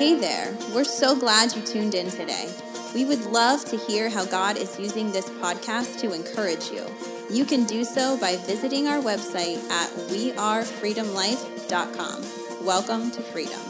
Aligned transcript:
Hey 0.00 0.16
there, 0.18 0.56
we're 0.74 0.84
so 0.84 1.14
glad 1.14 1.54
you 1.54 1.60
tuned 1.60 1.94
in 1.94 2.10
today. 2.10 2.50
We 2.94 3.04
would 3.04 3.20
love 3.26 3.62
to 3.66 3.76
hear 3.76 4.08
how 4.08 4.24
God 4.24 4.56
is 4.56 4.80
using 4.80 5.12
this 5.12 5.28
podcast 5.28 6.00
to 6.00 6.14
encourage 6.14 6.70
you. 6.70 6.86
You 7.30 7.44
can 7.44 7.64
do 7.64 7.84
so 7.84 8.16
by 8.16 8.36
visiting 8.36 8.86
our 8.86 9.02
website 9.02 9.62
at 9.70 9.90
wearefreedomlife.com. 10.08 12.64
Welcome 12.64 13.10
to 13.10 13.20
freedom. 13.20 13.60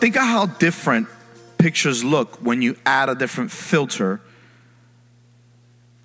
Think 0.00 0.16
of 0.16 0.22
how 0.22 0.46
different 0.46 1.06
pictures 1.56 2.02
look 2.02 2.44
when 2.44 2.62
you 2.62 2.76
add 2.84 3.10
a 3.10 3.14
different 3.14 3.52
filter 3.52 4.20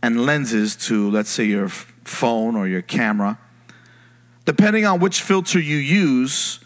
and 0.03 0.27
lenses 0.27 0.75
to, 0.85 1.09
let's 1.09 1.31
say, 1.31 1.45
your 1.45 1.69
phone 1.69 2.55
or 2.55 2.67
your 2.67 2.83
camera. 2.83 3.39
Depending 4.45 4.85
on 4.85 4.99
which 4.99 5.23
filter 5.23 5.59
you 5.59 5.77
use, 5.77 6.59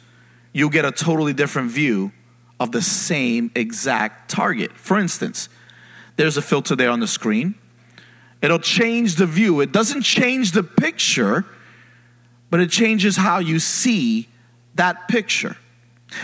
you'll 0.54 0.70
get 0.70 0.86
a 0.86 0.91
totally 0.91 1.34
different 1.34 1.72
view 1.72 2.12
of 2.60 2.72
the 2.72 2.82
same 2.82 3.52
exact 3.55 4.30
target. 4.30 4.72
For 4.74 5.00
instance, 5.00 5.50
there's 6.16 6.38
a 6.38 6.41
filter 6.41 6.76
there 6.76 6.91
on 6.91 7.00
the 7.00 7.08
screen. 7.08 7.55
It'll 8.41 8.60
change 8.60 9.16
the 9.16 9.26
view. 9.26 9.62
It 9.62 9.72
doesn't 9.72 10.02
change 10.02 10.52
the 10.52 10.64
picture, 10.64 11.46
but 12.50 12.60
it 12.60 12.70
changes 12.70 13.18
how 13.18 13.40
you 13.40 13.60
see 13.60 14.27
that 14.76 15.08
picture. 15.08 15.58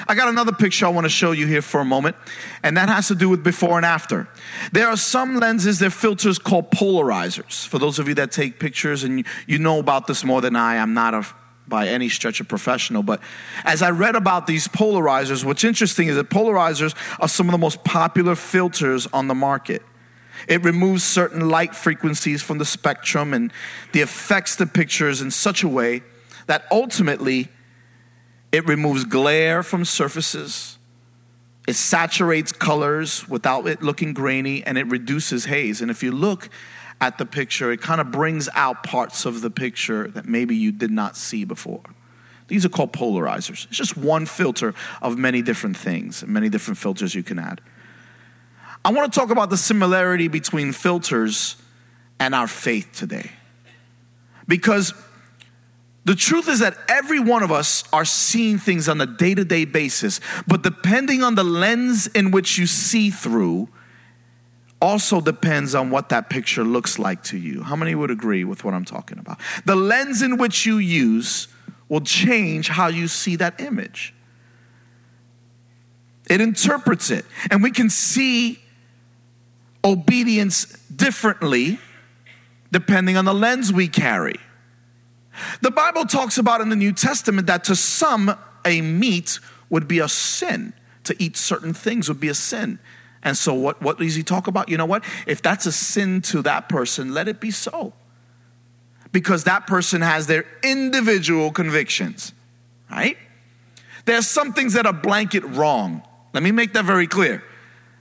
I 0.07 0.15
got 0.15 0.27
another 0.27 0.51
picture 0.51 0.85
I 0.85 0.89
want 0.89 1.05
to 1.05 1.09
show 1.09 1.31
you 1.31 1.47
here 1.47 1.61
for 1.61 1.79
a 1.79 1.85
moment, 1.85 2.15
and 2.61 2.75
that 2.75 2.89
has 2.89 3.07
to 3.07 3.15
do 3.15 3.29
with 3.29 3.43
before 3.43 3.77
and 3.77 3.85
after. 3.85 4.27
There 4.73 4.87
are 4.87 4.97
some 4.97 5.37
lenses, 5.37 5.79
they're 5.79 5.89
filters 5.89 6.37
called 6.37 6.71
polarizers. 6.71 7.65
For 7.65 7.79
those 7.79 7.97
of 7.97 8.07
you 8.07 8.13
that 8.15 8.31
take 8.31 8.59
pictures 8.59 9.03
and 9.03 9.25
you 9.47 9.59
know 9.59 9.79
about 9.79 10.07
this 10.07 10.25
more 10.25 10.41
than 10.41 10.55
I, 10.55 10.77
I'm 10.77 10.93
not 10.93 11.13
a 11.13 11.25
by 11.67 11.87
any 11.87 12.09
stretch 12.09 12.39
of 12.39 12.47
professional, 12.47 13.03
but 13.03 13.21
as 13.63 13.81
I 13.81 13.91
read 13.91 14.15
about 14.15 14.47
these 14.47 14.67
polarizers, 14.67 15.43
what's 15.43 15.63
interesting 15.63 16.07
is 16.07 16.15
that 16.15 16.29
polarizers 16.29 16.95
are 17.19 17.27
some 17.27 17.47
of 17.47 17.51
the 17.51 17.57
most 17.57 17.83
popular 17.83 18.35
filters 18.35 19.07
on 19.07 19.27
the 19.27 19.35
market. 19.35 19.81
It 20.47 20.63
removes 20.63 21.03
certain 21.03 21.49
light 21.49 21.75
frequencies 21.75 22.41
from 22.41 22.57
the 22.57 22.65
spectrum 22.65 23.33
and 23.33 23.51
the 23.91 24.01
affects 24.01 24.55
the 24.55 24.67
pictures 24.67 25.21
in 25.21 25.31
such 25.31 25.63
a 25.63 25.67
way 25.67 26.03
that 26.45 26.65
ultimately 26.71 27.49
it 28.51 28.65
removes 28.65 29.03
glare 29.03 29.63
from 29.63 29.83
surfaces. 29.83 30.77
It 31.67 31.75
saturates 31.75 32.53
colors 32.53 33.27
without 33.27 33.67
it 33.67 33.81
looking 33.81 34.13
grainy 34.13 34.63
and 34.63 34.77
it 34.77 34.87
reduces 34.87 35.45
haze. 35.45 35.81
And 35.81 35.91
if 35.91 36.01
you 36.01 36.11
look 36.11 36.49
at 36.99 37.17
the 37.17 37.25
picture, 37.25 37.71
it 37.71 37.81
kind 37.81 38.01
of 38.01 38.11
brings 38.11 38.49
out 38.53 38.83
parts 38.83 39.25
of 39.25 39.41
the 39.41 39.49
picture 39.49 40.07
that 40.09 40.25
maybe 40.25 40.55
you 40.55 40.71
did 40.71 40.91
not 40.91 41.15
see 41.15 41.45
before. 41.45 41.83
These 42.47 42.65
are 42.65 42.69
called 42.69 42.93
polarizers. 42.93 43.65
It's 43.67 43.77
just 43.77 43.97
one 43.97 44.25
filter 44.25 44.73
of 45.01 45.17
many 45.17 45.41
different 45.41 45.77
things, 45.77 46.25
many 46.25 46.49
different 46.49 46.77
filters 46.77 47.13
you 47.13 47.23
can 47.23 47.39
add. 47.39 47.61
I 48.83 48.91
want 48.91 49.11
to 49.11 49.19
talk 49.19 49.29
about 49.29 49.49
the 49.49 49.57
similarity 49.57 50.27
between 50.27 50.71
filters 50.71 51.57
and 52.19 52.33
our 52.33 52.47
faith 52.47 52.89
today. 52.93 53.31
Because 54.47 54.93
the 56.05 56.15
truth 56.15 56.47
is 56.47 56.59
that 56.59 56.77
every 56.87 57.19
one 57.19 57.43
of 57.43 57.51
us 57.51 57.83
are 57.91 58.05
seeing 58.05 58.57
things 58.57 58.87
on 58.87 59.01
a 59.01 59.05
day 59.05 59.35
to 59.35 59.43
day 59.43 59.65
basis, 59.65 60.21
but 60.47 60.63
depending 60.63 61.21
on 61.21 61.35
the 61.35 61.43
lens 61.43 62.07
in 62.07 62.31
which 62.31 62.57
you 62.57 62.65
see 62.65 63.09
through, 63.09 63.67
also 64.81 65.21
depends 65.21 65.73
on 65.73 65.89
what 65.89 66.09
that 66.09 66.29
picture 66.29 66.63
looks 66.63 66.99
like 66.99 67.23
to 67.23 67.37
you. 67.37 67.63
How 67.63 67.75
many 67.75 67.95
would 67.95 68.11
agree 68.11 68.43
with 68.43 68.63
what 68.63 68.73
I'm 68.73 68.85
talking 68.85 69.17
about? 69.17 69.39
The 69.65 69.75
lens 69.75 70.21
in 70.21 70.37
which 70.37 70.65
you 70.65 70.77
use 70.77 71.47
will 71.89 72.01
change 72.01 72.69
how 72.69 72.87
you 72.87 73.07
see 73.07 73.35
that 73.37 73.59
image. 73.59 74.13
It 76.29 76.41
interprets 76.41 77.09
it, 77.09 77.25
and 77.49 77.63
we 77.63 77.71
can 77.71 77.89
see 77.89 78.59
obedience 79.83 80.65
differently 80.93 81.79
depending 82.71 83.15
on 83.15 83.25
the 83.25 83.33
lens 83.33 83.71
we 83.71 83.87
carry. 83.87 84.35
The 85.61 85.71
Bible 85.71 86.05
talks 86.05 86.37
about 86.37 86.61
in 86.61 86.69
the 86.69 86.75
New 86.75 86.91
Testament 86.91 87.47
that 87.47 87.63
to 87.65 87.75
some, 87.75 88.35
a 88.65 88.81
meat 88.81 89.39
would 89.69 89.87
be 89.87 89.99
a 89.99 90.09
sin. 90.09 90.73
To 91.05 91.15
eat 91.23 91.37
certain 91.37 91.73
things 91.73 92.09
would 92.09 92.19
be 92.19 92.27
a 92.27 92.33
sin. 92.33 92.79
And 93.23 93.35
so, 93.35 93.53
what, 93.53 93.81
what 93.81 93.97
does 93.99 94.15
he 94.15 94.23
talk 94.23 94.47
about? 94.47 94.69
You 94.69 94.77
know 94.77 94.85
what? 94.85 95.03
If 95.25 95.41
that's 95.41 95.65
a 95.65 95.71
sin 95.71 96.21
to 96.23 96.41
that 96.43 96.69
person, 96.69 97.13
let 97.13 97.27
it 97.27 97.39
be 97.39 97.51
so. 97.51 97.93
Because 99.11 99.45
that 99.45 99.67
person 99.67 100.01
has 100.01 100.27
their 100.27 100.45
individual 100.63 101.51
convictions, 101.51 102.33
right? 102.91 103.17
There's 104.05 104.27
some 104.27 104.53
things 104.53 104.73
that 104.73 104.85
are 104.85 104.93
blanket 104.93 105.43
wrong. 105.43 106.03
Let 106.33 106.43
me 106.43 106.51
make 106.51 106.73
that 106.73 106.85
very 106.85 107.07
clear. 107.07 107.43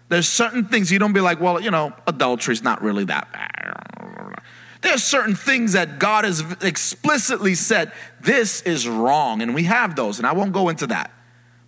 There's 0.08 0.28
certain 0.28 0.66
things 0.66 0.92
you 0.92 0.98
don't 0.98 1.12
be 1.12 1.20
like, 1.20 1.40
well, 1.40 1.60
you 1.60 1.70
know, 1.70 1.92
adultery 2.06 2.52
is 2.52 2.62
not 2.62 2.82
really 2.82 3.04
that 3.04 3.32
bad. 3.32 3.56
There's 4.82 5.02
certain 5.02 5.34
things 5.34 5.72
that 5.72 5.98
God 5.98 6.24
has 6.24 6.44
explicitly 6.62 7.54
said, 7.56 7.90
this 8.20 8.62
is 8.62 8.86
wrong. 8.86 9.42
And 9.42 9.54
we 9.54 9.64
have 9.64 9.96
those, 9.96 10.18
and 10.18 10.26
I 10.26 10.32
won't 10.32 10.52
go 10.52 10.68
into 10.68 10.86
that. 10.88 11.10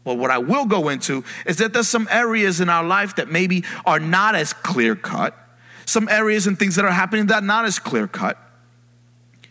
Well, 0.04 0.16
what 0.16 0.30
I 0.30 0.38
will 0.38 0.64
go 0.64 0.88
into 0.88 1.24
is 1.44 1.56
that 1.58 1.72
there's 1.72 1.88
some 1.88 2.08
areas 2.10 2.60
in 2.60 2.68
our 2.68 2.84
life 2.84 3.16
that 3.16 3.30
maybe 3.30 3.64
are 3.84 4.00
not 4.00 4.34
as 4.34 4.52
clear 4.52 4.96
cut, 4.96 5.36
some 5.84 6.08
areas 6.08 6.46
and 6.46 6.58
things 6.58 6.76
that 6.76 6.84
are 6.84 6.90
happening 6.90 7.26
that 7.26 7.42
are 7.42 7.46
not 7.46 7.64
as 7.64 7.78
clear 7.78 8.06
cut. 8.06 8.38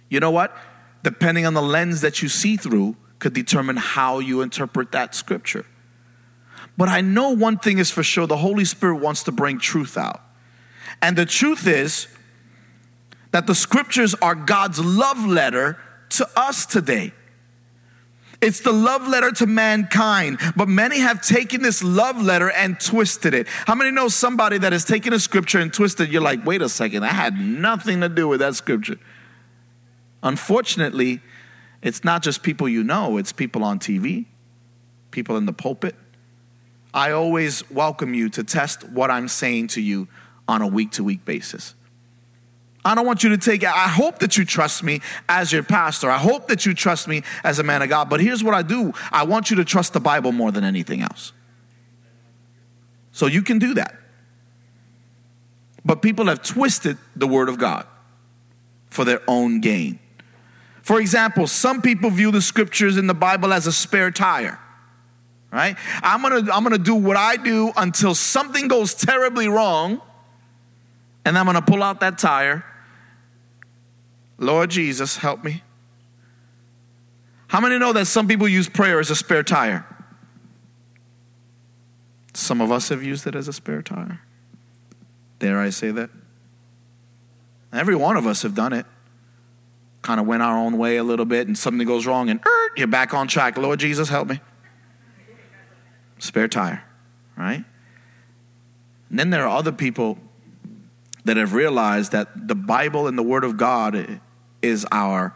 You 0.10 0.20
know 0.20 0.32
what? 0.32 0.56
Depending 1.04 1.46
on 1.46 1.54
the 1.54 1.62
lens 1.62 2.02
that 2.02 2.22
you 2.22 2.30
see 2.30 2.58
through, 2.58 2.96
could 3.20 3.34
determine 3.34 3.78
how 3.78 4.20
you 4.20 4.42
interpret 4.42 4.92
that 4.92 5.16
scripture. 5.16 5.66
But 6.78 6.90
I 6.90 7.02
know 7.02 7.32
one 7.32 7.58
thing 7.58 7.80
is 7.80 7.90
for 7.90 8.04
sure 8.04 8.28
the 8.28 8.38
Holy 8.38 8.66
Spirit 8.66 8.98
wants 8.98 9.24
to 9.24 9.32
bring 9.32 9.60
truth 9.60 9.98
out. 9.98 10.22
And 11.02 11.18
the 11.18 11.26
truth 11.26 11.68
is 11.68 12.08
that 13.32 13.48
the 13.48 13.56
scriptures 13.56 14.14
are 14.16 14.36
God's 14.36 14.80
love 14.80 15.26
letter 15.26 15.80
to 16.10 16.30
us 16.36 16.66
today. 16.66 17.14
It's 18.40 18.60
the 18.60 18.72
love 18.72 19.08
letter 19.08 19.32
to 19.32 19.48
mankind, 19.48 20.40
but 20.56 20.68
many 20.68 21.00
have 21.00 21.22
taken 21.22 21.64
this 21.64 21.84
love 21.84 22.22
letter 22.22 22.52
and 22.52 22.80
twisted 22.80 23.34
it. 23.34 23.48
How 23.48 23.74
many 23.74 23.90
know 23.90 24.10
somebody 24.10 24.60
that 24.60 24.74
has 24.74 24.86
taken 24.86 25.12
a 25.12 25.20
scripture 25.20 25.60
and 25.60 25.74
twisted? 25.74 26.10
You're 26.10 26.22
like, 26.22 26.46
wait 26.46 26.62
a 26.62 26.70
second, 26.70 27.04
I 27.04 27.08
had 27.08 27.40
nothing 27.40 28.02
to 28.02 28.10
do 28.10 28.28
with 28.28 28.40
that 28.42 28.56
scripture. 28.56 29.00
Unfortunately, 30.22 31.22
it's 31.82 32.04
not 32.04 32.22
just 32.22 32.44
people 32.44 32.70
you 32.70 32.84
know, 32.84 33.18
it's 33.18 33.32
people 33.32 33.64
on 33.64 33.80
TV, 33.80 34.26
people 35.10 35.36
in 35.38 35.46
the 35.46 35.54
pulpit. 35.54 35.96
I 36.94 37.12
always 37.12 37.70
welcome 37.72 38.14
you 38.14 38.30
to 38.30 38.44
test 38.44 38.84
what 38.90 39.10
I'm 39.10 39.28
saying 39.28 39.70
to 39.70 39.82
you 39.82 40.08
on 40.48 40.62
a 40.62 40.68
week 40.68 40.92
to 40.92 41.04
week 41.04 41.26
basis. 41.26 41.74
I 42.88 42.96
don't 42.96 43.06
want 43.06 43.22
you 43.22 43.30
to 43.32 43.38
take 43.38 43.64
it. 43.64 43.70
I 43.70 43.90
hope 43.90 44.20
that 44.20 44.38
you 44.38 44.46
trust 44.46 44.82
me 44.82 45.02
as 45.28 45.52
your 45.52 45.62
pastor. 45.62 46.10
I 46.10 46.18
hope 46.18 46.48
that 46.48 46.66
you 46.66 46.74
trust 46.74 47.06
me 47.10 47.22
as 47.44 47.60
a 47.60 47.64
man 47.64 47.82
of 47.82 47.90
God. 47.90 48.10
But 48.10 48.22
here's 48.22 48.46
what 48.46 48.54
I 48.54 48.62
do 48.62 48.94
I 49.12 49.26
want 49.26 49.50
you 49.50 49.58
to 49.58 49.66
trust 49.66 49.92
the 49.92 50.00
Bible 50.00 50.32
more 50.32 50.54
than 50.54 50.64
anything 50.64 51.02
else. 51.02 51.34
So 53.12 53.26
you 53.26 53.42
can 53.42 53.60
do 53.60 53.74
that. 53.74 53.94
But 55.84 56.02
people 56.02 56.28
have 56.28 56.42
twisted 56.42 56.98
the 57.14 57.28
Word 57.28 57.50
of 57.50 57.58
God 57.58 57.86
for 58.86 59.04
their 59.04 59.22
own 59.28 59.60
gain. 59.60 60.00
For 60.82 61.02
example, 61.02 61.46
some 61.48 61.82
people 61.82 62.10
view 62.10 62.32
the 62.32 62.42
scriptures 62.42 62.96
in 62.96 63.08
the 63.08 63.14
Bible 63.14 63.52
as 63.52 63.68
a 63.68 63.74
spare 63.74 64.12
tire. 64.12 64.60
Right? 65.52 65.76
I'm 66.02 66.22
gonna, 66.22 66.50
I'm 66.54 66.64
gonna 66.64 66.78
do 66.78 66.96
what 66.96 67.18
I 67.18 67.36
do 67.36 67.74
until 67.76 68.16
something 68.16 68.70
goes 68.70 68.94
terribly 68.94 69.50
wrong, 69.50 70.02
and 71.26 71.38
I'm 71.38 71.46
gonna 71.46 71.62
pull 71.62 71.84
out 71.84 72.00
that 72.00 72.18
tire 72.18 72.64
Lord 74.38 74.70
Jesus, 74.70 75.18
help 75.18 75.44
me. 75.44 75.64
How 77.48 77.62
many 77.62 77.80
know 77.80 77.94
that 77.94 78.06
some 78.06 78.28
people 78.28 78.48
use 78.48 78.70
prayer 78.70 79.00
as 79.00 79.10
a 79.10 79.16
spare 79.16 79.44
tire? 79.44 79.86
Some 82.34 82.62
of 82.62 82.72
us 82.72 82.90
have 82.90 83.02
used 83.02 83.26
it 83.26 83.36
as 83.36 83.48
a 83.48 83.54
spare 83.54 83.82
tire. 83.82 84.22
Dare 85.40 85.60
I 85.60 85.70
say 85.70 85.92
that? 85.92 86.10
Every 87.74 87.96
one 87.96 88.18
of 88.18 88.28
us 88.28 88.44
have 88.44 88.54
done 88.54 88.74
it. 88.74 88.86
Kind 90.02 90.20
of 90.20 90.28
went 90.28 90.44
our 90.44 90.58
own 90.58 90.78
way 90.78 90.98
a 90.98 91.04
little 91.04 91.26
bit, 91.26 91.48
and 91.48 91.58
something 91.58 91.86
goes 91.88 92.06
wrong, 92.06 92.30
and 92.30 92.40
er, 92.46 92.70
you're 92.76 92.88
back 92.88 93.14
on 93.14 93.28
track. 93.28 93.58
Lord 93.58 93.80
Jesus, 93.80 94.10
help 94.10 94.30
me. 94.30 94.40
Spare 96.20 96.48
tire, 96.48 96.84
right? 97.36 97.64
And 99.10 99.20
then 99.20 99.30
there 99.30 99.44
are 99.44 99.58
other 99.58 99.72
people 99.72 100.18
that 101.26 101.38
have 101.38 101.54
realized 101.54 102.12
that 102.12 102.48
the 102.48 102.56
Bible 102.56 103.08
and 103.08 103.18
the 103.18 103.24
Word 103.24 103.44
of 103.44 103.58
God 103.58 104.20
is 104.68 104.86
our, 104.92 105.34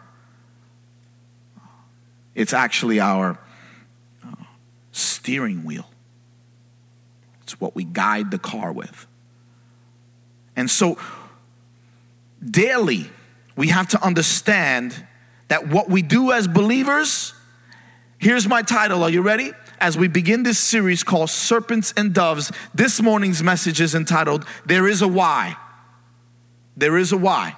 it's 2.35 2.53
actually 2.53 2.99
our 2.99 3.39
uh, 4.25 4.43
steering 4.91 5.63
wheel. 5.63 5.89
It's 7.43 7.59
what 7.59 7.75
we 7.75 7.83
guide 7.83 8.31
the 8.31 8.37
car 8.37 8.71
with. 8.71 9.07
And 10.55 10.69
so, 10.69 10.97
daily, 12.43 13.09
we 13.55 13.69
have 13.69 13.87
to 13.89 14.03
understand 14.03 15.07
that 15.47 15.67
what 15.67 15.89
we 15.89 16.01
do 16.01 16.31
as 16.31 16.47
believers, 16.47 17.33
here's 18.17 18.47
my 18.47 18.61
title. 18.61 19.03
Are 19.03 19.09
you 19.09 19.21
ready? 19.21 19.51
as 19.79 19.97
we 19.97 20.07
begin 20.07 20.43
this 20.43 20.59
series 20.59 21.03
called 21.03 21.31
Serpents 21.31 21.91
and 21.97 22.13
Doves, 22.13 22.51
this 22.71 23.01
morning's 23.01 23.41
message 23.41 23.81
is 23.81 23.95
entitled, 23.95 24.45
There 24.63 24.87
is 24.87 25.01
a 25.01 25.07
Why. 25.07 25.57
There 26.77 26.97
is 26.97 27.11
a 27.11 27.17
why. 27.17 27.55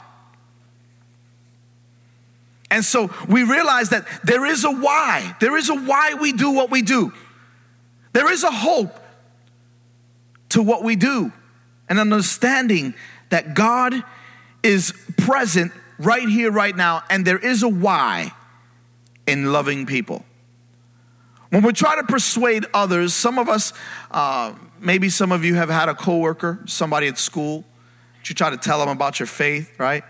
And 2.74 2.84
so 2.84 3.12
we 3.30 3.44
realize 3.44 3.90
that 3.90 4.08
there 4.24 4.44
is 4.48 4.64
a 4.64 4.72
why. 4.72 5.36
There 5.40 5.56
is 5.56 5.70
a 5.70 5.75
why 5.75 6.16
we 6.16 6.34
do 6.34 6.50
what 6.50 6.72
we 6.72 6.81
do. 6.81 7.14
There 8.14 8.31
is 8.31 8.44
a 8.44 8.50
hope 8.50 9.00
to 10.50 10.64
what 10.64 10.84
we 10.84 10.96
do, 10.96 11.31
and 11.88 12.00
understanding 12.00 12.96
that 13.30 13.54
God 13.54 14.04
is 14.64 14.92
present 15.18 15.72
right 16.00 16.28
here, 16.28 16.52
right 16.52 16.75
now, 16.75 17.04
and 17.12 17.24
there 17.25 17.38
is 17.38 17.62
a 17.62 17.70
why 17.70 18.31
in 19.28 19.52
loving 19.52 19.86
people. 19.86 20.25
When 21.50 21.62
we 21.62 21.74
try 21.74 21.96
to 21.98 22.04
persuade 22.04 22.66
others, 22.74 23.14
some 23.14 23.38
of 23.38 23.50
us, 23.50 23.72
uh, 24.10 24.54
maybe 24.80 25.10
some 25.10 25.31
of 25.31 25.46
you 25.46 25.54
have 25.56 25.70
had 25.70 25.90
a 25.90 25.96
coworker, 25.96 26.60
somebody 26.66 27.08
at 27.08 27.20
school, 27.20 27.66
you 28.25 28.34
try 28.34 28.50
to 28.50 28.58
tell 28.58 28.80
them 28.80 28.90
about 28.90 29.20
your 29.20 29.28
faith, 29.28 29.72
right? 29.78 30.04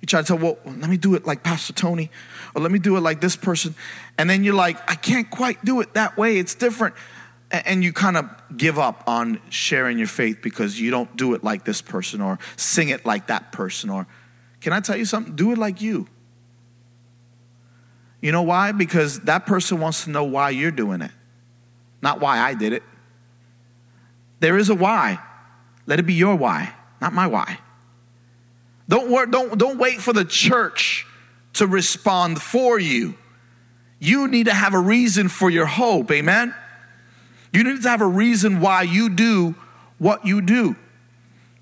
You 0.00 0.06
try 0.06 0.22
to 0.22 0.26
tell, 0.26 0.38
well, 0.38 0.58
let 0.64 0.88
me 0.88 0.96
do 0.96 1.14
it 1.14 1.26
like 1.26 1.42
Pastor 1.42 1.72
Tony, 1.72 2.10
or 2.54 2.62
let 2.62 2.70
me 2.70 2.78
do 2.78 2.96
it 2.96 3.00
like 3.00 3.20
this 3.20 3.36
person. 3.36 3.74
And 4.16 4.30
then 4.30 4.44
you're 4.44 4.54
like, 4.54 4.78
I 4.90 4.94
can't 4.94 5.28
quite 5.28 5.64
do 5.64 5.80
it 5.80 5.94
that 5.94 6.16
way. 6.16 6.38
It's 6.38 6.54
different. 6.54 6.94
And 7.50 7.82
you 7.82 7.92
kind 7.92 8.16
of 8.16 8.28
give 8.56 8.78
up 8.78 9.04
on 9.06 9.40
sharing 9.48 9.98
your 9.98 10.06
faith 10.06 10.38
because 10.42 10.80
you 10.80 10.90
don't 10.90 11.16
do 11.16 11.34
it 11.34 11.42
like 11.42 11.64
this 11.64 11.80
person, 11.82 12.20
or 12.20 12.38
sing 12.56 12.90
it 12.90 13.06
like 13.06 13.28
that 13.28 13.52
person, 13.52 13.90
or 13.90 14.06
can 14.60 14.72
I 14.72 14.80
tell 14.80 14.96
you 14.96 15.04
something? 15.04 15.34
Do 15.34 15.52
it 15.52 15.58
like 15.58 15.80
you. 15.80 16.06
You 18.20 18.32
know 18.32 18.42
why? 18.42 18.72
Because 18.72 19.20
that 19.20 19.46
person 19.46 19.80
wants 19.80 20.04
to 20.04 20.10
know 20.10 20.24
why 20.24 20.50
you're 20.50 20.70
doing 20.70 21.00
it, 21.00 21.12
not 22.02 22.20
why 22.20 22.38
I 22.38 22.54
did 22.54 22.72
it. 22.72 22.82
There 24.40 24.58
is 24.58 24.68
a 24.68 24.74
why. 24.74 25.18
Let 25.86 25.98
it 25.98 26.02
be 26.02 26.14
your 26.14 26.36
why, 26.36 26.74
not 27.00 27.12
my 27.12 27.26
why. 27.26 27.58
Don't, 28.88 29.30
don't, 29.30 29.58
don't 29.58 29.78
wait 29.78 30.00
for 30.00 30.12
the 30.12 30.24
church 30.24 31.06
to 31.54 31.66
respond 31.66 32.40
for 32.40 32.78
you. 32.78 33.16
You 33.98 34.28
need 34.28 34.46
to 34.46 34.54
have 34.54 34.74
a 34.74 34.78
reason 34.78 35.28
for 35.28 35.50
your 35.50 35.66
hope, 35.66 36.10
amen? 36.10 36.54
You 37.52 37.64
need 37.64 37.82
to 37.82 37.88
have 37.88 38.00
a 38.00 38.06
reason 38.06 38.60
why 38.60 38.82
you 38.82 39.10
do 39.10 39.54
what 39.98 40.24
you 40.24 40.40
do. 40.40 40.76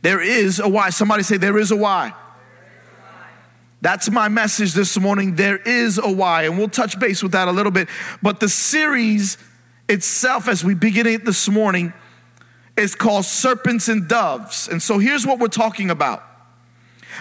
There 0.03 0.21
is 0.21 0.61
a 0.61 0.69
why. 0.69 0.91
Somebody 0.91 1.23
say, 1.23 1.37
There 1.37 1.59
is 1.59 1.71
a 1.71 1.77
why. 1.77 2.13
That's 3.81 4.11
my 4.11 4.29
message 4.29 4.73
this 4.73 4.99
morning. 4.99 5.37
There 5.37 5.59
is 5.59 5.99
a 5.99 6.11
why, 6.11 6.45
and 6.45 6.59
we'll 6.59 6.69
touch 6.69 6.99
base 6.99 7.23
with 7.23 7.33
that 7.33 7.47
a 7.47 7.53
little 7.53 7.73
bit. 7.73 7.89
But 8.23 8.41
the 8.41 8.49
series 8.49 9.39
itself, 9.89 10.49
as 10.49 10.65
we 10.65 10.75
begin 10.75 11.07
it 11.07 11.25
this 11.25 11.49
morning, 11.49 11.93
is 12.77 12.95
called 12.95 13.25
Serpents 13.25 13.89
and 13.89 14.09
Doves. 14.09 14.69
And 14.69 14.83
so 14.83 14.99
here's 14.99 15.27
what 15.27 15.39
we're 15.39 15.49
talking 15.49 15.91
about 15.91 16.26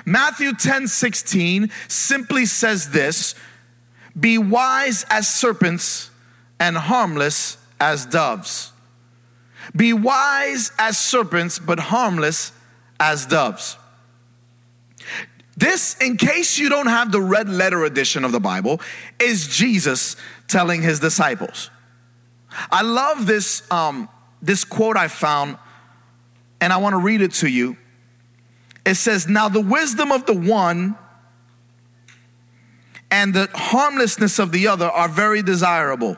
Matthew 0.05 0.53
10 0.53 0.87
16 0.87 1.69
simply 1.87 2.45
says 2.45 2.89
this 2.89 3.35
Be 4.19 4.37
wise 4.37 5.05
as 5.09 5.27
serpents 5.27 6.09
and 6.59 6.77
harmless 6.77 7.57
as 7.79 8.05
doves. 8.05 8.71
Be 9.75 9.93
wise 9.93 10.71
as 10.77 10.97
serpents, 10.97 11.59
but 11.59 11.79
harmless 11.79 12.51
as 12.99 13.25
doves. 13.25 13.77
This, 15.57 15.97
in 16.01 16.17
case 16.17 16.57
you 16.57 16.69
don't 16.69 16.87
have 16.87 17.11
the 17.11 17.21
red 17.21 17.47
letter 17.47 17.85
edition 17.85 18.25
of 18.25 18.31
the 18.31 18.39
Bible, 18.39 18.81
is 19.19 19.47
Jesus 19.47 20.17
telling 20.47 20.81
his 20.81 20.99
disciples. 20.99 21.69
I 22.71 22.81
love 22.81 23.25
this, 23.25 23.69
um, 23.71 24.09
this 24.41 24.63
quote 24.63 24.97
I 24.97 25.07
found, 25.07 25.57
and 26.59 26.73
I 26.73 26.77
want 26.77 26.93
to 26.93 26.99
read 26.99 27.21
it 27.21 27.31
to 27.33 27.47
you. 27.47 27.77
It 28.85 28.95
says, 28.95 29.27
Now 29.27 29.49
the 29.49 29.61
wisdom 29.61 30.11
of 30.11 30.25
the 30.25 30.33
one 30.33 30.97
and 33.11 33.33
the 33.33 33.49
harmlessness 33.53 34.39
of 34.39 34.51
the 34.51 34.67
other 34.67 34.87
are 34.87 35.07
very 35.07 35.41
desirable 35.41 36.17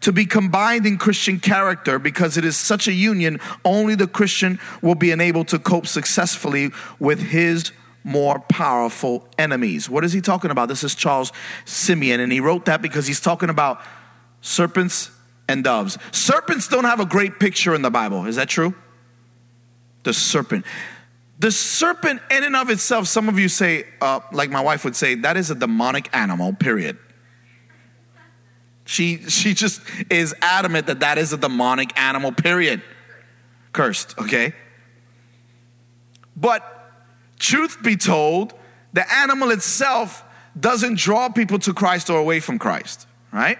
to 0.00 0.12
be 0.12 0.26
combined 0.26 0.84
in 0.84 0.98
Christian 0.98 1.40
character 1.40 1.98
because 1.98 2.36
it 2.36 2.44
is 2.44 2.58
such 2.58 2.86
a 2.86 2.92
union, 2.92 3.40
only 3.64 3.94
the 3.94 4.06
Christian 4.06 4.60
will 4.82 4.94
be 4.94 5.10
enabled 5.10 5.48
to 5.48 5.58
cope 5.58 5.86
successfully 5.86 6.70
with 6.98 7.20
his 7.20 7.72
more 8.04 8.38
powerful 8.38 9.26
enemies. 9.38 9.88
What 9.88 10.04
is 10.04 10.12
he 10.12 10.20
talking 10.20 10.50
about? 10.50 10.68
This 10.68 10.84
is 10.84 10.94
Charles 10.94 11.32
Simeon, 11.64 12.20
and 12.20 12.30
he 12.30 12.38
wrote 12.40 12.66
that 12.66 12.82
because 12.82 13.06
he's 13.06 13.20
talking 13.20 13.48
about 13.48 13.80
serpents 14.42 15.10
and 15.48 15.64
doves. 15.64 15.96
Serpents 16.12 16.68
don't 16.68 16.84
have 16.84 17.00
a 17.00 17.06
great 17.06 17.40
picture 17.40 17.74
in 17.74 17.80
the 17.80 17.90
Bible. 17.90 18.26
Is 18.26 18.36
that 18.36 18.50
true? 18.50 18.74
The 20.02 20.12
serpent. 20.12 20.66
The 21.44 21.52
serpent, 21.52 22.22
in 22.30 22.42
and 22.42 22.56
of 22.56 22.70
itself, 22.70 23.06
some 23.06 23.28
of 23.28 23.38
you 23.38 23.50
say, 23.50 23.84
uh, 24.00 24.20
like 24.32 24.48
my 24.48 24.62
wife 24.62 24.82
would 24.82 24.96
say, 24.96 25.14
that 25.16 25.36
is 25.36 25.50
a 25.50 25.54
demonic 25.54 26.08
animal, 26.16 26.54
period. 26.54 26.96
She, 28.86 29.18
she 29.28 29.52
just 29.52 29.82
is 30.08 30.34
adamant 30.40 30.86
that 30.86 31.00
that 31.00 31.18
is 31.18 31.34
a 31.34 31.36
demonic 31.36 32.00
animal, 32.00 32.32
period. 32.32 32.80
Cursed, 33.74 34.18
okay? 34.18 34.54
But 36.34 36.62
truth 37.38 37.82
be 37.82 37.98
told, 37.98 38.54
the 38.94 39.04
animal 39.12 39.50
itself 39.50 40.24
doesn't 40.58 40.96
draw 40.96 41.28
people 41.28 41.58
to 41.58 41.74
Christ 41.74 42.08
or 42.08 42.18
away 42.18 42.40
from 42.40 42.58
Christ, 42.58 43.06
right? 43.34 43.58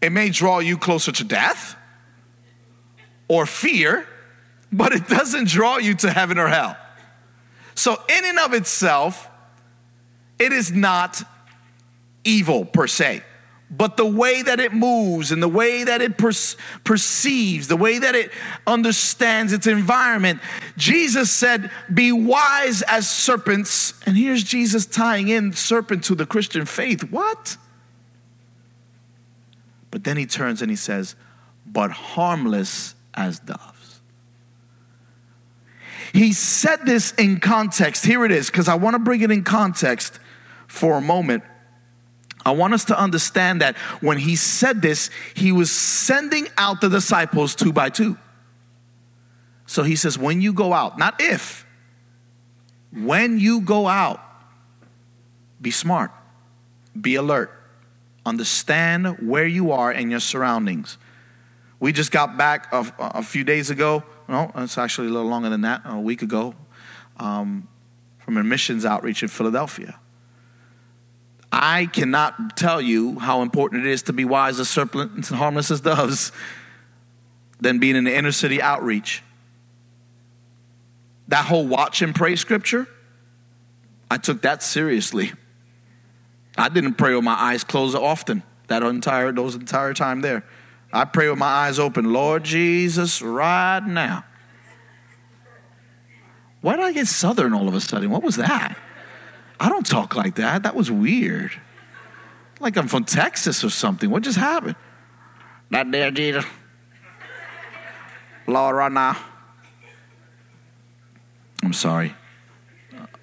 It 0.00 0.12
may 0.12 0.30
draw 0.30 0.60
you 0.60 0.78
closer 0.78 1.12
to 1.12 1.24
death 1.24 1.76
or 3.28 3.44
fear, 3.44 4.08
but 4.72 4.94
it 4.94 5.06
doesn't 5.08 5.48
draw 5.48 5.76
you 5.76 5.94
to 5.96 6.10
heaven 6.10 6.38
or 6.38 6.48
hell. 6.48 6.78
So, 7.76 7.92
in 8.08 8.24
and 8.24 8.38
of 8.40 8.52
itself, 8.52 9.30
it 10.38 10.52
is 10.52 10.72
not 10.72 11.22
evil 12.24 12.64
per 12.64 12.88
se 12.88 13.22
but 13.70 13.96
the 13.96 14.06
way 14.06 14.42
that 14.42 14.60
it 14.60 14.72
moves 14.72 15.32
and 15.32 15.42
the 15.42 15.48
way 15.48 15.82
that 15.82 16.00
it 16.00 16.16
per- 16.16 16.32
perceives, 16.84 17.66
the 17.66 17.76
way 17.76 17.98
that 17.98 18.14
it 18.14 18.30
understands 18.66 19.52
its 19.52 19.66
environment. 19.66 20.40
Jesus 20.76 21.32
said, 21.32 21.70
Be 21.92 22.12
wise 22.12 22.82
as 22.82 23.10
serpents. 23.10 23.94
And 24.06 24.16
here's 24.16 24.44
Jesus 24.44 24.86
tying 24.86 25.28
in 25.28 25.52
serpent 25.52 26.04
to 26.04 26.14
the 26.14 26.26
Christian 26.26 26.64
faith. 26.64 27.10
What? 27.10 27.56
But 29.90 30.04
then 30.04 30.16
he 30.16 30.26
turns 30.26 30.62
and 30.62 30.70
he 30.70 30.76
says, 30.76 31.16
But 31.66 31.90
harmless 31.90 32.94
as 33.14 33.40
doves. 33.40 33.75
He 36.16 36.32
said 36.32 36.86
this 36.86 37.12
in 37.12 37.40
context. 37.40 38.04
Here 38.04 38.24
it 38.24 38.32
is, 38.32 38.46
because 38.50 38.68
I 38.68 38.74
want 38.74 38.94
to 38.94 38.98
bring 38.98 39.20
it 39.20 39.30
in 39.30 39.44
context 39.44 40.18
for 40.66 40.96
a 40.96 41.00
moment 41.00 41.44
I 42.46 42.52
want 42.52 42.74
us 42.74 42.84
to 42.86 42.98
understand 42.98 43.60
that 43.60 43.76
when 44.00 44.18
he 44.18 44.36
said 44.36 44.80
this, 44.80 45.10
he 45.34 45.50
was 45.50 45.68
sending 45.68 46.46
out 46.56 46.80
the 46.80 46.88
disciples 46.88 47.56
two 47.56 47.72
by 47.72 47.90
two. 47.90 48.16
So 49.66 49.82
he 49.82 49.96
says, 49.96 50.16
when 50.16 50.40
you 50.40 50.52
go 50.52 50.72
out, 50.72 50.96
not 50.96 51.20
if, 51.20 51.66
when 52.92 53.40
you 53.40 53.62
go 53.62 53.88
out, 53.88 54.20
be 55.60 55.72
smart, 55.72 56.12
be 56.98 57.16
alert, 57.16 57.50
understand 58.24 59.28
where 59.28 59.46
you 59.46 59.72
are 59.72 59.90
and 59.90 60.08
your 60.08 60.20
surroundings. 60.20 60.98
We 61.80 61.92
just 61.92 62.12
got 62.12 62.36
back 62.36 62.72
a, 62.72 62.86
a 63.00 63.22
few 63.24 63.42
days 63.42 63.70
ago, 63.70 64.04
no, 64.28 64.50
it's 64.56 64.78
actually 64.78 65.08
a 65.08 65.10
little 65.10 65.28
longer 65.28 65.48
than 65.48 65.62
that, 65.62 65.82
a 65.84 65.98
week 65.98 66.22
ago, 66.22 66.54
um, 67.18 67.68
from 68.18 68.36
a 68.36 68.44
missions 68.44 68.84
outreach 68.84 69.22
in 69.22 69.28
Philadelphia. 69.28 69.98
I 71.52 71.86
cannot 71.86 72.56
tell 72.56 72.80
you 72.80 73.18
how 73.18 73.42
important 73.42 73.86
it 73.86 73.90
is 73.90 74.02
to 74.02 74.12
be 74.12 74.24
wise 74.24 74.60
as 74.60 74.68
serpents 74.68 75.30
and 75.30 75.38
harmless 75.38 75.70
as 75.70 75.80
doves 75.80 76.32
than 77.60 77.78
being 77.78 77.96
in 77.96 78.04
the 78.04 78.14
inner 78.14 78.32
city 78.32 78.60
outreach. 78.60 79.22
That 81.28 81.46
whole 81.46 81.66
watch 81.66 82.02
and 82.02 82.14
pray 82.14 82.36
scripture, 82.36 82.86
I 84.10 84.18
took 84.18 84.42
that 84.42 84.62
seriously. 84.62 85.32
I 86.58 86.68
didn't 86.68 86.94
pray 86.94 87.14
with 87.14 87.24
my 87.24 87.34
eyes 87.34 87.64
closed 87.64 87.96
often 87.96 88.42
that 88.68 88.82
entire 88.82 89.32
those 89.32 89.54
entire 89.54 89.94
time 89.94 90.20
there. 90.20 90.44
I 90.92 91.04
pray 91.04 91.28
with 91.28 91.38
my 91.38 91.46
eyes 91.46 91.78
open, 91.78 92.12
Lord 92.12 92.44
Jesus, 92.44 93.20
right 93.20 93.84
now. 93.84 94.24
Why 96.60 96.76
did 96.76 96.84
I 96.84 96.92
get 96.92 97.06
southern 97.06 97.54
all 97.54 97.68
of 97.68 97.74
a 97.74 97.80
sudden? 97.80 98.10
What 98.10 98.22
was 98.22 98.36
that? 98.36 98.76
I 99.60 99.68
don't 99.68 99.86
talk 99.86 100.16
like 100.16 100.36
that. 100.36 100.62
That 100.62 100.74
was 100.74 100.90
weird. 100.90 101.52
Like 102.60 102.76
I'm 102.76 102.88
from 102.88 103.04
Texas 103.04 103.62
or 103.62 103.70
something. 103.70 104.10
What 104.10 104.22
just 104.22 104.38
happened? 104.38 104.76
Not 105.70 105.90
there, 105.90 106.10
Jesus. 106.10 106.44
Lord, 108.46 108.76
right 108.76 108.92
now. 108.92 109.16
I'm 111.62 111.72
sorry. 111.72 112.14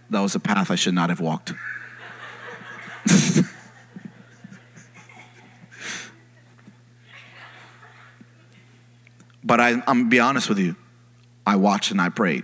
That 0.09 0.19
was 0.19 0.35
a 0.35 0.39
path 0.39 0.69
I 0.69 0.75
should 0.75 0.93
not 0.93 1.09
have 1.09 1.19
walked. 1.19 1.53
But 9.43 9.59
I, 9.59 9.69
I'm 9.71 9.83
gonna 9.83 10.05
be 10.05 10.19
honest 10.19 10.49
with 10.49 10.59
you. 10.59 10.75
I 11.45 11.57
watched 11.57 11.91
and 11.91 11.99
I 11.99 12.09
prayed. 12.09 12.43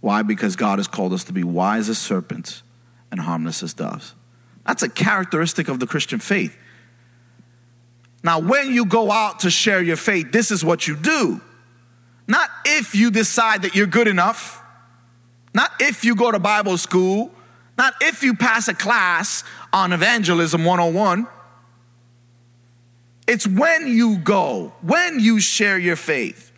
Why? 0.00 0.22
Because 0.22 0.56
God 0.56 0.78
has 0.78 0.88
called 0.88 1.12
us 1.12 1.24
to 1.24 1.32
be 1.32 1.44
wise 1.44 1.88
as 1.88 1.98
serpents 1.98 2.62
and 3.10 3.20
harmless 3.20 3.62
as 3.62 3.72
doves. 3.72 4.14
That's 4.66 4.82
a 4.82 4.88
characteristic 4.88 5.68
of 5.68 5.80
the 5.80 5.86
Christian 5.86 6.18
faith. 6.18 6.56
Now, 8.24 8.38
when 8.38 8.72
you 8.72 8.84
go 8.84 9.10
out 9.10 9.40
to 9.40 9.50
share 9.50 9.82
your 9.82 9.96
faith, 9.96 10.30
this 10.32 10.50
is 10.50 10.64
what 10.64 10.86
you 10.86 10.96
do. 10.96 11.40
Not 12.28 12.48
if 12.64 12.94
you 12.94 13.10
decide 13.10 13.62
that 13.62 13.74
you're 13.74 13.86
good 13.86 14.06
enough, 14.06 14.62
not 15.54 15.72
if 15.80 16.04
you 16.04 16.14
go 16.14 16.30
to 16.30 16.38
Bible 16.38 16.78
school, 16.78 17.32
not 17.76 17.94
if 18.00 18.22
you 18.22 18.34
pass 18.34 18.68
a 18.68 18.74
class 18.74 19.44
on 19.72 19.92
Evangelism 19.92 20.64
101. 20.64 21.26
It's 23.26 23.46
when 23.46 23.86
you 23.86 24.18
go, 24.18 24.72
when 24.82 25.20
you 25.20 25.40
share 25.40 25.78
your 25.78 25.96
faith. 25.96 26.52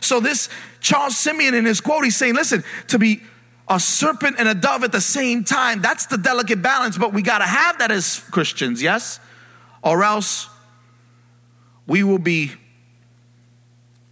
So, 0.00 0.20
this 0.20 0.48
Charles 0.80 1.16
Simeon 1.16 1.54
in 1.54 1.64
his 1.64 1.80
quote, 1.80 2.04
he's 2.04 2.16
saying, 2.16 2.34
listen, 2.34 2.64
to 2.88 2.98
be 2.98 3.22
a 3.68 3.78
serpent 3.78 4.36
and 4.38 4.48
a 4.48 4.54
dove 4.54 4.82
at 4.82 4.92
the 4.92 5.00
same 5.00 5.44
time, 5.44 5.80
that's 5.80 6.06
the 6.06 6.18
delicate 6.18 6.60
balance, 6.60 6.98
but 6.98 7.12
we 7.12 7.22
got 7.22 7.38
to 7.38 7.44
have 7.44 7.78
that 7.78 7.92
as 7.92 8.18
Christians, 8.30 8.82
yes? 8.82 9.20
Or 9.82 10.02
else 10.02 10.48
we 11.86 12.02
will 12.02 12.18
be 12.18 12.52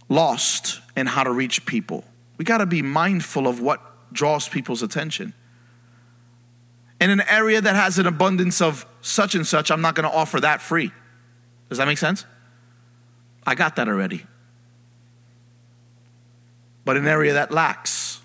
lost 0.07 0.79
in 0.95 1.07
how 1.07 1.23
to 1.23 1.31
reach 1.31 1.65
people. 1.65 2.05
We 2.37 2.45
got 2.45 2.59
to 2.59 2.65
be 2.65 2.81
mindful 2.81 3.47
of 3.47 3.59
what 3.59 3.81
draws 4.13 4.47
people's 4.47 4.81
attention. 4.81 5.33
In 7.01 7.09
an 7.09 7.21
area 7.21 7.61
that 7.61 7.75
has 7.75 7.99
an 7.99 8.07
abundance 8.07 8.61
of 8.61 8.85
such 9.01 9.35
and 9.35 9.45
such, 9.45 9.71
I'm 9.71 9.81
not 9.81 9.95
going 9.95 10.09
to 10.09 10.15
offer 10.15 10.39
that 10.39 10.61
free. 10.61 10.91
Does 11.69 11.77
that 11.77 11.87
make 11.87 11.97
sense? 11.97 12.25
I 13.45 13.55
got 13.55 13.75
that 13.77 13.87
already. 13.87 14.25
But 16.83 16.97
an 16.97 17.07
area 17.07 17.33
that 17.33 17.51
lacks, 17.51 18.21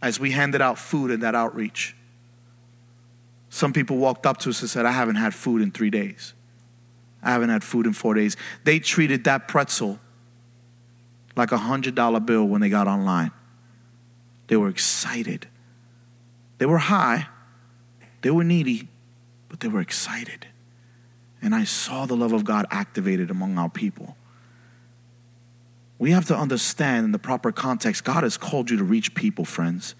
as 0.00 0.20
we 0.20 0.30
handed 0.30 0.62
out 0.62 0.78
food 0.78 1.10
in 1.10 1.20
that 1.20 1.34
outreach, 1.34 1.96
some 3.50 3.72
people 3.72 3.96
walked 3.96 4.26
up 4.26 4.36
to 4.38 4.50
us 4.50 4.60
and 4.60 4.70
said, 4.70 4.86
I 4.86 4.92
haven't 4.92 5.16
had 5.16 5.34
food 5.34 5.62
in 5.62 5.70
three 5.70 5.90
days. 5.90 6.34
I 7.22 7.32
haven't 7.32 7.48
had 7.48 7.64
food 7.64 7.86
in 7.86 7.92
four 7.92 8.14
days. 8.14 8.36
They 8.64 8.78
treated 8.78 9.24
that 9.24 9.48
pretzel 9.48 9.98
like 11.34 11.52
a 11.52 11.58
$100 11.58 12.26
bill 12.26 12.44
when 12.44 12.60
they 12.60 12.68
got 12.68 12.86
online. 12.86 13.32
They 14.46 14.56
were 14.56 14.68
excited. 14.68 15.48
They 16.58 16.66
were 16.66 16.78
high, 16.78 17.26
they 18.22 18.30
were 18.30 18.44
needy, 18.44 18.88
but 19.48 19.60
they 19.60 19.68
were 19.68 19.80
excited. 19.80 20.46
And 21.46 21.54
I 21.54 21.62
saw 21.62 22.06
the 22.06 22.16
love 22.16 22.32
of 22.32 22.44
God 22.44 22.66
activated 22.72 23.30
among 23.30 23.56
our 23.56 23.68
people. 23.68 24.16
We 25.96 26.10
have 26.10 26.24
to 26.24 26.36
understand 26.36 27.04
in 27.04 27.12
the 27.12 27.20
proper 27.20 27.52
context, 27.52 28.02
God 28.02 28.24
has 28.24 28.36
called 28.36 28.68
you 28.68 28.76
to 28.78 28.82
reach 28.82 29.14
people, 29.14 29.44
friends. 29.44 29.94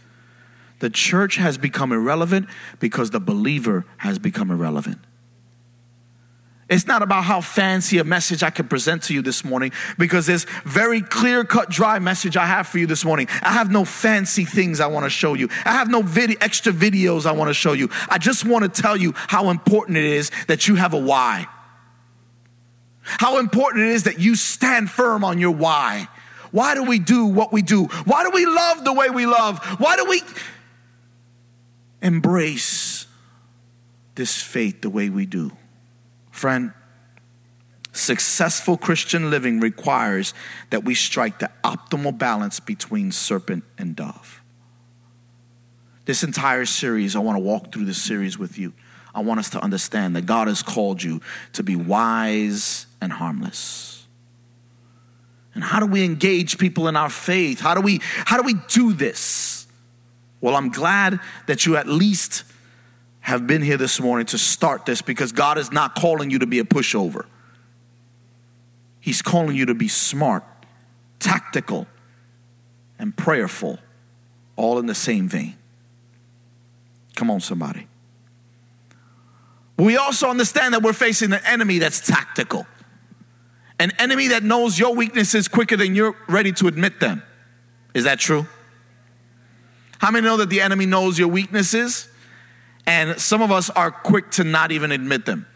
The 0.80 0.90
church 0.90 1.36
has 1.36 1.56
become 1.56 1.92
irrelevant 1.92 2.48
because 2.80 3.10
the 3.10 3.20
believer 3.20 3.86
has 3.98 4.18
become 4.18 4.50
irrelevant. 4.50 4.98
It's 6.68 6.86
not 6.86 7.02
about 7.02 7.22
how 7.22 7.40
fancy 7.40 7.98
a 7.98 8.04
message 8.04 8.42
I 8.42 8.50
can 8.50 8.66
present 8.66 9.04
to 9.04 9.14
you 9.14 9.22
this 9.22 9.44
morning 9.44 9.70
because 9.98 10.26
there's 10.26 10.46
very 10.64 11.00
clear 11.00 11.44
cut, 11.44 11.70
dry 11.70 12.00
message 12.00 12.36
I 12.36 12.46
have 12.46 12.66
for 12.66 12.78
you 12.78 12.88
this 12.88 13.04
morning. 13.04 13.28
I 13.40 13.52
have 13.52 13.70
no 13.70 13.84
fancy 13.84 14.44
things 14.44 14.80
I 14.80 14.88
want 14.88 15.04
to 15.04 15.10
show 15.10 15.34
you. 15.34 15.48
I 15.64 15.72
have 15.72 15.88
no 15.88 16.02
video, 16.02 16.36
extra 16.40 16.72
videos 16.72 17.24
I 17.24 17.32
want 17.32 17.50
to 17.50 17.54
show 17.54 17.72
you. 17.72 17.88
I 18.08 18.18
just 18.18 18.44
want 18.44 18.64
to 18.64 18.82
tell 18.82 18.96
you 18.96 19.12
how 19.16 19.50
important 19.50 19.98
it 19.98 20.04
is 20.04 20.32
that 20.48 20.66
you 20.66 20.74
have 20.74 20.92
a 20.92 20.98
why. 20.98 21.46
How 23.02 23.38
important 23.38 23.84
it 23.84 23.92
is 23.92 24.02
that 24.04 24.18
you 24.18 24.34
stand 24.34 24.90
firm 24.90 25.22
on 25.22 25.38
your 25.38 25.52
why. 25.52 26.08
Why 26.50 26.74
do 26.74 26.82
we 26.82 26.98
do 26.98 27.26
what 27.26 27.52
we 27.52 27.62
do? 27.62 27.84
Why 27.84 28.24
do 28.24 28.30
we 28.30 28.44
love 28.44 28.84
the 28.84 28.92
way 28.92 29.08
we 29.08 29.24
love? 29.26 29.60
Why 29.78 29.94
do 29.94 30.06
we 30.06 30.20
embrace 32.02 33.06
this 34.16 34.42
faith 34.42 34.80
the 34.80 34.90
way 34.90 35.10
we 35.10 35.26
do? 35.26 35.52
Friend, 36.36 36.74
successful 37.92 38.76
Christian 38.76 39.30
living 39.30 39.58
requires 39.58 40.34
that 40.68 40.84
we 40.84 40.94
strike 40.94 41.38
the 41.38 41.50
optimal 41.64 42.18
balance 42.18 42.60
between 42.60 43.10
serpent 43.10 43.64
and 43.78 43.96
dove. 43.96 44.42
This 46.04 46.22
entire 46.22 46.66
series, 46.66 47.16
I 47.16 47.20
want 47.20 47.36
to 47.36 47.42
walk 47.42 47.72
through 47.72 47.86
this 47.86 48.02
series 48.02 48.36
with 48.36 48.58
you. 48.58 48.74
I 49.14 49.20
want 49.20 49.40
us 49.40 49.48
to 49.50 49.64
understand 49.64 50.14
that 50.16 50.26
God 50.26 50.46
has 50.46 50.62
called 50.62 51.02
you 51.02 51.22
to 51.54 51.62
be 51.62 51.74
wise 51.74 52.84
and 53.00 53.14
harmless. 53.14 54.06
And 55.54 55.64
how 55.64 55.80
do 55.80 55.86
we 55.86 56.04
engage 56.04 56.58
people 56.58 56.86
in 56.86 56.96
our 56.96 57.08
faith? 57.08 57.60
How 57.60 57.74
do 57.74 57.80
we 57.80 58.00
how 58.02 58.36
do 58.36 58.42
we 58.42 58.60
do 58.68 58.92
this? 58.92 59.66
Well, 60.42 60.54
I'm 60.54 60.68
glad 60.68 61.18
that 61.46 61.64
you 61.64 61.78
at 61.78 61.86
least 61.86 62.44
have 63.26 63.44
been 63.44 63.60
here 63.60 63.76
this 63.76 63.98
morning 63.98 64.24
to 64.24 64.38
start 64.38 64.86
this 64.86 65.02
because 65.02 65.32
God 65.32 65.58
is 65.58 65.72
not 65.72 65.96
calling 65.96 66.30
you 66.30 66.38
to 66.38 66.46
be 66.46 66.60
a 66.60 66.64
pushover. 66.64 67.26
He's 69.00 69.20
calling 69.20 69.56
you 69.56 69.66
to 69.66 69.74
be 69.74 69.88
smart, 69.88 70.44
tactical, 71.18 71.88
and 73.00 73.16
prayerful, 73.16 73.80
all 74.54 74.78
in 74.78 74.86
the 74.86 74.94
same 74.94 75.28
vein. 75.28 75.56
Come 77.16 77.28
on, 77.28 77.40
somebody. 77.40 77.88
We 79.76 79.96
also 79.96 80.30
understand 80.30 80.74
that 80.74 80.84
we're 80.84 80.92
facing 80.92 81.32
an 81.32 81.40
enemy 81.44 81.80
that's 81.80 82.06
tactical, 82.06 82.64
an 83.80 83.90
enemy 83.98 84.28
that 84.28 84.44
knows 84.44 84.78
your 84.78 84.94
weaknesses 84.94 85.48
quicker 85.48 85.76
than 85.76 85.96
you're 85.96 86.14
ready 86.28 86.52
to 86.52 86.68
admit 86.68 87.00
them. 87.00 87.24
Is 87.92 88.04
that 88.04 88.20
true? 88.20 88.46
How 89.98 90.12
many 90.12 90.24
know 90.24 90.36
that 90.36 90.48
the 90.48 90.60
enemy 90.60 90.86
knows 90.86 91.18
your 91.18 91.26
weaknesses? 91.26 92.08
And 92.86 93.20
some 93.20 93.42
of 93.42 93.50
us 93.50 93.68
are 93.70 93.90
quick 93.90 94.30
to 94.32 94.44
not 94.44 94.70
even 94.70 94.92
admit 94.92 95.26
them. 95.26 95.46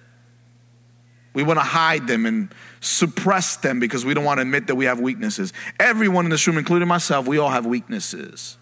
We 1.32 1.44
want 1.44 1.60
to 1.60 1.64
hide 1.64 2.08
them 2.08 2.26
and 2.26 2.52
suppress 2.80 3.56
them 3.56 3.78
because 3.78 4.04
we 4.04 4.14
don't 4.14 4.24
want 4.24 4.38
to 4.38 4.42
admit 4.42 4.66
that 4.66 4.74
we 4.74 4.86
have 4.86 4.98
weaknesses. 4.98 5.52
Everyone 5.78 6.24
in 6.24 6.30
this 6.30 6.44
room, 6.46 6.58
including 6.58 6.88
myself, 6.88 7.28
we 7.28 7.38
all 7.38 7.50
have 7.50 7.66
weaknesses. 7.66 8.56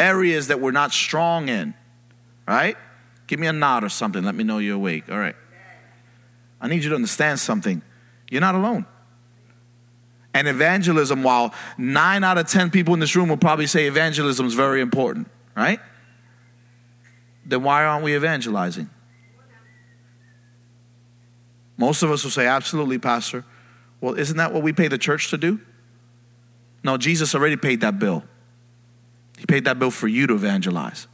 Areas 0.00 0.48
that 0.48 0.60
we're 0.60 0.72
not 0.72 0.92
strong 0.92 1.48
in, 1.48 1.72
right? 2.48 2.76
Give 3.28 3.38
me 3.38 3.46
a 3.46 3.52
nod 3.52 3.84
or 3.84 3.88
something. 3.88 4.24
Let 4.24 4.34
me 4.34 4.42
know 4.42 4.58
you're 4.58 4.74
awake. 4.74 5.04
All 5.08 5.18
right. 5.18 5.36
I 6.60 6.66
need 6.66 6.82
you 6.82 6.90
to 6.90 6.96
understand 6.96 7.38
something. 7.38 7.80
You're 8.28 8.40
not 8.40 8.56
alone. 8.56 8.86
And 10.32 10.48
evangelism, 10.48 11.22
while 11.22 11.54
nine 11.78 12.24
out 12.24 12.38
of 12.38 12.48
10 12.48 12.70
people 12.70 12.92
in 12.92 13.00
this 13.00 13.14
room 13.14 13.28
will 13.28 13.36
probably 13.36 13.68
say 13.68 13.86
evangelism 13.86 14.46
is 14.46 14.54
very 14.54 14.80
important, 14.80 15.28
right? 15.56 15.78
Then 17.46 17.62
why 17.62 17.84
aren't 17.84 18.04
we 18.04 18.14
evangelizing? 18.16 18.90
Most 21.76 22.02
of 22.02 22.10
us 22.10 22.24
will 22.24 22.30
say, 22.30 22.46
Absolutely, 22.46 22.98
Pastor. 22.98 23.44
Well, 24.00 24.14
isn't 24.14 24.36
that 24.36 24.52
what 24.52 24.62
we 24.62 24.72
pay 24.72 24.88
the 24.88 24.98
church 24.98 25.30
to 25.30 25.38
do? 25.38 25.60
No, 26.82 26.96
Jesus 26.96 27.34
already 27.34 27.56
paid 27.56 27.80
that 27.80 27.98
bill. 27.98 28.22
He 29.38 29.46
paid 29.46 29.64
that 29.64 29.78
bill 29.78 29.90
for 29.90 30.06
you 30.06 30.26
to 30.26 30.34
evangelize. 30.34 31.08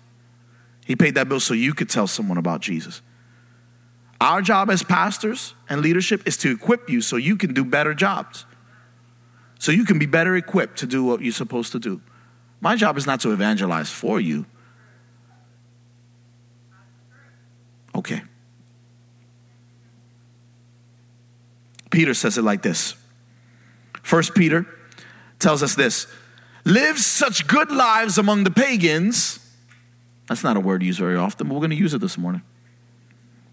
He 0.84 0.96
paid 0.96 1.14
that 1.14 1.28
bill 1.28 1.40
so 1.40 1.54
you 1.54 1.72
could 1.72 1.88
tell 1.88 2.06
someone 2.06 2.36
about 2.36 2.60
Jesus. 2.60 3.00
Our 4.20 4.42
job 4.42 4.70
as 4.70 4.82
pastors 4.82 5.54
and 5.68 5.80
leadership 5.80 6.26
is 6.26 6.36
to 6.38 6.50
equip 6.50 6.90
you 6.90 7.00
so 7.00 7.16
you 7.16 7.36
can 7.36 7.54
do 7.54 7.64
better 7.64 7.94
jobs. 7.94 8.44
So 9.58 9.72
you 9.72 9.84
can 9.84 9.98
be 9.98 10.06
better 10.06 10.36
equipped 10.36 10.78
to 10.78 10.86
do 10.86 11.04
what 11.04 11.22
you're 11.22 11.32
supposed 11.32 11.72
to 11.72 11.78
do. 11.78 12.00
My 12.60 12.76
job 12.76 12.98
is 12.98 13.06
not 13.06 13.20
to 13.20 13.32
evangelize 13.32 13.90
for 13.90 14.20
you. 14.20 14.46
Okay. 17.94 18.22
Peter 21.90 22.14
says 22.14 22.38
it 22.38 22.42
like 22.42 22.62
this. 22.62 22.94
First 24.02 24.34
Peter 24.34 24.66
tells 25.38 25.62
us 25.62 25.74
this 25.74 26.06
live 26.64 26.98
such 26.98 27.46
good 27.46 27.70
lives 27.70 28.18
among 28.18 28.44
the 28.44 28.50
pagans. 28.50 29.38
That's 30.28 30.44
not 30.44 30.56
a 30.56 30.60
word 30.60 30.82
used 30.82 30.98
very 30.98 31.16
often, 31.16 31.48
but 31.48 31.54
we're 31.54 31.60
going 31.60 31.70
to 31.70 31.76
use 31.76 31.94
it 31.94 32.00
this 32.00 32.16
morning. 32.16 32.42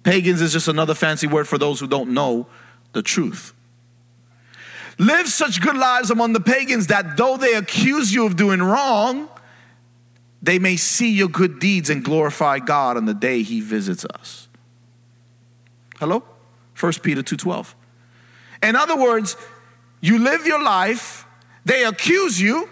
Pagans 0.03 0.41
is 0.41 0.53
just 0.53 0.67
another 0.67 0.94
fancy 0.94 1.27
word 1.27 1.48
for 1.48 1.58
those 1.58 1.79
who 1.79 1.88
don't 1.88 2.12
know 2.12 2.48
the 2.94 3.01
truth. 3.01 3.53
Live 5.00 5.27
such 5.27 5.62
good 5.62 5.75
lives 5.75 6.10
among 6.10 6.34
the 6.34 6.39
pagans 6.39 6.88
that 6.88 7.17
though 7.17 7.38
they 7.38 7.53
accuse 7.53 8.13
you 8.13 8.25
of 8.25 8.36
doing 8.36 8.62
wrong, 8.62 9.29
they 10.41 10.60
may 10.60 10.75
see 10.75 11.12
your 11.12 11.29
good 11.29 11.60
deeds 11.60 11.89
and 11.89 12.03
glorify 12.03 12.60
God 12.60 12.98
on 12.98 13.06
the 13.06 13.13
day 13.13 13.44
he 13.44 13.60
visits 13.60 14.06
us. 14.06 14.48
Hello? 16.00 16.24
1 16.79 17.01
Peter 17.01 17.24
2:12. 17.24 17.75
In 18.62 18.75
other 18.75 18.96
words, 18.96 19.36
you 20.01 20.20
live 20.20 20.46
your 20.46 20.62
life, 20.62 21.25
they 21.65 21.84
accuse 21.84 22.39
you, 22.39 22.70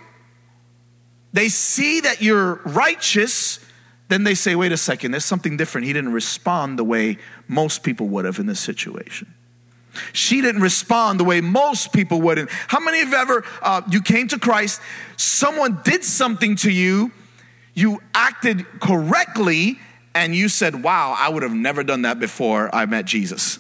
they 1.34 1.50
see 1.50 2.00
that 2.02 2.22
you're 2.22 2.62
righteous, 2.66 3.60
then 4.08 4.24
they 4.24 4.36
say, 4.36 4.56
wait 4.56 4.72
a 4.72 4.78
second, 4.78 5.12
there's 5.12 5.26
something 5.26 5.58
different. 5.58 5.88
He 5.88 5.94
didn't 5.94 6.14
respond 6.14 6.78
the 6.78 6.84
way 6.84 7.18
most 7.48 7.84
people 7.84 8.08
would 8.10 8.26
have 8.26 8.40
in 8.40 8.46
this 8.46 8.60
situation. 8.60 9.34
She 10.14 10.42
didn't 10.42 10.62
respond 10.62 11.20
the 11.20 11.24
way 11.24 11.42
most 11.42 11.94
people 11.94 12.22
would. 12.22 12.38
And 12.38 12.50
how 12.68 12.80
many 12.80 13.02
of 13.02 13.10
you 13.10 13.16
ever, 13.16 13.44
uh, 13.62 13.82
you 13.90 14.02
came 14.02 14.28
to 14.30 14.40
Christ, 14.40 14.82
someone 15.18 15.80
did 15.84 16.04
something 16.04 16.56
to 16.58 16.72
you, 16.72 17.12
you 17.76 18.02
acted 18.16 18.66
correctly, 18.80 19.80
and 20.16 20.34
you 20.34 20.50
said, 20.50 20.82
Wow, 20.82 21.16
I 21.16 21.30
would 21.30 21.44
have 21.44 21.54
never 21.54 21.84
done 21.84 22.04
that 22.04 22.20
before 22.20 22.74
I 22.74 22.86
met 22.88 23.06
Jesus? 23.06 23.60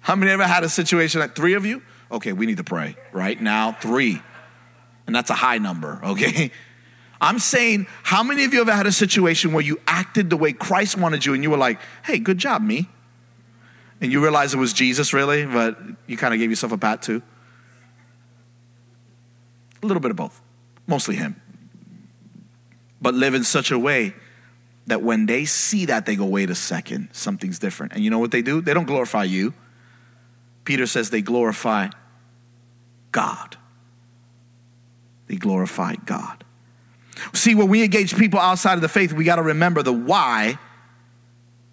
How 0.00 0.14
many 0.14 0.30
ever 0.30 0.46
had 0.46 0.62
a 0.62 0.68
situation 0.68 1.20
like 1.20 1.34
three 1.34 1.54
of 1.54 1.66
you? 1.66 1.82
Okay, 2.12 2.32
we 2.32 2.46
need 2.46 2.58
to 2.58 2.64
pray 2.64 2.94
right 3.10 3.40
now. 3.40 3.72
Three. 3.72 4.22
And 5.06 5.16
that's 5.16 5.30
a 5.30 5.34
high 5.34 5.58
number, 5.58 6.00
okay? 6.04 6.52
I'm 7.20 7.38
saying, 7.38 7.86
how 8.02 8.22
many 8.22 8.44
of 8.44 8.52
you 8.52 8.60
ever 8.60 8.72
had 8.72 8.86
a 8.86 8.92
situation 8.92 9.52
where 9.52 9.64
you 9.64 9.80
acted 9.86 10.28
the 10.30 10.36
way 10.36 10.52
Christ 10.52 10.98
wanted 10.98 11.24
you 11.24 11.34
and 11.34 11.42
you 11.42 11.50
were 11.50 11.56
like, 11.56 11.80
hey, 12.04 12.18
good 12.18 12.38
job, 12.38 12.62
me? 12.62 12.88
And 14.00 14.12
you 14.12 14.22
realize 14.22 14.52
it 14.52 14.58
was 14.58 14.74
Jesus, 14.74 15.14
really, 15.14 15.46
but 15.46 15.78
you 16.06 16.18
kind 16.18 16.34
of 16.34 16.38
gave 16.38 16.50
yourself 16.50 16.72
a 16.72 16.78
pat 16.78 17.00
too? 17.00 17.22
A 19.82 19.86
little 19.86 20.02
bit 20.02 20.10
of 20.10 20.16
both, 20.16 20.40
mostly 20.86 21.16
Him. 21.16 21.40
But 23.06 23.14
live 23.14 23.34
in 23.34 23.44
such 23.44 23.70
a 23.70 23.78
way 23.78 24.14
that 24.88 25.00
when 25.00 25.26
they 25.26 25.44
see 25.44 25.84
that, 25.84 26.06
they 26.06 26.16
go, 26.16 26.24
wait 26.24 26.50
a 26.50 26.56
second, 26.56 27.10
something's 27.12 27.60
different. 27.60 27.92
And 27.92 28.02
you 28.02 28.10
know 28.10 28.18
what 28.18 28.32
they 28.32 28.42
do? 28.42 28.60
They 28.60 28.74
don't 28.74 28.84
glorify 28.84 29.22
you. 29.22 29.54
Peter 30.64 30.88
says 30.88 31.10
they 31.10 31.22
glorify 31.22 31.90
God. 33.12 33.56
They 35.28 35.36
glorify 35.36 35.94
God. 36.04 36.42
See, 37.32 37.54
when 37.54 37.68
we 37.68 37.84
engage 37.84 38.16
people 38.16 38.40
outside 38.40 38.74
of 38.74 38.80
the 38.80 38.88
faith, 38.88 39.12
we 39.12 39.22
got 39.22 39.36
to 39.36 39.42
remember 39.42 39.84
the 39.84 39.92
why 39.92 40.58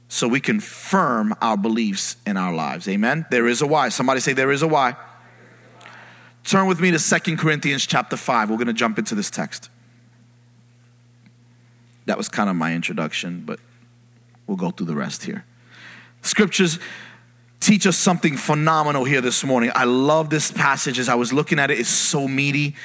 so 0.10 0.28
we 0.28 0.40
confirm 0.40 1.34
our 1.42 1.58
beliefs 1.58 2.16
in 2.28 2.38
our 2.38 2.54
lives. 2.54 2.88
Amen? 2.88 3.26
There 3.32 3.48
is 3.48 3.64
a 3.64 3.66
why. 3.66 3.90
Somebody 3.90 4.20
say, 4.20 4.34
There 4.34 4.52
is 4.52 4.62
a 4.62 4.68
why. 4.68 4.96
Turn 6.44 6.68
with 6.68 6.80
me 6.80 6.92
to 6.92 7.00
Second 7.00 7.38
Corinthians 7.38 7.88
chapter 7.88 8.18
5. 8.18 8.52
We're 8.52 8.58
going 8.58 8.68
to 8.68 8.74
jump 8.74 9.00
into 9.00 9.16
this 9.16 9.32
text. 9.32 9.72
That 12.06 12.18
was 12.18 12.28
kind 12.28 12.50
of 12.50 12.56
my 12.56 12.74
introduction, 12.74 13.44
but 13.46 13.60
we'll 14.48 14.58
go 14.58 14.72
through 14.72 14.88
the 14.88 14.96
rest 14.96 15.24
here. 15.24 15.46
Scriptures 16.22 16.80
teach 17.60 17.88
us 17.88 17.98
something 17.98 18.36
phenomenal 18.36 19.06
here 19.06 19.22
this 19.22 19.44
morning. 19.44 19.72
I 19.74 19.86
love 19.86 20.30
this 20.30 20.52
passage 20.52 21.00
as 21.00 21.08
I 21.08 21.16
was 21.16 21.32
looking 21.32 21.60
at 21.60 21.72
it. 21.72 21.80
It's 21.80 21.90
so 21.90 22.28
meaty, 22.28 22.76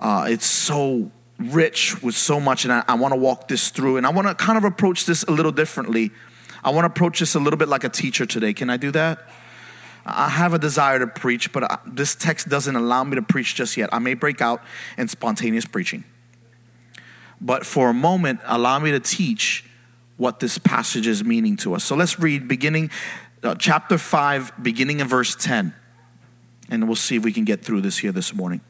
uh, 0.00 0.26
it's 0.28 0.46
so 0.46 1.10
rich 1.38 2.02
with 2.02 2.16
so 2.16 2.40
much, 2.40 2.64
and 2.64 2.72
I, 2.72 2.84
I 2.88 2.94
want 2.94 3.12
to 3.12 3.20
walk 3.20 3.46
this 3.48 3.70
through. 3.70 3.98
And 3.98 4.06
I 4.06 4.10
want 4.10 4.26
to 4.26 4.34
kind 4.34 4.58
of 4.58 4.64
approach 4.64 5.06
this 5.06 5.22
a 5.24 5.30
little 5.30 5.52
differently. 5.52 6.10
I 6.64 6.70
want 6.70 6.82
to 6.82 6.86
approach 6.86 7.20
this 7.20 7.34
a 7.34 7.38
little 7.38 7.56
bit 7.56 7.68
like 7.68 7.84
a 7.84 7.88
teacher 7.88 8.26
today. 8.26 8.52
Can 8.52 8.70
I 8.70 8.76
do 8.76 8.90
that? 8.92 9.28
I 10.04 10.28
have 10.28 10.54
a 10.54 10.58
desire 10.58 10.98
to 11.00 11.06
preach, 11.06 11.52
but 11.52 11.64
I, 11.64 11.78
this 11.86 12.14
text 12.14 12.48
doesn't 12.48 12.74
allow 12.74 13.04
me 13.04 13.16
to 13.16 13.22
preach 13.22 13.54
just 13.54 13.76
yet. 13.76 13.90
I 13.92 13.98
may 13.98 14.14
break 14.14 14.40
out 14.40 14.62
in 14.96 15.08
spontaneous 15.08 15.66
preaching. 15.66 16.04
But 17.40 17.66
for 17.66 17.90
a 17.90 17.94
moment, 17.94 18.40
allow 18.44 18.78
me 18.78 18.92
to 18.92 19.00
teach 19.00 19.64
what 20.16 20.40
this 20.40 20.58
passage 20.58 21.06
is 21.06 21.22
meaning 21.22 21.56
to 21.58 21.74
us. 21.74 21.84
So 21.84 21.94
let's 21.94 22.18
read 22.18 22.48
beginning 22.48 22.90
uh, 23.42 23.54
chapter 23.54 23.98
5, 23.98 24.52
beginning 24.62 25.00
in 25.00 25.08
verse 25.08 25.36
10. 25.36 25.74
And 26.70 26.86
we'll 26.86 26.96
see 26.96 27.16
if 27.16 27.22
we 27.22 27.32
can 27.32 27.44
get 27.44 27.62
through 27.64 27.82
this 27.82 27.98
here 27.98 28.12
this 28.12 28.34
morning. 28.34 28.60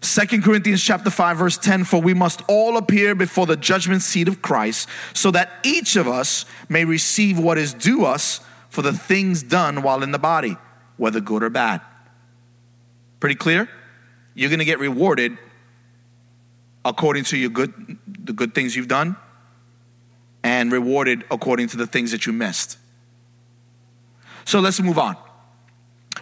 Second 0.00 0.44
Corinthians 0.44 0.82
chapter 0.82 1.10
5 1.10 1.36
verse 1.38 1.58
10 1.58 1.84
for 1.84 2.00
we 2.00 2.14
must 2.14 2.42
all 2.48 2.76
appear 2.76 3.14
before 3.14 3.46
the 3.46 3.56
judgment 3.56 4.02
seat 4.02 4.28
of 4.28 4.40
Christ 4.42 4.88
so 5.14 5.30
that 5.30 5.50
each 5.64 5.96
of 5.96 6.06
us 6.06 6.44
may 6.68 6.84
receive 6.84 7.38
what 7.38 7.58
is 7.58 7.74
due 7.74 8.04
us 8.04 8.40
for 8.68 8.82
the 8.82 8.92
things 8.92 9.42
done 9.42 9.82
while 9.82 10.02
in 10.02 10.12
the 10.12 10.18
body 10.18 10.56
whether 10.96 11.20
good 11.20 11.42
or 11.42 11.50
bad. 11.50 11.80
Pretty 13.20 13.34
clear? 13.34 13.68
You're 14.34 14.50
going 14.50 14.60
to 14.60 14.64
get 14.64 14.78
rewarded 14.78 15.38
according 16.86 17.24
to 17.24 17.36
your 17.36 17.50
good 17.50 17.98
the 18.06 18.32
good 18.32 18.54
things 18.54 18.74
you've 18.74 18.88
done 18.88 19.16
and 20.42 20.72
rewarded 20.72 21.24
according 21.30 21.68
to 21.68 21.76
the 21.76 21.86
things 21.86 22.12
that 22.12 22.24
you 22.24 22.32
missed. 22.32 22.78
So 24.44 24.60
let's 24.60 24.80
move 24.80 24.98
on. 24.98 25.16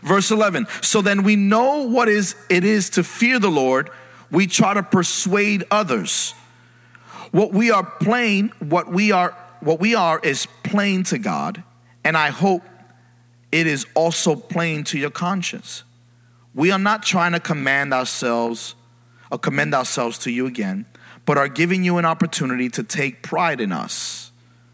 Verse 0.03 0.31
11. 0.31 0.67
So 0.81 1.03
then 1.03 1.23
we 1.23 1.37
know 1.37 1.89
what 1.89 2.09
is 2.09 2.35
it 2.49 2.65
is 2.65 2.91
to 2.91 3.05
fear 3.05 3.39
the 3.39 3.51
Lord. 3.51 3.91
We 4.31 4.47
try 4.47 4.75
to 4.75 4.83
persuade 4.83 5.65
others. 5.71 6.35
What 7.31 7.53
we 7.53 7.71
are 7.71 7.85
plain, 7.85 8.53
what 8.59 8.91
we 8.91 9.13
are 9.13 9.37
what 9.61 9.81
we 9.81 9.95
are 9.95 10.21
is 10.23 10.47
plain 10.63 11.05
to 11.05 11.19
God, 11.19 11.63
and 12.03 12.17
I 12.17 12.29
hope 12.31 12.63
it 13.51 13.67
is 13.67 13.87
also 13.95 14.37
plain 14.37 14.85
to 14.85 14.99
your 14.99 15.11
conscience. 15.11 15.85
We 16.55 16.71
are 16.71 16.79
not 16.79 17.03
trying 17.03 17.33
to 17.33 17.41
command 17.41 17.95
ourselves 17.95 18.75
or 19.31 19.39
commend 19.39 19.75
ourselves 19.75 20.19
to 20.19 20.31
you 20.31 20.47
again, 20.47 20.87
but 21.25 21.39
are 21.39 21.49
giving 21.49 21.85
you 21.85 21.99
an 21.99 22.05
opportunity 22.05 22.69
to 22.71 22.83
take 22.83 23.23
pride 23.23 23.61
in 23.61 23.73
us 23.73 24.33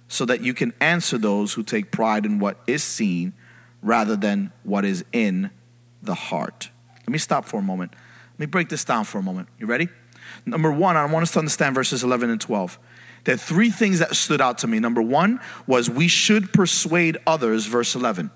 so 0.09 0.25
that 0.25 0.43
you 0.43 0.53
can 0.53 0.73
answer 0.81 1.17
those 1.19 1.53
who 1.55 1.63
take 1.63 1.93
pride 1.93 2.27
in 2.27 2.39
what 2.39 2.59
is 2.67 2.83
seen 2.83 3.33
rather 3.83 4.17
than 4.17 4.53
what 4.65 4.85
is 4.85 5.05
in 5.13 5.51
the 6.03 6.15
heart. 6.15 6.71
Let 7.01 7.09
me 7.11 7.19
stop 7.19 7.45
for 7.45 7.59
a 7.59 7.63
moment. 7.63 7.93
Let 8.35 8.41
me 8.41 8.47
break 8.47 8.69
this 8.69 8.85
down 8.85 9.05
for 9.05 9.19
a 9.19 9.23
moment. 9.23 9.49
You 9.59 9.67
ready? 9.67 9.89
Number 10.47 10.73
one, 10.73 10.97
I 10.97 11.05
want 11.07 11.23
us 11.23 11.33
to 11.33 11.39
understand 11.39 11.75
verses 11.75 12.03
11 12.03 12.31
and 12.31 12.41
12. 12.41 12.79
There 13.25 13.35
are 13.35 13.39
three 13.39 13.71
things 13.71 13.99
that 13.99 14.15
stood 14.17 14.41
out 14.41 14.59
to 14.59 14.67
me. 14.67 14.81
Number 14.81 15.03
one 15.03 15.41
was 15.67 15.91
we 15.91 16.09
should 16.09 16.53
persuade 16.53 17.19
others, 17.27 17.67
verse 17.67 17.95
11, 17.95 18.31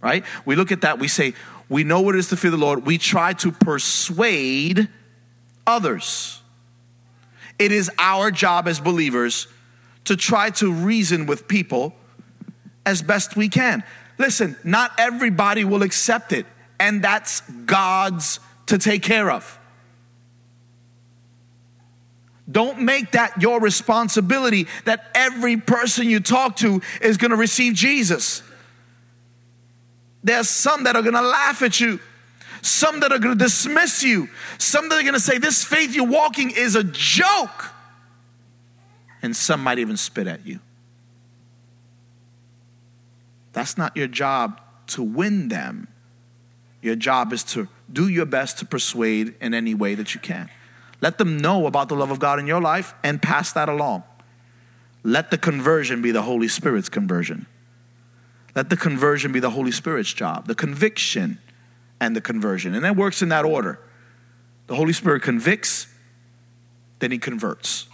right? 0.00 0.24
We 0.44 0.56
look 0.56 0.72
at 0.72 0.82
that, 0.82 0.98
we 0.98 1.08
say, 1.08 1.34
we 1.68 1.84
know 1.84 2.00
what 2.00 2.14
it 2.14 2.18
is 2.18 2.28
to 2.28 2.36
fear 2.36 2.50
the 2.50 2.56
Lord. 2.56 2.86
We 2.86 2.98
try 2.98 3.32
to 3.34 3.50
persuade 3.50 4.88
others. 5.66 6.40
It 7.58 7.72
is 7.72 7.90
our 7.98 8.30
job 8.30 8.68
as 8.68 8.80
believers 8.80 9.48
to 10.04 10.16
try 10.16 10.50
to 10.50 10.72
reason 10.72 11.26
with 11.26 11.48
people 11.48 11.94
as 12.84 13.02
best 13.02 13.36
we 13.36 13.48
can. 13.48 13.82
Listen, 14.18 14.56
not 14.64 14.92
everybody 14.98 15.64
will 15.64 15.82
accept 15.82 16.32
it, 16.32 16.46
and 16.78 17.02
that's 17.02 17.40
God's 17.40 18.40
to 18.66 18.78
take 18.78 19.02
care 19.02 19.30
of. 19.30 19.58
Don't 22.50 22.82
make 22.82 23.12
that 23.12 23.42
your 23.42 23.60
responsibility 23.60 24.68
that 24.84 25.10
every 25.14 25.56
person 25.56 26.08
you 26.08 26.20
talk 26.20 26.56
to 26.56 26.80
is 27.00 27.16
going 27.16 27.32
to 27.32 27.36
receive 27.36 27.74
Jesus. 27.74 28.42
There's 30.22 30.48
some 30.48 30.84
that 30.84 30.94
are 30.94 31.02
going 31.02 31.14
to 31.14 31.22
laugh 31.22 31.62
at 31.62 31.80
you, 31.80 31.98
some 32.62 33.00
that 33.00 33.12
are 33.12 33.18
going 33.18 33.36
to 33.36 33.44
dismiss 33.44 34.02
you, 34.02 34.28
some 34.58 34.88
that 34.88 34.98
are 34.98 35.02
going 35.02 35.14
to 35.14 35.20
say, 35.20 35.38
This 35.38 35.64
faith 35.64 35.94
you're 35.94 36.06
walking 36.06 36.50
is 36.50 36.74
a 36.74 36.84
joke. 36.84 37.72
And 39.22 39.34
some 39.34 39.62
might 39.62 39.78
even 39.78 39.96
spit 39.96 40.26
at 40.26 40.46
you. 40.46 40.60
That's 43.52 43.78
not 43.78 43.96
your 43.96 44.06
job 44.06 44.60
to 44.88 45.02
win 45.02 45.48
them. 45.48 45.88
Your 46.82 46.94
job 46.94 47.32
is 47.32 47.42
to 47.44 47.68
do 47.92 48.08
your 48.08 48.26
best 48.26 48.58
to 48.58 48.66
persuade 48.66 49.34
in 49.40 49.54
any 49.54 49.74
way 49.74 49.94
that 49.94 50.14
you 50.14 50.20
can. 50.20 50.50
Let 51.00 51.18
them 51.18 51.38
know 51.38 51.66
about 51.66 51.88
the 51.88 51.96
love 51.96 52.10
of 52.10 52.18
God 52.18 52.38
in 52.38 52.46
your 52.46 52.60
life 52.60 52.94
and 53.02 53.20
pass 53.20 53.52
that 53.52 53.68
along. 53.68 54.04
Let 55.02 55.30
the 55.30 55.38
conversion 55.38 56.02
be 56.02 56.10
the 56.10 56.22
Holy 56.22 56.48
Spirit's 56.48 56.88
conversion. 56.88 57.46
Let 58.54 58.70
the 58.70 58.76
conversion 58.76 59.32
be 59.32 59.40
the 59.40 59.50
Holy 59.50 59.72
Spirit's 59.72 60.12
job, 60.12 60.46
the 60.46 60.54
conviction 60.54 61.38
and 62.00 62.14
the 62.14 62.20
conversion. 62.20 62.74
And 62.74 62.84
it 62.84 62.96
works 62.96 63.22
in 63.22 63.28
that 63.30 63.44
order. 63.44 63.80
The 64.66 64.74
Holy 64.74 64.92
Spirit 64.92 65.22
convicts, 65.22 65.86
then 66.98 67.10
he 67.10 67.18
converts. 67.18 67.86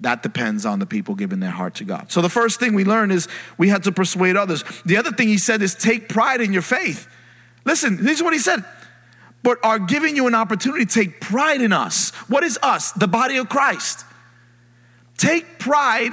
That 0.00 0.22
depends 0.22 0.64
on 0.64 0.78
the 0.78 0.86
people 0.86 1.14
giving 1.14 1.40
their 1.40 1.50
heart 1.50 1.76
to 1.76 1.84
God. 1.84 2.12
So 2.12 2.20
the 2.22 2.28
first 2.28 2.60
thing 2.60 2.74
we 2.74 2.84
learn 2.84 3.10
is 3.10 3.26
we 3.56 3.68
had 3.68 3.82
to 3.84 3.92
persuade 3.92 4.36
others. 4.36 4.62
The 4.84 4.96
other 4.96 5.10
thing 5.10 5.28
he 5.28 5.38
said 5.38 5.60
is 5.60 5.74
take 5.74 6.08
pride 6.08 6.40
in 6.40 6.52
your 6.52 6.62
faith. 6.62 7.08
Listen, 7.64 7.96
this 8.04 8.18
is 8.18 8.22
what 8.22 8.32
he 8.32 8.38
said. 8.38 8.64
But 9.42 9.58
are 9.64 9.78
giving 9.78 10.14
you 10.14 10.26
an 10.26 10.34
opportunity 10.34 10.84
to 10.84 10.92
take 10.92 11.20
pride 11.20 11.60
in 11.60 11.72
us. 11.72 12.10
What 12.28 12.44
is 12.44 12.58
us? 12.62 12.92
The 12.92 13.08
body 13.08 13.38
of 13.38 13.48
Christ. 13.48 14.04
Take 15.16 15.58
pride. 15.58 16.12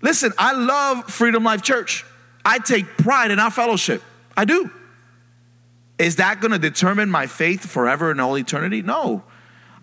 Listen, 0.00 0.32
I 0.38 0.52
love 0.52 1.10
Freedom 1.10 1.42
Life 1.42 1.62
Church. 1.62 2.04
I 2.44 2.58
take 2.58 2.86
pride 2.98 3.30
in 3.30 3.38
our 3.38 3.50
fellowship. 3.50 4.02
I 4.36 4.44
do. 4.44 4.70
Is 6.02 6.16
that 6.16 6.40
going 6.40 6.50
to 6.50 6.58
determine 6.58 7.10
my 7.10 7.28
faith 7.28 7.64
forever 7.64 8.10
and 8.10 8.20
all 8.20 8.36
eternity? 8.36 8.82
No. 8.82 9.22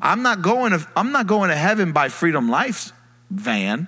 I'm 0.02 0.22
not 0.22 0.42
going 0.42 0.74
to, 0.74 0.86
I'm 0.94 1.14
not 1.14 1.28
going 1.28 1.50
to 1.50 1.56
heaven 1.56 1.94
by 1.94 2.10
Freedom 2.10 2.50
Life's 2.50 2.92
van 3.30 3.88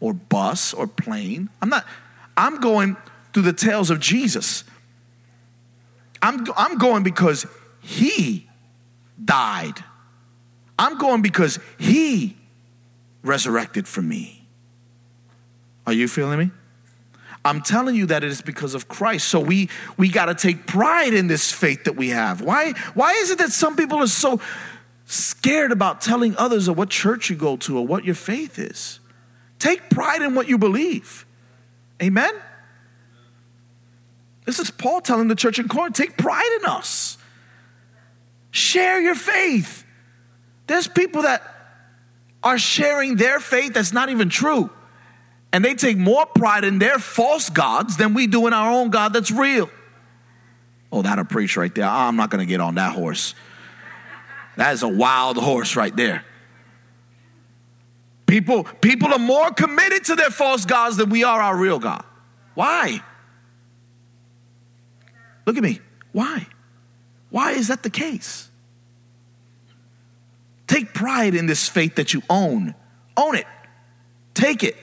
or 0.00 0.14
bus 0.14 0.72
or 0.72 0.86
plane. 0.86 1.50
I'm 1.60 1.68
not, 1.68 1.84
I'm 2.38 2.58
going 2.58 2.96
through 3.34 3.42
the 3.42 3.52
tales 3.52 3.90
of 3.90 4.00
Jesus. 4.00 4.64
I'm, 6.22 6.46
I'm 6.56 6.78
going 6.78 7.02
because 7.02 7.44
he 7.82 8.48
died. 9.22 9.84
I'm 10.78 10.96
going 10.96 11.20
because 11.20 11.58
he 11.78 12.38
resurrected 13.22 13.86
for 13.86 14.00
me. 14.00 14.46
Are 15.86 15.92
you 15.92 16.08
feeling 16.08 16.38
me? 16.38 16.50
I'm 17.46 17.62
telling 17.62 17.94
you 17.94 18.06
that 18.06 18.24
it 18.24 18.30
is 18.30 18.42
because 18.42 18.74
of 18.74 18.88
Christ. 18.88 19.28
So 19.28 19.40
we 19.40 19.70
we 19.96 20.08
got 20.08 20.26
to 20.26 20.34
take 20.34 20.66
pride 20.66 21.14
in 21.14 21.28
this 21.28 21.52
faith 21.52 21.84
that 21.84 21.96
we 21.96 22.10
have. 22.10 22.40
Why 22.40 22.72
why 22.94 23.12
is 23.14 23.30
it 23.30 23.38
that 23.38 23.52
some 23.52 23.76
people 23.76 23.98
are 23.98 24.06
so 24.06 24.40
scared 25.04 25.72
about 25.72 26.00
telling 26.00 26.36
others 26.36 26.68
of 26.68 26.76
what 26.76 26.90
church 26.90 27.30
you 27.30 27.36
go 27.36 27.56
to 27.58 27.78
or 27.78 27.86
what 27.86 28.04
your 28.04 28.14
faith 28.14 28.58
is? 28.58 29.00
Take 29.58 29.88
pride 29.88 30.22
in 30.22 30.34
what 30.34 30.48
you 30.48 30.58
believe. 30.58 31.24
Amen. 32.02 32.32
This 34.44 34.58
is 34.58 34.70
Paul 34.70 35.00
telling 35.00 35.28
the 35.28 35.34
church 35.34 35.58
in 35.58 35.68
Corinth, 35.68 35.96
take 35.96 36.16
pride 36.16 36.58
in 36.60 36.66
us. 36.66 37.18
Share 38.50 39.00
your 39.00 39.14
faith. 39.14 39.84
There's 40.66 40.88
people 40.88 41.22
that 41.22 41.42
are 42.42 42.58
sharing 42.58 43.16
their 43.16 43.40
faith 43.40 43.74
that's 43.74 43.92
not 43.92 44.08
even 44.08 44.28
true. 44.28 44.70
And 45.52 45.64
they 45.64 45.74
take 45.74 45.96
more 45.96 46.26
pride 46.26 46.64
in 46.64 46.78
their 46.78 46.98
false 46.98 47.48
gods 47.48 47.96
than 47.96 48.14
we 48.14 48.26
do 48.26 48.46
in 48.46 48.52
our 48.52 48.70
own 48.70 48.90
God 48.90 49.12
that's 49.12 49.30
real. 49.30 49.70
Oh, 50.92 51.02
that'll 51.02 51.24
preach 51.24 51.56
right 51.56 51.74
there. 51.74 51.86
I'm 51.86 52.16
not 52.16 52.30
going 52.30 52.40
to 52.40 52.46
get 52.46 52.60
on 52.60 52.76
that 52.76 52.94
horse. 52.94 53.34
That 54.56 54.72
is 54.74 54.82
a 54.82 54.88
wild 54.88 55.36
horse 55.36 55.76
right 55.76 55.94
there. 55.94 56.24
People, 58.26 58.64
people 58.64 59.12
are 59.12 59.18
more 59.18 59.50
committed 59.52 60.04
to 60.06 60.16
their 60.16 60.30
false 60.30 60.64
gods 60.64 60.96
than 60.96 61.10
we 61.10 61.22
are 61.24 61.40
our 61.40 61.56
real 61.56 61.78
God. 61.78 62.04
Why? 62.54 63.00
Look 65.44 65.56
at 65.56 65.62
me. 65.62 65.80
Why? 66.12 66.46
Why 67.30 67.52
is 67.52 67.68
that 67.68 67.82
the 67.82 67.90
case? 67.90 68.50
Take 70.66 70.92
pride 70.92 71.34
in 71.34 71.46
this 71.46 71.68
faith 71.68 71.96
that 71.96 72.12
you 72.12 72.22
own. 72.28 72.74
Own 73.16 73.36
it. 73.36 73.46
Take 74.34 74.64
it. 74.64 74.76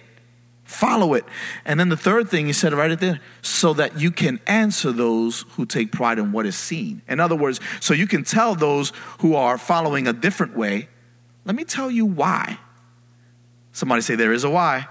Follow 0.73 1.13
it. 1.13 1.23
And 1.65 1.79
then 1.79 1.89
the 1.89 1.97
third 1.97 2.29
thing 2.29 2.47
he 2.47 2.53
said 2.53 2.73
right 2.73 2.89
at 2.89 2.99
there, 2.99 3.19
so 3.41 3.73
that 3.75 3.99
you 3.99 4.11
can 4.11 4.39
answer 4.47 4.91
those 4.91 5.45
who 5.51 5.65
take 5.65 5.91
pride 5.91 6.17
in 6.17 6.31
what 6.31 6.45
is 6.45 6.55
seen. 6.55 7.01
In 7.07 7.19
other 7.19 7.35
words, 7.35 7.59
so 7.79 7.93
you 7.93 8.07
can 8.07 8.23
tell 8.23 8.55
those 8.55 8.91
who 9.19 9.35
are 9.35 9.57
following 9.57 10.07
a 10.07 10.13
different 10.13 10.57
way, 10.57 10.89
let 11.45 11.55
me 11.55 11.63
tell 11.63 11.91
you 11.91 12.05
why. 12.05 12.57
Somebody 13.71 14.01
say, 14.01 14.15
There 14.15 14.33
is 14.33 14.43
a 14.43 14.49
why. 14.49 14.87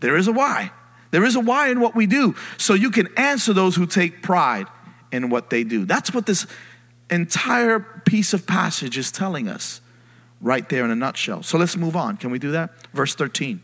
There 0.00 0.16
is 0.16 0.28
a 0.28 0.32
why. 0.32 0.70
There 1.10 1.24
is 1.24 1.36
a 1.36 1.40
why 1.40 1.68
in 1.68 1.80
what 1.80 1.94
we 1.94 2.06
do. 2.06 2.34
So 2.56 2.74
you 2.74 2.90
can 2.90 3.08
answer 3.16 3.52
those 3.52 3.76
who 3.76 3.86
take 3.86 4.22
pride 4.22 4.66
in 5.12 5.30
what 5.30 5.50
they 5.50 5.64
do. 5.64 5.84
That's 5.84 6.12
what 6.12 6.26
this 6.26 6.46
entire 7.10 7.80
piece 7.80 8.32
of 8.32 8.46
passage 8.46 8.98
is 8.98 9.12
telling 9.12 9.48
us 9.48 9.80
right 10.40 10.68
there 10.68 10.84
in 10.84 10.90
a 10.90 10.96
nutshell. 10.96 11.42
So 11.42 11.58
let's 11.58 11.76
move 11.76 11.96
on. 11.96 12.16
Can 12.16 12.30
we 12.30 12.38
do 12.38 12.52
that? 12.52 12.70
Verse 12.92 13.14
13. 13.14 13.62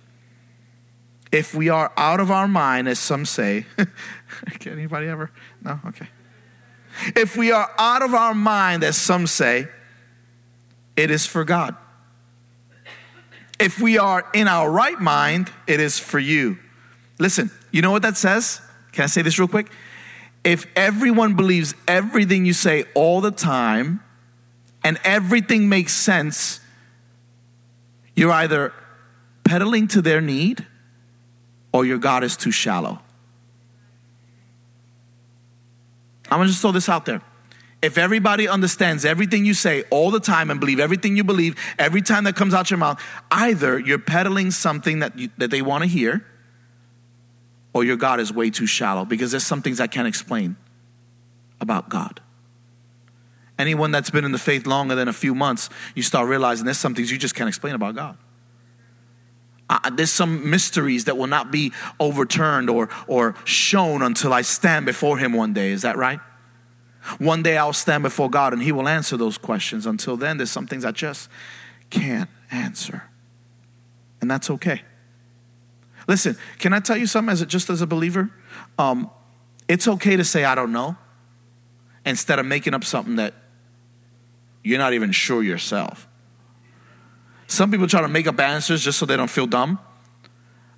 If 1.33 1.55
we 1.55 1.71
are 1.71 1.91
out 1.97 2.21
of 2.21 2.31
our 2.31 2.47
mind, 2.47 2.89
as 2.89 2.99
some 2.99 3.25
say, 3.25 3.65
can 4.61 4.73
anybody 4.75 5.09
ever? 5.09 5.31
No? 5.63 5.81
Okay. 5.87 6.07
If 7.17 7.37
we 7.37 7.51
are 7.51 7.71
out 7.79 8.03
of 8.03 8.13
our 8.13 8.35
mind, 8.35 8.85
as 8.85 8.99
some 8.99 9.27
say, 9.27 9.67
it 10.95 11.11
is 11.11 11.25
for 11.25 11.45
God. 11.45 11.75
If 13.59 13.81
we 13.81 13.97
are 13.97 14.27
in 14.35 14.47
our 14.47 14.71
right 14.71 15.01
mind, 15.01 15.51
it 15.67 15.81
is 15.81 15.99
for 15.99 16.19
you. 16.19 16.59
Listen, 17.19 17.51
you 17.71 17.81
know 17.81 17.91
what 17.91 18.03
that 18.03 18.19
says? 18.19 18.61
Can 18.93 19.05
I 19.05 19.07
say 19.07 19.23
this 19.23 19.39
real 19.39 19.49
quick? 19.49 19.71
If 20.45 20.67
everyone 20.77 21.35
believes 21.35 21.75
everything 21.89 22.45
you 22.45 22.53
say 22.53 22.85
all 22.95 23.21
the 23.21 23.31
time 23.31 24.01
and 24.85 24.99
everything 25.05 25.69
makes 25.69 25.95
sense, 25.95 26.61
you're 28.15 28.33
either 28.33 28.75
peddling 29.45 29.89
to 29.89 30.03
their 30.03 30.21
need 30.21 30.67
or 31.73 31.85
your 31.85 31.99
God 31.99 32.25
is 32.25 32.37
too 32.37 32.51
shallow. 32.51 33.01
I'm 36.31 36.39
gonna 36.39 36.49
just 36.49 36.61
throw 36.61 36.73
this 36.73 36.89
out 36.89 37.05
there. 37.05 37.21
If 37.83 37.99
everybody 37.99 38.47
understands 38.47 39.05
everything 39.05 39.45
you 39.45 39.55
say 39.55 39.83
all 39.91 40.11
the 40.11 40.21
time 40.21 40.51
and 40.51 40.61
believe 40.61 40.79
everything 40.79 41.17
you 41.17 41.25
believe 41.25 41.57
every 41.79 42.01
time 42.01 42.25
that 42.25 42.37
comes 42.37 42.55
out 42.55 42.71
your 42.71 42.79
mouth, 42.79 43.03
either 43.31 43.79
you're 43.79 43.99
peddling 43.99 44.51
something 44.51 45.01
that, 45.01 45.19
you, 45.19 45.31
that 45.39 45.51
they 45.51 45.63
wanna 45.63 45.87
hear 45.87 46.25
or 47.73 47.85
your 47.85 47.97
God 47.97 48.21
is 48.21 48.33
way 48.33 48.51
too 48.51 48.67
shallow 48.67 49.05
because 49.05 49.31
there's 49.31 49.47
some 49.47 49.63
things 49.63 49.81
I 49.81 49.89
can't 49.89 50.07
explain 50.07 50.57
about 51.61 51.89
God. 51.89 52.21
Anyone 53.59 53.91
that's 53.91 54.11
been 54.11 54.25
in 54.25 54.33
the 54.33 54.39
faith 54.39 54.67
longer 54.67 54.95
than 54.95 55.09
a 55.09 55.13
few 55.13 55.35
months, 55.35 55.69
you 55.95 56.03
start 56.03 56.29
realizing 56.29 56.65
there's 56.65 56.79
some 56.79 56.95
things 56.95 57.11
you 57.11 57.19
just 57.19 57.35
can't 57.35 57.49
explain 57.49 57.75
about 57.75 57.95
God. 57.95 58.17
Uh, 59.73 59.89
there's 59.89 60.13
some 60.13 60.51
mysteries 60.51 61.07
that 61.07 61.17
will 61.17 61.27
not 61.27 61.51
be 61.51 61.73
overturned 61.99 62.69
or, 62.69 62.91
or 63.07 63.35
shown 63.45 64.03
until 64.03 64.35
I 64.35 64.43
stand 64.43 64.85
before 64.85 65.17
Him 65.17 65.33
one 65.33 65.55
day. 65.55 65.71
Is 65.71 65.81
that 65.81 65.97
right? 65.97 66.21
One 67.17 67.43
day 67.43 67.57
I'll 67.57 67.73
stand 67.73 68.03
before 68.03 68.29
God 68.29 68.53
and 68.53 68.63
He 68.63 68.71
will 68.71 68.87
answer 68.87 69.17
those 69.17 69.39
questions. 69.39 69.87
Until 69.87 70.19
then, 70.19 70.37
there's 70.37 70.51
some 70.51 70.67
things 70.67 70.85
I 70.85 70.91
just 70.91 71.31
can't 71.89 72.29
answer. 72.51 73.05
And 74.21 74.31
that's 74.31 74.51
okay. 74.51 74.83
Listen, 76.07 76.37
can 76.59 76.75
I 76.75 76.81
tell 76.81 76.99
you 76.99 77.07
something 77.07 77.33
as 77.33 77.41
a, 77.41 77.47
just 77.47 77.71
as 77.71 77.81
a 77.81 77.87
believer? 77.87 78.31
Um, 78.79 79.11
it's 79.69 79.89
okay 79.89 80.17
to 80.17 80.25
say, 80.25 80.45
I 80.45 80.55
don't 80.55 80.73
know, 80.73 80.99
instead 82.05 82.39
of 82.39 82.45
making 82.45 82.75
up 82.75 82.85
something 82.85 83.17
that 83.17 83.33
you're 84.63 84.79
not 84.79 84.93
even 84.93 85.13
sure 85.13 85.43
yourself. 85.43 86.07
Some 87.53 87.71
people 87.71 87.87
try 87.87 88.01
to 88.01 88.09
make 88.09 88.27
up 88.27 88.41
answers 88.41 88.83
just 88.83 88.99
so 88.99 89.05
they 89.05 89.15
don't 89.15 89.29
feel 89.29 89.47
dumb. 89.47 89.79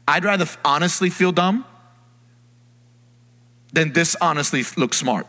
I'd 0.08 0.24
rather 0.24 0.44
honestly 0.64 1.08
feel 1.08 1.30
dumb 1.30 1.64
than 3.72 3.92
dishonestly 3.92 4.64
look 4.76 4.92
smart. 4.92 5.28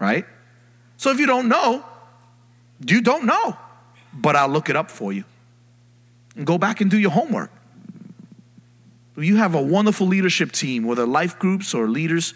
Right? 0.00 0.26
So 0.96 1.12
if 1.12 1.20
you 1.20 1.26
don't 1.26 1.48
know, 1.48 1.84
you 2.84 3.00
don't 3.00 3.26
know, 3.26 3.56
but 4.12 4.34
I'll 4.34 4.48
look 4.48 4.68
it 4.68 4.74
up 4.74 4.90
for 4.90 5.12
you 5.12 5.22
and 6.34 6.44
go 6.44 6.58
back 6.58 6.80
and 6.80 6.90
do 6.90 6.98
your 6.98 7.12
homework. 7.12 7.52
You 9.16 9.36
have 9.36 9.54
a 9.54 9.62
wonderful 9.62 10.08
leadership 10.08 10.50
team, 10.50 10.82
whether 10.82 11.06
life 11.06 11.38
groups 11.38 11.74
or 11.74 11.86
leaders, 11.86 12.34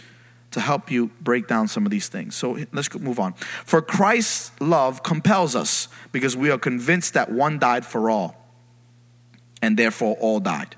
to 0.51 0.61
help 0.61 0.91
you 0.91 1.11
break 1.21 1.47
down 1.47 1.69
some 1.69 1.85
of 1.85 1.91
these 1.91 2.09
things. 2.09 2.35
So 2.35 2.59
let's 2.73 2.93
move 2.99 3.21
on. 3.21 3.35
For 3.35 3.83
Christ's 3.83 4.51
love 4.61 5.03
compels 5.03 5.55
us 5.55 5.89
because 6.11 6.37
we 6.37 6.51
are 6.51 6.59
convinced 6.59 7.15
that 7.15 7.31
one 7.31 7.59
died 7.59 7.85
for 7.85 8.09
all, 8.09 8.37
and 9.61 9.77
therefore 9.77 10.17
all 10.21 10.41
died. 10.41 10.77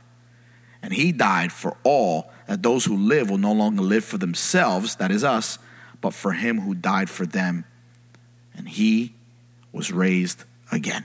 And 0.83 0.93
he 0.93 1.13
died 1.13 1.53
for 1.53 1.77
all, 1.85 2.33
that 2.47 2.63
those 2.63 2.85
who 2.85 2.97
live 2.97 3.31
will 3.31 3.39
no 3.39 3.53
longer 3.53 3.83
live 3.83 4.05
for 4.05 4.19
themselves, 4.19 4.97
that 4.97 5.11
is 5.11 5.23
us, 5.23 5.59
but 6.01 6.15
for 6.15 6.33
him 6.33 6.63
who 6.63 6.75
died 6.75 7.11
for 7.11 7.27
them. 7.27 7.65
And 8.57 8.69
he 8.69 9.15
was 9.73 9.93
raised 9.93 10.45
again. 10.73 11.05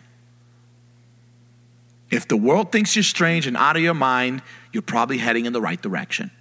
If 2.09 2.27
the 2.27 2.37
world 2.37 2.71
thinks 2.71 2.95
you're 2.95 3.03
strange 3.03 3.45
and 3.45 3.57
out 3.57 3.75
of 3.75 3.83
your 3.83 3.93
mind, 3.93 4.41
you're 4.71 4.81
probably 4.81 5.17
heading 5.17 5.45
in 5.45 5.53
the 5.53 5.61
right 5.61 5.81
direction. 5.81 6.31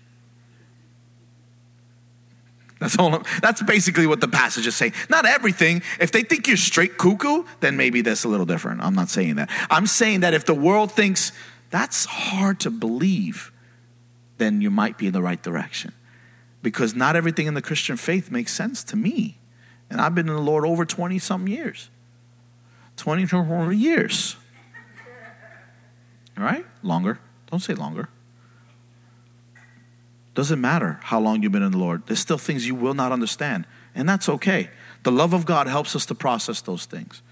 That's 2.84 2.98
all. 2.98 3.22
That's 3.40 3.62
basically 3.62 4.06
what 4.06 4.20
the 4.20 4.28
passage 4.28 4.66
is 4.66 4.76
saying. 4.76 4.92
Not 5.08 5.24
everything. 5.24 5.80
If 5.98 6.12
they 6.12 6.22
think 6.22 6.46
you're 6.46 6.58
straight 6.58 6.98
cuckoo, 6.98 7.44
then 7.60 7.78
maybe 7.78 8.02
that's 8.02 8.24
a 8.24 8.28
little 8.28 8.44
different. 8.44 8.82
I'm 8.82 8.94
not 8.94 9.08
saying 9.08 9.36
that. 9.36 9.48
I'm 9.70 9.86
saying 9.86 10.20
that 10.20 10.34
if 10.34 10.44
the 10.44 10.52
world 10.52 10.92
thinks 10.92 11.32
that's 11.70 12.04
hard 12.04 12.60
to 12.60 12.70
believe, 12.70 13.50
then 14.36 14.60
you 14.60 14.70
might 14.70 14.98
be 14.98 15.06
in 15.06 15.14
the 15.14 15.22
right 15.22 15.42
direction. 15.42 15.94
Because 16.60 16.94
not 16.94 17.16
everything 17.16 17.46
in 17.46 17.54
the 17.54 17.62
Christian 17.62 17.96
faith 17.96 18.30
makes 18.30 18.52
sense 18.52 18.84
to 18.84 18.96
me. 18.96 19.38
And 19.88 19.98
I've 19.98 20.14
been 20.14 20.28
in 20.28 20.34
the 20.34 20.42
Lord 20.42 20.66
over 20.66 20.84
20 20.84 21.18
some 21.18 21.48
years. 21.48 21.88
20 22.98 23.22
years. 23.72 24.36
All 26.36 26.44
right? 26.44 26.66
Longer. 26.82 27.18
Don't 27.50 27.60
say 27.60 27.72
longer. 27.72 28.10
Doesn't 30.34 30.60
matter 30.60 30.98
how 31.02 31.20
long 31.20 31.42
you've 31.42 31.52
been 31.52 31.62
in 31.62 31.72
the 31.72 31.78
Lord. 31.78 32.02
There's 32.06 32.18
still 32.18 32.38
things 32.38 32.66
you 32.66 32.74
will 32.74 32.94
not 32.94 33.12
understand, 33.12 33.66
and 33.94 34.08
that's 34.08 34.28
okay. 34.28 34.70
The 35.04 35.12
love 35.12 35.32
of 35.32 35.46
God 35.46 35.66
helps 35.66 35.94
us 35.94 36.06
to 36.06 36.14
process 36.14 36.60
those 36.60 36.86
things. 36.86 37.22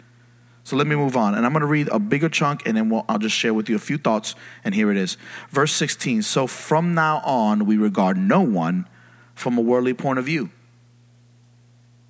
So 0.64 0.76
let 0.76 0.86
me 0.86 0.94
move 0.94 1.16
on. 1.16 1.34
And 1.34 1.44
I'm 1.44 1.52
going 1.52 1.62
to 1.62 1.66
read 1.66 1.88
a 1.88 1.98
bigger 1.98 2.28
chunk 2.28 2.66
and 2.66 2.76
then 2.76 2.88
we'll, 2.88 3.04
I'll 3.08 3.18
just 3.18 3.36
share 3.36 3.52
with 3.52 3.68
you 3.68 3.76
a 3.76 3.80
few 3.80 3.98
thoughts. 3.98 4.34
And 4.64 4.74
here 4.74 4.90
it 4.90 4.96
is. 4.96 5.16
Verse 5.50 5.72
16. 5.72 6.22
So 6.22 6.46
from 6.46 6.94
now 6.94 7.18
on, 7.24 7.66
we 7.66 7.76
regard 7.76 8.16
no 8.16 8.40
one 8.42 8.88
from 9.34 9.58
a 9.58 9.60
worldly 9.60 9.94
point 9.94 10.18
of 10.18 10.26
view. 10.26 10.50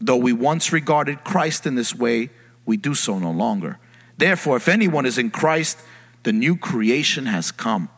Though 0.01 0.17
we 0.17 0.33
once 0.33 0.73
regarded 0.73 1.25
Christ 1.25 1.67
in 1.67 1.77
this 1.77 1.95
way, 1.95 2.31
we 2.67 2.77
do 2.77 2.95
so 2.95 3.19
no 3.19 3.31
longer. 3.31 3.79
Therefore, 4.19 4.57
if 4.57 4.69
anyone 4.69 5.07
is 5.07 5.17
in 5.17 5.31
Christ, 5.31 5.79
the 6.25 6.33
new 6.33 6.57
creation 6.57 7.27
has 7.27 7.51
come. 7.51 7.89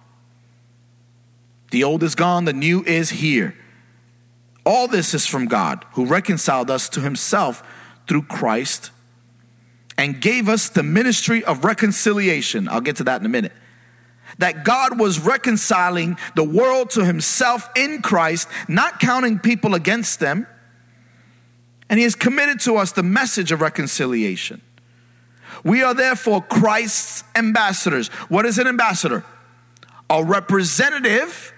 The 1.74 1.82
old 1.82 2.04
is 2.04 2.14
gone, 2.14 2.44
the 2.44 2.52
new 2.52 2.84
is 2.84 3.10
here. 3.10 3.56
All 4.64 4.86
this 4.86 5.12
is 5.12 5.26
from 5.26 5.46
God, 5.46 5.84
who 5.94 6.06
reconciled 6.06 6.70
us 6.70 6.88
to 6.90 7.00
himself 7.00 7.64
through 8.06 8.22
Christ 8.22 8.92
and 9.98 10.20
gave 10.20 10.48
us 10.48 10.68
the 10.68 10.84
ministry 10.84 11.42
of 11.42 11.64
reconciliation. 11.64 12.68
I'll 12.68 12.80
get 12.80 12.94
to 12.98 13.04
that 13.04 13.20
in 13.20 13.26
a 13.26 13.28
minute. 13.28 13.50
that 14.38 14.64
God 14.64 14.98
was 14.98 15.20
reconciling 15.20 16.16
the 16.34 16.44
world 16.44 16.90
to 16.90 17.04
himself 17.04 17.68
in 17.76 18.02
Christ, 18.02 18.48
not 18.68 19.00
counting 19.00 19.38
people 19.38 19.74
against 19.74 20.20
them. 20.20 20.46
And 21.88 21.98
he 21.98 22.04
has 22.04 22.14
committed 22.14 22.60
to 22.60 22.76
us 22.76 22.92
the 22.92 23.02
message 23.02 23.52
of 23.52 23.60
reconciliation. 23.60 24.62
We 25.62 25.82
are 25.82 25.94
therefore 25.94 26.42
Christ's 26.42 27.24
ambassadors. 27.34 28.08
What 28.28 28.46
is 28.46 28.58
an 28.58 28.66
ambassador? 28.66 29.24
A 30.10 30.24
representative 30.24 31.53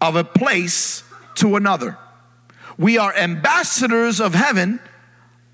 of 0.00 0.16
a 0.16 0.24
place 0.24 1.04
to 1.36 1.56
another. 1.56 1.98
We 2.78 2.98
are 2.98 3.14
ambassadors 3.14 4.20
of 4.20 4.34
heaven 4.34 4.80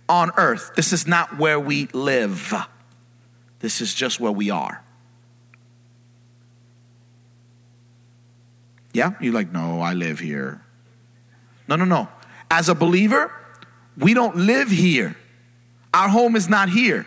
on 0.09 0.31
earth. 0.37 0.73
This 0.77 0.93
is 0.93 1.07
not 1.07 1.39
where 1.39 1.59
we 1.59 1.87
live, 1.93 2.55
this 3.61 3.81
is 3.81 3.95
just 3.95 4.21
where 4.21 4.33
we 4.33 4.51
are. 4.51 4.83
Yeah? 8.93 9.13
You're 9.21 9.35
like, 9.35 9.53
no, 9.53 9.83
I 9.83 9.93
live 9.93 10.21
here. 10.21 10.63
No, 11.69 11.77
no, 11.77 11.85
no. 11.85 12.09
As 12.51 12.71
a 12.71 12.75
believer, 12.75 13.31
we 13.99 14.15
don't 14.15 14.37
live 14.37 14.71
here. 14.71 15.17
Our 15.93 16.09
home 16.09 16.35
is 16.37 16.49
not 16.49 16.71
here. 16.71 17.07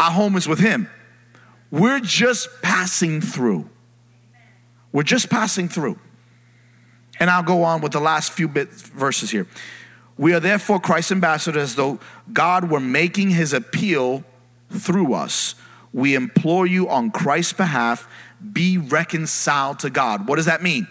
Our 0.00 0.10
home 0.10 0.36
is 0.36 0.48
with 0.48 0.58
Him. 0.58 0.88
We're 1.70 2.00
just 2.00 2.48
passing 2.62 3.20
through. 3.20 3.68
We're 4.90 5.04
just 5.04 5.30
passing 5.30 5.68
through. 5.68 5.98
And 7.22 7.30
I'll 7.30 7.44
go 7.44 7.62
on 7.62 7.82
with 7.82 7.92
the 7.92 8.00
last 8.00 8.32
few 8.32 8.48
bit 8.48 8.68
verses 8.68 9.30
here. 9.30 9.46
We 10.18 10.34
are 10.34 10.40
therefore 10.40 10.80
Christ's 10.80 11.12
ambassadors 11.12 11.62
as 11.62 11.74
though 11.76 12.00
God 12.32 12.68
were 12.68 12.80
making 12.80 13.30
his 13.30 13.52
appeal 13.52 14.24
through 14.70 15.14
us. 15.14 15.54
We 15.92 16.16
implore 16.16 16.66
you 16.66 16.88
on 16.88 17.12
Christ's 17.12 17.52
behalf, 17.52 18.08
be 18.52 18.76
reconciled 18.76 19.78
to 19.78 19.88
God. 19.88 20.26
What 20.26 20.34
does 20.34 20.46
that 20.46 20.64
mean? 20.64 20.88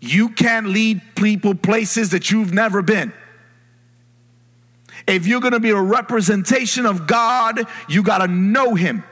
You 0.00 0.30
can't 0.30 0.66
lead 0.66 1.00
people 1.14 1.54
places 1.54 2.10
that 2.10 2.32
you've 2.32 2.52
never 2.52 2.82
been. 2.82 3.12
If 5.06 5.24
you're 5.24 5.40
to 5.40 5.60
be 5.60 5.70
a 5.70 5.80
representation 5.80 6.84
of 6.84 7.06
God, 7.06 7.60
you 7.88 8.02
got 8.02 8.18
to 8.18 8.26
know 8.26 8.74
Him. 8.74 9.04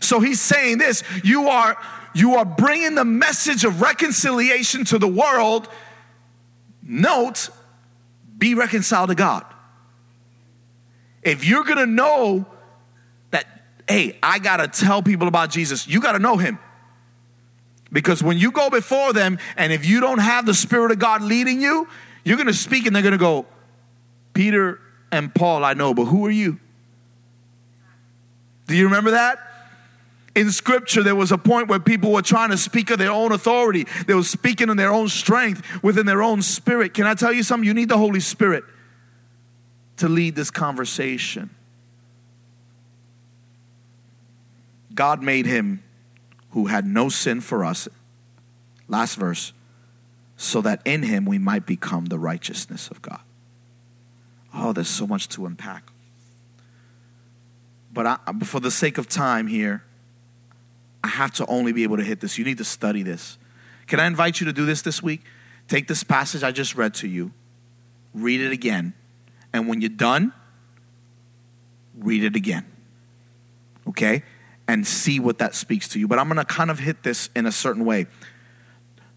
So 0.00 0.20
he's 0.20 0.42
saying 0.42 0.76
this 0.76 1.02
you 1.22 1.48
are 1.48 1.78
you 2.14 2.36
are 2.36 2.44
bringing 2.44 2.94
the 2.94 3.04
message 3.04 3.64
of 3.64 3.80
reconciliation 3.80 4.84
to 4.86 4.98
the 4.98 5.08
world. 5.08 5.68
Note, 6.82 7.50
be 8.38 8.54
reconciled 8.54 9.08
to 9.08 9.14
God. 9.14 9.44
If 11.22 11.44
you're 11.44 11.64
to 11.78 11.86
know 11.86 12.46
that 13.30 13.46
hey, 13.88 14.18
I 14.22 14.38
got 14.38 14.58
to 14.58 14.68
tell 14.68 15.02
people 15.02 15.28
about 15.28 15.50
Jesus, 15.50 15.86
you 15.88 16.00
got 16.00 16.12
to 16.12 16.18
know 16.18 16.36
him. 16.36 16.58
Because 17.90 18.22
when 18.22 18.38
you 18.38 18.50
go 18.50 18.70
before 18.70 19.12
them 19.12 19.38
and 19.56 19.72
if 19.72 19.86
you 19.86 20.00
don't 20.00 20.18
have 20.18 20.46
the 20.46 20.54
spirit 20.54 20.90
of 20.90 20.98
God 20.98 21.22
leading 21.22 21.60
you, 21.60 21.88
you're 22.24 22.36
to 22.48 22.54
speak 22.54 22.86
and 22.86 22.94
they're 22.94 23.02
to 23.12 23.18
go, 23.18 23.46
Peter 24.32 24.80
and 25.12 25.32
Paul, 25.34 25.64
I 25.64 25.74
know, 25.74 25.94
but 25.94 26.06
who 26.06 26.26
are 26.26 26.30
you? 26.30 26.58
Do 28.66 28.76
you 28.76 28.84
remember 28.84 29.12
that? 29.12 29.38
In 30.34 30.50
scripture, 30.50 31.02
there 31.02 31.14
was 31.14 31.30
a 31.30 31.38
point 31.38 31.68
where 31.68 31.78
people 31.78 32.12
were 32.12 32.22
trying 32.22 32.50
to 32.50 32.56
speak 32.56 32.90
of 32.90 32.98
their 32.98 33.10
own 33.10 33.30
authority. 33.30 33.86
They 34.06 34.14
were 34.14 34.24
speaking 34.24 34.68
in 34.68 34.76
their 34.76 34.92
own 34.92 35.08
strength, 35.08 35.62
within 35.82 36.06
their 36.06 36.22
own 36.22 36.42
spirit. 36.42 36.92
Can 36.92 37.06
I 37.06 37.14
tell 37.14 37.32
you 37.32 37.42
something? 37.42 37.66
You 37.66 37.74
need 37.74 37.88
the 37.88 37.98
Holy 37.98 38.20
Spirit 38.20 38.64
to 39.98 40.08
lead 40.08 40.34
this 40.34 40.50
conversation. 40.50 41.50
God 44.92 45.22
made 45.22 45.46
him 45.46 45.82
who 46.50 46.66
had 46.66 46.86
no 46.86 47.08
sin 47.08 47.40
for 47.40 47.64
us. 47.64 47.88
Last 48.88 49.14
verse 49.16 49.52
so 50.36 50.60
that 50.60 50.82
in 50.84 51.02
him 51.02 51.24
we 51.24 51.38
might 51.38 51.66
become 51.66 52.06
the 52.06 52.18
righteousness 52.18 52.88
of 52.88 53.00
God. 53.02 53.20
Oh, 54.52 54.72
there's 54.72 54.88
so 54.88 55.06
much 55.06 55.28
to 55.30 55.46
unpack. 55.46 55.90
But 57.92 58.06
I, 58.06 58.18
for 58.44 58.60
the 58.60 58.70
sake 58.70 58.98
of 58.98 59.08
time 59.08 59.46
here, 59.46 59.83
I 61.04 61.08
have 61.08 61.32
to 61.32 61.46
only 61.46 61.72
be 61.72 61.82
able 61.82 61.98
to 61.98 62.02
hit 62.02 62.20
this. 62.20 62.38
You 62.38 62.46
need 62.46 62.56
to 62.56 62.64
study 62.64 63.02
this. 63.02 63.36
Can 63.86 64.00
I 64.00 64.06
invite 64.06 64.40
you 64.40 64.46
to 64.46 64.54
do 64.54 64.64
this 64.64 64.80
this 64.80 65.02
week? 65.02 65.20
Take 65.68 65.86
this 65.86 66.02
passage 66.02 66.42
I 66.42 66.50
just 66.50 66.76
read 66.76 66.94
to 66.94 67.06
you, 67.06 67.30
read 68.14 68.40
it 68.40 68.52
again, 68.52 68.94
and 69.52 69.68
when 69.68 69.82
you're 69.82 69.90
done, 69.90 70.32
read 71.98 72.24
it 72.24 72.34
again. 72.34 72.64
Okay? 73.86 74.22
And 74.66 74.86
see 74.86 75.20
what 75.20 75.36
that 75.38 75.54
speaks 75.54 75.88
to 75.88 75.98
you. 75.98 76.08
But 76.08 76.18
I'm 76.18 76.30
to 76.34 76.44
kind 76.46 76.70
of 76.70 76.78
hit 76.78 77.02
this 77.02 77.28
in 77.36 77.44
a 77.44 77.52
certain 77.52 77.84
way. 77.84 78.06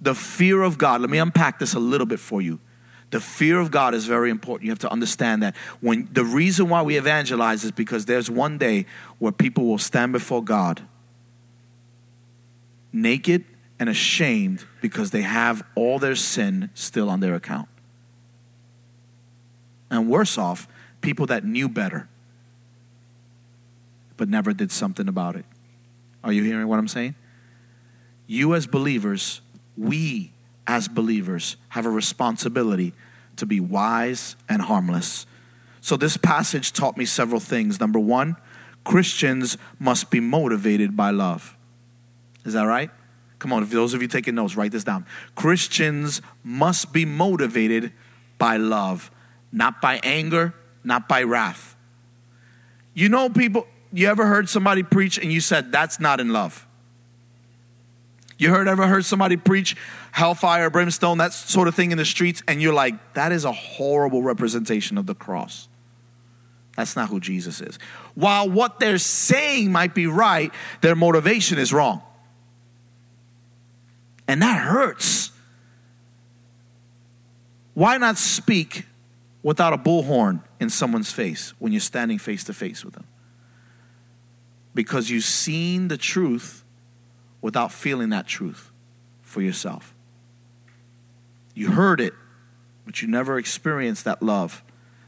The 0.02 0.14
fear 0.14 0.64
of 0.64 0.78
God, 0.78 1.00
let 1.00 1.10
me 1.10 1.20
unpack 1.20 1.58
this 1.58 1.74
a 1.74 1.80
little 1.80 2.06
bit 2.06 2.20
for 2.20 2.42
you. 2.42 2.60
The 3.12 3.22
fear 3.22 3.62
of 3.62 3.72
God 3.72 3.94
is 3.94 4.06
very 4.06 4.30
important. 4.30 4.66
You 4.66 4.72
have 4.72 4.80
to 4.80 4.92
understand 4.92 5.42
that 5.42 5.56
when 5.80 6.10
the 6.12 6.26
reason 6.26 6.68
why 6.68 6.82
we 6.82 6.98
evangelize 6.98 7.64
is 7.64 7.72
because 7.72 8.06
there's 8.06 8.30
one 8.30 8.58
day 8.58 8.86
where 9.20 9.32
people 9.32 9.66
will 9.68 9.78
stand 9.78 10.12
before 10.12 10.44
God 10.44 10.82
naked 12.92 13.46
and 13.80 13.90
ashamed 13.90 14.66
because 14.82 15.12
they 15.12 15.22
have 15.22 15.64
all 15.76 16.00
their 16.00 16.16
sin 16.16 16.70
still 16.74 17.10
on 17.10 17.20
their 17.20 17.36
account. 17.36 17.68
And 19.90 20.10
worse 20.10 20.38
off, 20.38 20.68
people 21.02 21.28
that 21.28 21.46
knew 21.46 21.70
better 21.70 22.10
but 24.18 24.28
never 24.28 24.52
did 24.52 24.72
something 24.72 25.08
about 25.08 25.36
it. 25.36 25.46
Are 26.24 26.34
you 26.34 26.44
hearing 26.44 26.68
what 26.68 26.80
I'm 26.80 26.88
saying? 26.88 27.16
You, 28.26 28.56
as 28.56 28.68
believers, 28.68 29.42
we 29.78 30.34
as 30.66 30.88
believers 30.88 31.56
have 31.70 31.86
a 31.86 31.90
responsibility 31.90 32.94
to 33.38 33.46
be 33.46 33.60
wise 33.60 34.36
and 34.50 34.64
harmless. 34.64 35.26
So, 35.80 35.96
this 35.96 36.18
passage 36.18 36.74
taught 36.74 36.98
me 36.98 37.06
several 37.06 37.40
things. 37.40 37.80
Number 37.80 38.00
one, 38.00 38.36
Christians 38.84 39.58
must 39.80 40.10
be 40.10 40.20
motivated 40.20 40.98
by 40.98 41.12
love. 41.12 41.56
Is 42.48 42.54
that 42.54 42.64
right? 42.64 42.90
Come 43.40 43.54
on, 43.54 43.62
if 43.62 43.70
those 43.70 43.94
of 43.94 44.02
you 44.02 44.08
taking 44.08 44.34
notes, 44.36 44.56
write 44.56 44.72
this 44.72 44.84
down. 44.84 45.06
Christians 45.36 46.22
must 46.44 46.92
be 46.92 47.06
motivated 47.06 47.92
by 48.40 48.58
love, 48.58 49.12
not 49.52 49.82
by 49.82 50.00
anger, 50.02 50.54
not 50.84 51.08
by 51.08 51.24
wrath. 51.24 51.76
You 52.94 53.10
know, 53.10 53.30
people, 53.30 53.68
you 53.94 54.08
ever 54.08 54.26
heard 54.26 54.50
somebody 54.50 54.82
preach 54.82 55.20
and 55.20 55.32
you 55.32 55.42
said, 55.42 55.72
that's 55.72 56.00
not 56.00 56.20
in 56.20 56.34
love? 56.34 56.66
You 58.40 58.50
heard 58.50 58.68
ever 58.68 58.88
heard 58.88 59.04
somebody 59.04 59.36
preach 59.36 59.76
hellfire, 60.12 60.70
brimstone, 60.70 61.18
that 61.18 61.34
sort 61.34 61.68
of 61.68 61.76
thing 61.76 61.92
in 61.92 61.98
the 61.98 62.06
streets, 62.06 62.42
and 62.48 62.62
you're 62.62 62.74
like, 62.74 63.14
that 63.14 63.32
is 63.32 63.46
a 63.46 63.52
horrible 63.52 64.24
representation 64.24 64.98
of 64.98 65.06
the 65.06 65.16
cross. 65.16 65.68
That's 66.76 66.96
not 66.96 67.10
who 67.10 67.20
Jesus 67.20 67.62
is. 67.62 67.78
While 68.14 68.50
what 68.50 68.80
they're 68.80 69.00
saying 69.00 69.72
might 69.72 69.96
be 69.96 70.06
right, 70.06 70.52
their 70.82 70.96
motivation 70.96 71.58
is 71.58 71.74
wrong. 71.74 72.04
And 74.28 74.42
that 74.42 74.60
hurts. 74.60 75.32
Why 77.74 77.98
not 77.98 78.18
speak 78.18 78.86
without 79.44 79.72
a 79.72 79.78
bullhorn 79.78 80.42
in 80.60 80.70
someone's 80.70 81.12
face 81.12 81.54
when 81.60 81.72
you're 81.72 81.80
standing 81.80 82.18
face 82.18 82.44
to 82.46 82.54
face 82.54 82.84
with 82.84 82.96
them? 82.96 83.06
Because 84.74 85.10
you've 85.10 85.24
seen 85.24 85.88
the 85.88 85.98
truth 85.98 86.64
without 87.42 87.72
feeling 87.72 88.10
that 88.10 88.28
truth 88.28 88.72
for 89.22 89.42
yourself. 89.42 89.94
You 91.54 91.72
heard 91.72 92.02
it, 92.02 92.14
but 92.86 93.02
you 93.02 93.08
never 93.08 93.38
experienced 93.38 94.06
that 94.06 94.22
love. 94.22 94.64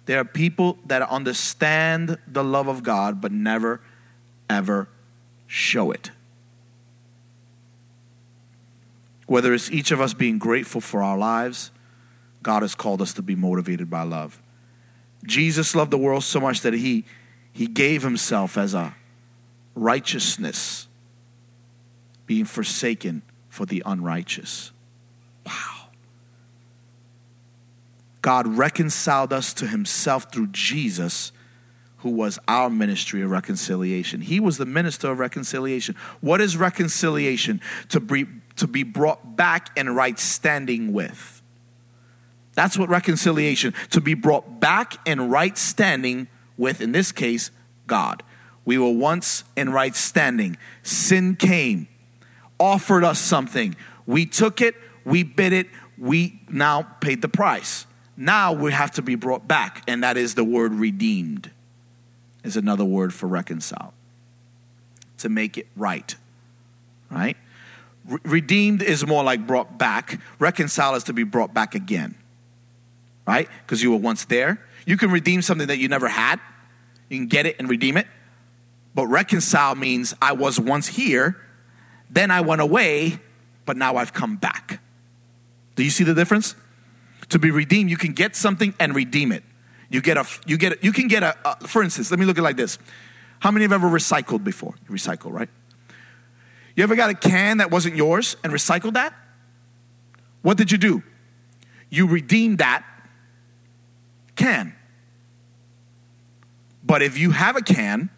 There 0.06 0.20
are 0.20 0.26
people 0.26 0.80
that 0.88 1.02
understand 1.04 2.18
the 2.28 2.44
love 2.44 2.68
of 2.68 2.82
God, 2.82 3.22
but 3.22 3.32
never, 3.32 3.82
ever 4.50 4.90
show 5.46 5.92
it. 5.92 6.12
Whether 9.30 9.54
it's 9.54 9.70
each 9.70 9.92
of 9.92 10.02
us 10.02 10.16
being 10.16 10.40
grateful 10.40 10.82
for 10.82 11.04
our 11.04 11.16
lives, 11.16 11.70
God 12.42 12.64
has 12.64 12.74
called 12.74 13.00
us 13.00 13.14
to 13.14 13.22
be 13.22 13.36
motivated 13.36 13.88
by 13.88 14.02
love. 14.02 14.42
Jesus 15.24 15.76
loved 15.76 15.92
the 15.92 16.00
world 16.00 16.24
so 16.24 16.40
much 16.40 16.62
that 16.62 16.74
he, 16.74 17.06
he 17.54 17.68
gave 17.68 18.02
himself 18.02 18.58
as 18.58 18.74
a 18.74 18.96
righteousness 19.76 20.88
being 22.26 22.44
forsaken 22.44 23.22
for 23.50 23.68
the 23.68 23.84
unrighteous. 23.86 24.72
Wow. 25.46 25.90
God 28.24 28.48
reconciled 28.48 29.32
us 29.32 29.54
to 29.54 29.68
himself 29.68 30.34
through 30.34 30.48
Jesus, 30.48 31.32
who 32.00 32.10
was 32.10 32.40
our 32.48 32.70
ministry 32.70 33.22
of 33.22 33.30
reconciliation. 33.30 34.22
He 34.22 34.40
was 34.40 34.58
the 34.58 34.66
minister 34.66 35.12
of 35.12 35.20
reconciliation. 35.20 35.96
What 36.22 36.42
is 36.42 36.58
reconciliation? 36.58 37.62
To 37.90 38.00
be, 38.00 38.26
to 38.58 38.68
be 38.68 38.84
brought 38.84 39.36
back 39.36 39.78
in 39.78 39.94
right 39.94 40.18
standing 40.18 40.94
with. 40.94 41.42
That's 42.56 42.78
what 42.78 42.90
reconciliation, 42.90 43.74
to 43.92 44.02
be 44.02 44.16
brought 44.16 44.60
back 44.60 44.96
in 45.08 45.30
right 45.30 45.58
standing 45.58 46.28
with, 46.58 46.82
in 46.82 46.92
this 46.92 47.12
case, 47.12 47.52
God. 47.88 48.22
We 48.66 48.78
were 48.78 48.92
once 48.92 49.46
in 49.56 49.72
right 49.72 49.96
standing. 49.96 50.58
Sin 50.84 51.36
came, 51.36 51.88
offered 52.60 53.04
us 53.04 53.20
something. 53.20 53.76
We 54.06 54.26
took 54.26 54.62
it, 54.62 54.76
we 55.06 55.24
bid 55.24 55.54
it, 55.54 55.68
we 55.98 56.42
now 56.50 56.82
paid 56.82 57.22
the 57.22 57.30
price. 57.30 57.86
Now 58.18 58.52
we 58.52 58.74
have 58.74 58.92
to 58.92 59.02
be 59.02 59.16
brought 59.16 59.48
back, 59.48 59.84
and 59.88 60.04
that 60.04 60.18
is 60.18 60.36
the 60.36 60.44
word 60.44 60.74
redeemed, 60.74 61.52
is 62.50 62.58
another 62.58 62.84
word 62.84 63.14
for 63.14 63.28
reconcile. 63.28 63.94
To 65.20 65.30
make 65.30 65.58
it 65.58 65.68
right, 65.76 66.16
right? 67.12 67.38
Re- 68.06 68.20
redeemed 68.24 68.82
is 68.82 69.06
more 69.06 69.24
like 69.24 69.46
brought 69.46 69.78
back. 69.78 70.20
Reconcile 70.40 70.96
is 70.96 71.04
to 71.06 71.14
be 71.14 71.24
brought 71.24 71.54
back 71.54 71.76
again, 71.76 72.16
right? 73.28 73.48
Because 73.62 73.84
you 73.84 73.92
were 73.92 73.98
once 73.98 74.26
there. 74.26 74.66
You 74.86 74.98
can 74.98 75.12
redeem 75.12 75.42
something 75.42 75.68
that 75.68 75.78
you 75.78 75.88
never 75.88 76.08
had. 76.08 76.40
You 77.10 77.20
can 77.20 77.28
get 77.28 77.46
it 77.46 77.58
and 77.60 77.70
redeem 77.70 77.98
it. 77.98 78.08
But 78.96 79.08
reconcile 79.08 79.76
means 79.76 80.14
I 80.22 80.32
was 80.32 80.60
once 80.60 80.88
here, 80.88 81.38
then 82.10 82.32
I 82.32 82.42
went 82.42 82.62
away, 82.62 83.20
but 83.66 83.78
now 83.78 83.98
I've 83.98 84.14
come 84.14 84.36
back. 84.36 84.80
Do 85.76 85.84
you 85.84 85.92
see 85.92 86.04
the 86.04 86.16
difference? 86.16 86.56
To 87.30 87.38
be 87.38 87.52
redeemed, 87.52 87.90
you 87.92 87.98
can 87.98 88.14
get 88.14 88.36
something 88.36 88.74
and 88.80 88.96
redeem 88.96 89.32
it. 89.32 89.44
You 89.90 90.02
get 90.02 90.18
a, 90.18 90.26
you 90.46 90.58
get, 90.58 90.84
you 90.84 90.92
can 90.92 91.08
get 91.08 91.24
a, 91.24 91.36
a, 91.46 91.68
for 91.68 91.82
instance, 91.82 92.12
let 92.12 92.20
me 92.20 92.26
look 92.26 92.38
at 92.38 92.42
it 92.42 92.44
like 92.44 92.58
this. 92.58 92.78
How 93.40 93.52
many 93.52 93.64
have 93.64 93.72
ever 93.72 93.88
recycled 93.88 94.44
before? 94.44 94.76
You 94.88 94.96
recycle, 94.96 95.32
right? 95.32 95.50
You 96.76 96.84
ever 96.84 96.96
got 96.96 97.10
a 97.10 97.14
can 97.14 97.58
that 97.58 97.72
wasn't 97.72 97.96
yours 97.96 98.38
and 98.44 98.54
recycled 98.54 98.94
that? 98.94 99.14
What 100.42 100.58
did 100.58 100.72
you 100.72 100.78
do? 100.78 101.04
You 101.90 102.08
redeemed 102.08 102.60
that 102.60 102.86
can. 104.36 104.76
But 106.84 107.02
if 107.02 107.18
you 107.18 107.32
have 107.32 107.56
a 107.56 107.62
can, 107.62 108.10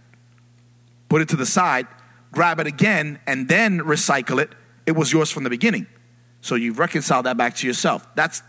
put 1.10 1.22
it 1.22 1.30
to 1.30 1.36
the 1.36 1.46
side, 1.46 1.88
grab 2.32 2.60
it 2.60 2.68
again, 2.68 3.20
and 3.26 3.48
then 3.48 3.80
recycle 3.80 4.42
it, 4.42 4.52
it 4.86 4.92
was 4.92 5.12
yours 5.12 5.32
from 5.32 5.44
the 5.44 5.50
beginning. 5.50 5.88
So 6.42 6.56
you've 6.56 6.80
reconciled 6.80 7.26
that 7.26 7.38
back 7.38 7.56
to 7.58 7.68
yourself. 7.68 8.08
That's, 8.16 8.44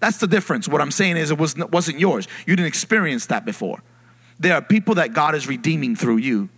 that's 0.00 0.16
the 0.16 0.26
difference. 0.26 0.66
What 0.66 0.80
I'm 0.80 0.90
saying 0.90 1.18
is 1.18 1.30
it 1.30 1.38
wasn't, 1.38 1.70
wasn't 1.70 2.00
yours. 2.00 2.26
You 2.46 2.56
didn't 2.56 2.68
experience 2.68 3.26
that 3.26 3.44
before. 3.44 3.82
There 4.38 4.54
are 4.54 4.62
people 4.62 4.94
that 4.96 5.12
God 5.12 5.34
is 5.34 5.46
redeeming 5.46 5.94
through 5.94 6.16
you, 6.16 6.48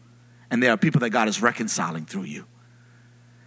and 0.50 0.62
there 0.62 0.72
are 0.72 0.76
people 0.76 1.00
that 1.00 1.10
God 1.10 1.28
is 1.28 1.42
reconciling 1.42 2.06
through 2.06 2.24
you. 2.24 2.46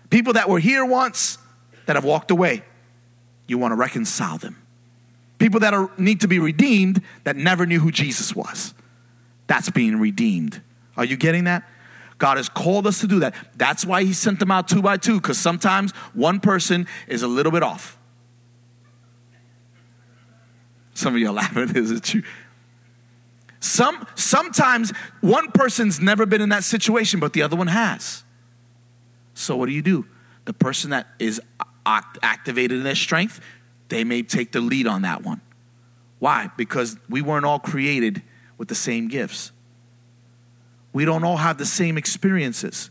People 0.10 0.34
that 0.34 0.50
were 0.50 0.60
here 0.60 0.86
once 0.86 1.38
that 1.86 1.96
have 1.96 2.04
walked 2.04 2.32
away, 2.32 2.64
you 3.48 3.58
want 3.58 3.72
to 3.72 3.76
reconcile 3.76 4.38
them. 4.38 4.62
People 5.38 5.62
that 5.62 5.74
are, 5.74 5.90
need 5.98 6.22
to 6.22 6.28
be 6.28 6.40
redeemed 6.40 7.02
that 7.24 7.36
never 7.36 7.66
knew 7.66 7.80
who 7.80 7.92
Jesus 7.92 8.36
was. 8.36 8.74
That's 9.48 9.70
being 9.70 10.00
redeemed. 10.00 10.62
Are 10.98 11.06
you 11.06 11.18
getting 11.18 11.46
that? 11.46 11.64
God 12.18 12.38
has 12.38 12.50
called 12.50 12.88
us 12.88 13.02
to 13.02 13.08
do 13.08 13.20
that. 13.20 13.36
That's 13.58 13.86
why 13.86 14.04
He 14.04 14.14
sent 14.14 14.40
them 14.40 14.52
out 14.52 14.68
two 14.68 14.82
by 14.82 14.98
two, 14.98 15.20
because 15.20 15.38
sometimes 15.38 15.92
one 16.14 16.40
person 16.40 16.88
is 17.08 17.22
a 17.22 17.28
little 17.28 17.52
bit 17.52 17.64
off. 17.64 17.98
Some 20.96 21.14
of 21.14 21.20
you 21.20 21.28
are 21.30 21.34
laughing. 21.34 21.76
Is 21.76 21.92
it 21.92 22.04
true? 22.04 22.24
Some, 23.60 24.08
sometimes 24.16 24.92
one 25.22 25.52
person's 25.52 26.00
never 26.00 26.26
been 26.26 26.42
in 26.42 26.50
that 26.50 26.64
situation, 26.64 27.20
but 27.20 27.34
the 27.34 27.42
other 27.44 27.56
one 27.56 27.68
has. 27.68 28.24
So 29.34 29.56
what 29.56 29.68
do 29.68 29.72
you 29.72 29.82
do? 29.82 30.06
The 30.46 30.54
person 30.54 30.92
that 30.92 31.08
is 31.20 31.42
activated 31.86 32.78
in 32.78 32.84
their 32.84 32.96
strength, 32.96 33.40
they 33.90 34.04
may 34.04 34.24
take 34.24 34.52
the 34.52 34.62
lead 34.62 34.88
on 34.88 35.02
that 35.04 35.24
one. 35.24 35.42
Why? 36.20 36.50
Because 36.58 36.98
we 37.10 37.22
weren't 37.22 37.46
all 37.46 37.60
created 37.60 38.22
with 38.58 38.68
the 38.68 38.76
same 38.76 39.08
gifts. 39.08 39.52
We 40.94 41.04
don't 41.04 41.24
all 41.24 41.38
have 41.38 41.58
the 41.58 41.66
same 41.66 41.98
experiences. 41.98 42.90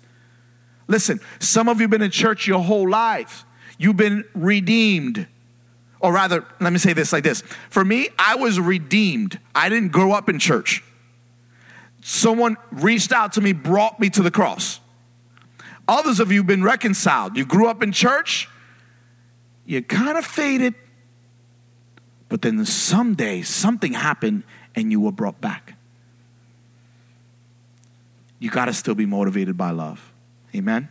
Listen, 0.89 1.21
some 1.39 1.69
of 1.69 1.79
you 1.79 1.85
have 1.85 1.91
been 1.91 2.03
in 2.03 2.11
church 2.11 2.47
your 2.47 2.63
whole 2.63 2.89
life. 2.89 3.45
You've 3.79 3.97
been 3.97 4.25
redeemed. 4.35 5.27
Or 6.05 6.13
rather, 6.13 6.45
let 6.61 6.71
me 6.71 6.79
say 6.79 6.93
this 6.93 7.15
like 7.15 7.25
this. 7.25 7.41
For 7.71 7.83
me, 7.83 8.11
I 8.19 8.35
was 8.35 8.61
redeemed. 8.61 9.41
I 9.55 9.71
didn't 9.71 9.89
grow 9.89 10.13
up 10.13 10.29
in 10.29 10.39
church. 10.39 10.85
Someone 12.03 12.59
reached 12.71 13.11
out 13.11 13.33
to 13.33 13.41
me, 13.41 13.55
brought 13.55 13.99
me 13.99 14.11
to 14.11 14.23
the 14.23 14.31
cross. 14.31 14.81
Others 15.89 16.21
of 16.21 16.31
you 16.31 16.41
have 16.41 16.47
been 16.47 16.63
reconciled. 16.63 17.39
You 17.39 17.47
grew 17.47 17.69
up 17.69 17.83
in 17.83 17.91
church, 17.91 18.51
you 19.65 19.81
kind 19.81 20.19
of 20.19 20.27
faded, 20.27 20.75
but 22.29 22.43
then 22.43 22.63
someday 22.67 23.41
something 23.41 23.95
happened 23.95 24.43
and 24.75 24.93
you 24.93 25.01
were 25.01 25.13
brought 25.13 25.41
back. 25.41 25.75
You 28.39 28.51
got 28.51 28.67
to 28.67 28.75
still 28.75 28.95
be 28.95 29.07
motivated 29.07 29.57
by 29.57 29.71
love. 29.71 30.13
Amen? 30.55 30.91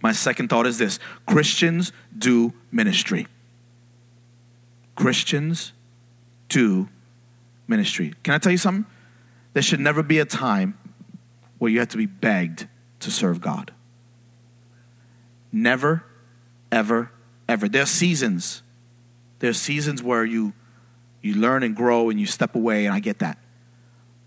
My 0.00 0.12
second 0.12 0.46
thought 0.46 0.64
is 0.64 0.78
this 0.78 1.00
Christians 1.26 1.90
do 2.16 2.52
ministry. 2.70 3.26
Christians 4.96 5.72
do 6.48 6.88
ministry. 7.68 8.14
Can 8.22 8.34
I 8.34 8.38
tell 8.38 8.52
you 8.52 8.58
something? 8.58 8.86
There 9.52 9.62
should 9.62 9.80
never 9.80 10.02
be 10.02 10.18
a 10.18 10.24
time 10.24 10.76
where 11.58 11.70
you 11.70 11.78
have 11.78 11.88
to 11.90 11.96
be 11.96 12.06
begged 12.06 12.66
to 13.00 13.10
serve 13.10 13.40
God. 13.40 13.72
Never, 15.52 16.04
ever, 16.70 17.10
ever. 17.48 17.68
There 17.68 17.82
are 17.82 17.86
seasons. 17.86 18.62
There 19.38 19.50
are 19.50 19.54
seasons 19.54 20.02
where 20.02 20.24
you 20.24 20.52
you 21.22 21.34
learn 21.34 21.62
and 21.62 21.74
grow 21.74 22.10
and 22.10 22.20
you 22.20 22.26
step 22.26 22.54
away, 22.54 22.86
and 22.86 22.94
I 22.94 23.00
get 23.00 23.18
that. 23.18 23.38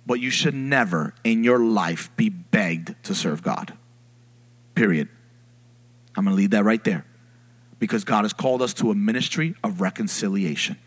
But 0.06 0.20
you 0.20 0.30
should 0.30 0.56
never 0.56 1.14
in 1.24 1.44
your 1.44 1.60
life 1.60 2.10
be 2.18 2.30
begged 2.30 2.96
to 3.04 3.16
serve 3.16 3.42
God. 3.42 3.74
Period. 4.76 5.08
I'm 6.16 6.26
going 6.26 6.36
to 6.36 6.38
leave 6.38 6.50
that 6.50 6.64
right 6.64 6.84
there. 6.84 7.06
Because 7.80 8.04
God 8.04 8.24
has 8.26 8.34
called 8.34 8.62
us 8.62 8.74
to 8.76 8.92
a 8.92 8.96
ministry 8.96 9.56
of 9.64 9.82
reconciliation. 9.82 10.78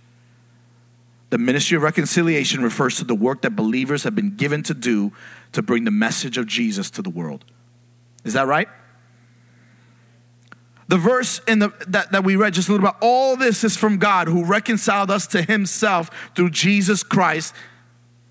The 1.30 1.38
ministry 1.38 1.76
of 1.76 1.82
reconciliation 1.82 2.62
refers 2.62 2.96
to 2.96 3.04
the 3.04 3.14
work 3.14 3.40
that 3.42 3.56
believers 3.56 4.04
have 4.04 4.14
been 4.14 4.36
given 4.36 4.62
to 4.64 4.74
do 4.74 5.12
to 5.52 5.62
bring 5.62 5.84
the 5.84 5.90
message 5.90 6.36
of 6.36 6.46
Jesus 6.46 6.90
to 6.90 7.02
the 7.02 7.08
world. 7.08 7.46
Is 8.24 8.34
that 8.34 8.46
right? 8.46 8.68
The 10.88 10.98
verse 10.98 11.40
in 11.48 11.58
the, 11.58 11.72
that, 11.88 12.12
that 12.12 12.22
we 12.22 12.36
read 12.36 12.52
just 12.52 12.68
a 12.68 12.72
little 12.72 12.86
bit, 12.86 12.96
all 13.00 13.36
this 13.36 13.64
is 13.64 13.78
from 13.78 13.96
God 13.96 14.28
who 14.28 14.44
reconciled 14.44 15.10
us 15.10 15.26
to 15.28 15.40
himself 15.40 16.10
through 16.34 16.50
Jesus 16.50 17.02
Christ 17.02 17.54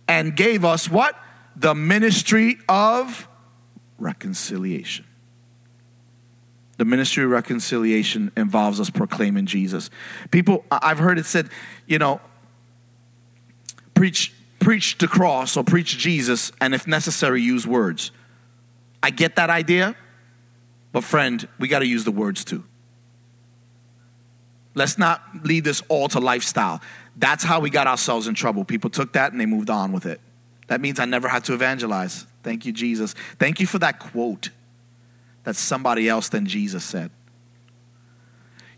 and 0.07 0.35
gave 0.35 0.63
us 0.63 0.87
what? 0.87 1.15
The 1.55 1.73
ministry 1.73 2.59
of 2.69 3.27
reconciliation. 3.97 5.05
The 6.81 6.85
ministry 6.85 7.23
of 7.23 7.29
reconciliation 7.29 8.31
involves 8.35 8.79
us 8.79 8.89
proclaiming 8.89 9.45
Jesus. 9.45 9.91
People, 10.31 10.65
I've 10.71 10.97
heard 10.97 11.19
it 11.19 11.27
said, 11.27 11.49
you 11.85 11.99
know, 11.99 12.19
preach, 13.93 14.33
preach 14.57 14.97
the 14.97 15.07
cross 15.07 15.55
or 15.55 15.63
preach 15.63 15.99
Jesus, 15.99 16.51
and 16.59 16.73
if 16.73 16.87
necessary, 16.87 17.39
use 17.39 17.67
words. 17.67 18.09
I 19.03 19.11
get 19.11 19.35
that 19.35 19.51
idea. 19.51 19.95
But, 20.91 21.03
friend, 21.03 21.47
we 21.59 21.67
got 21.67 21.79
to 21.79 21.85
use 21.85 22.03
the 22.03 22.09
words 22.09 22.43
too. 22.43 22.63
Let's 24.73 24.97
not 24.97 25.21
leave 25.43 25.63
this 25.63 25.83
all 25.87 26.07
to 26.07 26.19
lifestyle. 26.19 26.81
That's 27.15 27.43
how 27.43 27.59
we 27.59 27.69
got 27.69 27.85
ourselves 27.85 28.25
in 28.25 28.33
trouble. 28.33 28.65
People 28.65 28.89
took 28.89 29.13
that 29.13 29.33
and 29.33 29.39
they 29.39 29.45
moved 29.45 29.69
on 29.69 29.91
with 29.91 30.07
it. 30.07 30.19
That 30.65 30.81
means 30.81 30.99
I 30.99 31.05
never 31.05 31.27
had 31.27 31.43
to 31.43 31.53
evangelize. 31.53 32.25
Thank 32.41 32.65
you, 32.65 32.73
Jesus. 32.73 33.13
Thank 33.37 33.59
you 33.59 33.67
for 33.67 33.77
that 33.77 33.99
quote 33.99 34.49
that 35.43 35.55
somebody 35.55 36.07
else 36.07 36.29
than 36.29 36.45
Jesus 36.45 36.83
said 36.83 37.11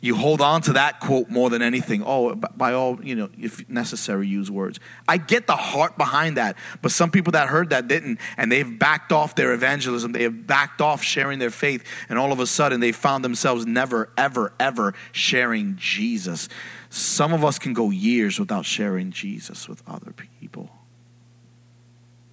you 0.03 0.17
hold 0.17 0.41
on 0.41 0.61
to 0.63 0.73
that 0.73 0.99
quote 0.99 1.29
more 1.29 1.49
than 1.49 1.61
anything. 1.61 2.03
Oh, 2.05 2.35
by 2.35 2.73
all, 2.73 3.01
you 3.01 3.15
know, 3.15 3.29
if 3.39 3.69
necessary, 3.69 4.27
use 4.27 4.51
words. 4.51 4.77
I 5.07 5.15
get 5.15 5.47
the 5.47 5.55
heart 5.55 5.97
behind 5.97 6.35
that, 6.35 6.57
but 6.81 6.91
some 6.91 7.09
people 7.09 7.31
that 7.31 7.47
heard 7.47 7.69
that 7.69 7.87
didn't, 7.87 8.19
and 8.35 8.51
they've 8.51 8.77
backed 8.77 9.13
off 9.13 9.33
their 9.35 9.53
evangelism. 9.53 10.11
They 10.11 10.23
have 10.23 10.45
backed 10.45 10.81
off 10.81 11.01
sharing 11.01 11.39
their 11.39 11.49
faith, 11.49 11.85
and 12.09 12.19
all 12.19 12.33
of 12.33 12.41
a 12.41 12.45
sudden 12.45 12.81
they 12.81 12.91
found 12.91 13.23
themselves 13.23 13.65
never, 13.65 14.09
ever, 14.17 14.51
ever 14.59 14.93
sharing 15.13 15.77
Jesus. 15.77 16.49
Some 16.89 17.31
of 17.31 17.45
us 17.45 17.57
can 17.57 17.71
go 17.71 17.89
years 17.89 18.41
without 18.41 18.65
sharing 18.65 19.09
Jesus 19.09 19.69
with 19.69 19.81
other 19.87 20.11
people. 20.11 20.69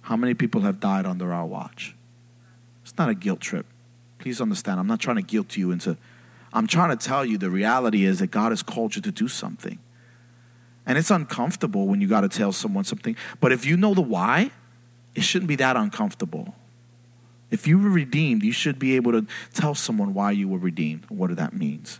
How 0.01 0.17
many 0.17 0.33
people 0.33 0.59
have 0.63 0.81
died 0.81 1.05
under 1.05 1.31
our 1.31 1.45
watch? 1.45 1.95
It's 2.83 2.97
not 2.97 3.07
a 3.07 3.15
guilt 3.15 3.39
trip. 3.39 3.65
Please 4.21 4.39
understand, 4.39 4.79
I'm 4.79 4.87
not 4.87 4.99
trying 4.99 5.17
to 5.17 5.21
guilt 5.21 5.57
you 5.57 5.71
into 5.71 5.97
I'm 6.53 6.67
trying 6.67 6.95
to 6.97 7.07
tell 7.07 7.25
you 7.25 7.37
the 7.37 7.49
reality 7.49 8.05
is 8.05 8.19
that 8.19 8.27
God 8.27 8.51
has 8.51 8.61
called 8.61 8.95
you 8.95 9.01
to 9.03 9.11
do 9.11 9.27
something. 9.27 9.79
And 10.85 10.97
it's 10.97 11.11
uncomfortable 11.11 11.87
when 11.87 12.01
you 12.01 12.07
got 12.07 12.21
to 12.21 12.29
tell 12.29 12.51
someone 12.51 12.83
something. 12.83 13.15
But 13.39 13.51
if 13.51 13.65
you 13.65 13.77
know 13.77 13.93
the 13.93 14.01
why, 14.01 14.51
it 15.15 15.21
shouldn't 15.21 15.47
be 15.47 15.55
that 15.57 15.77
uncomfortable. 15.77 16.55
If 17.49 17.67
you 17.67 17.79
were 17.79 17.89
redeemed, 17.89 18.43
you 18.43 18.51
should 18.51 18.79
be 18.79 18.95
able 18.95 19.11
to 19.11 19.25
tell 19.53 19.75
someone 19.75 20.13
why 20.13 20.31
you 20.31 20.47
were 20.47 20.57
redeemed, 20.57 21.05
what 21.09 21.35
that 21.35 21.53
means. 21.53 21.99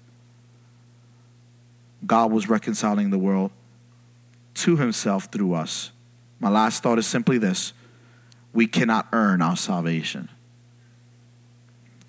God 2.05 2.31
was 2.31 2.49
reconciling 2.49 3.09
the 3.09 3.17
world 3.17 3.51
to 4.55 4.77
himself 4.77 5.25
through 5.31 5.53
us. 5.53 5.91
My 6.39 6.49
last 6.49 6.83
thought 6.83 6.97
is 6.97 7.07
simply 7.07 7.37
this 7.37 7.73
we 8.53 8.67
cannot 8.67 9.07
earn 9.13 9.41
our 9.41 9.55
salvation. 9.55 10.29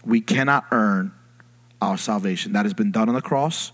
We 0.05 0.20
cannot 0.20 0.64
earn 0.72 1.12
our 1.80 1.96
salvation. 1.96 2.53
That 2.53 2.64
has 2.64 2.74
been 2.74 2.90
done 2.90 3.09
on 3.09 3.14
the 3.14 3.22
cross. 3.22 3.72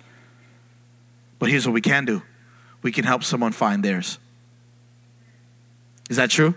But 1.38 1.50
here's 1.50 1.66
what 1.66 1.74
we 1.74 1.80
can 1.80 2.04
do 2.04 2.22
we 2.82 2.92
can 2.92 3.04
help 3.04 3.24
someone 3.24 3.52
find 3.52 3.84
theirs. 3.84 4.18
Is 6.10 6.16
that 6.16 6.30
true? 6.30 6.54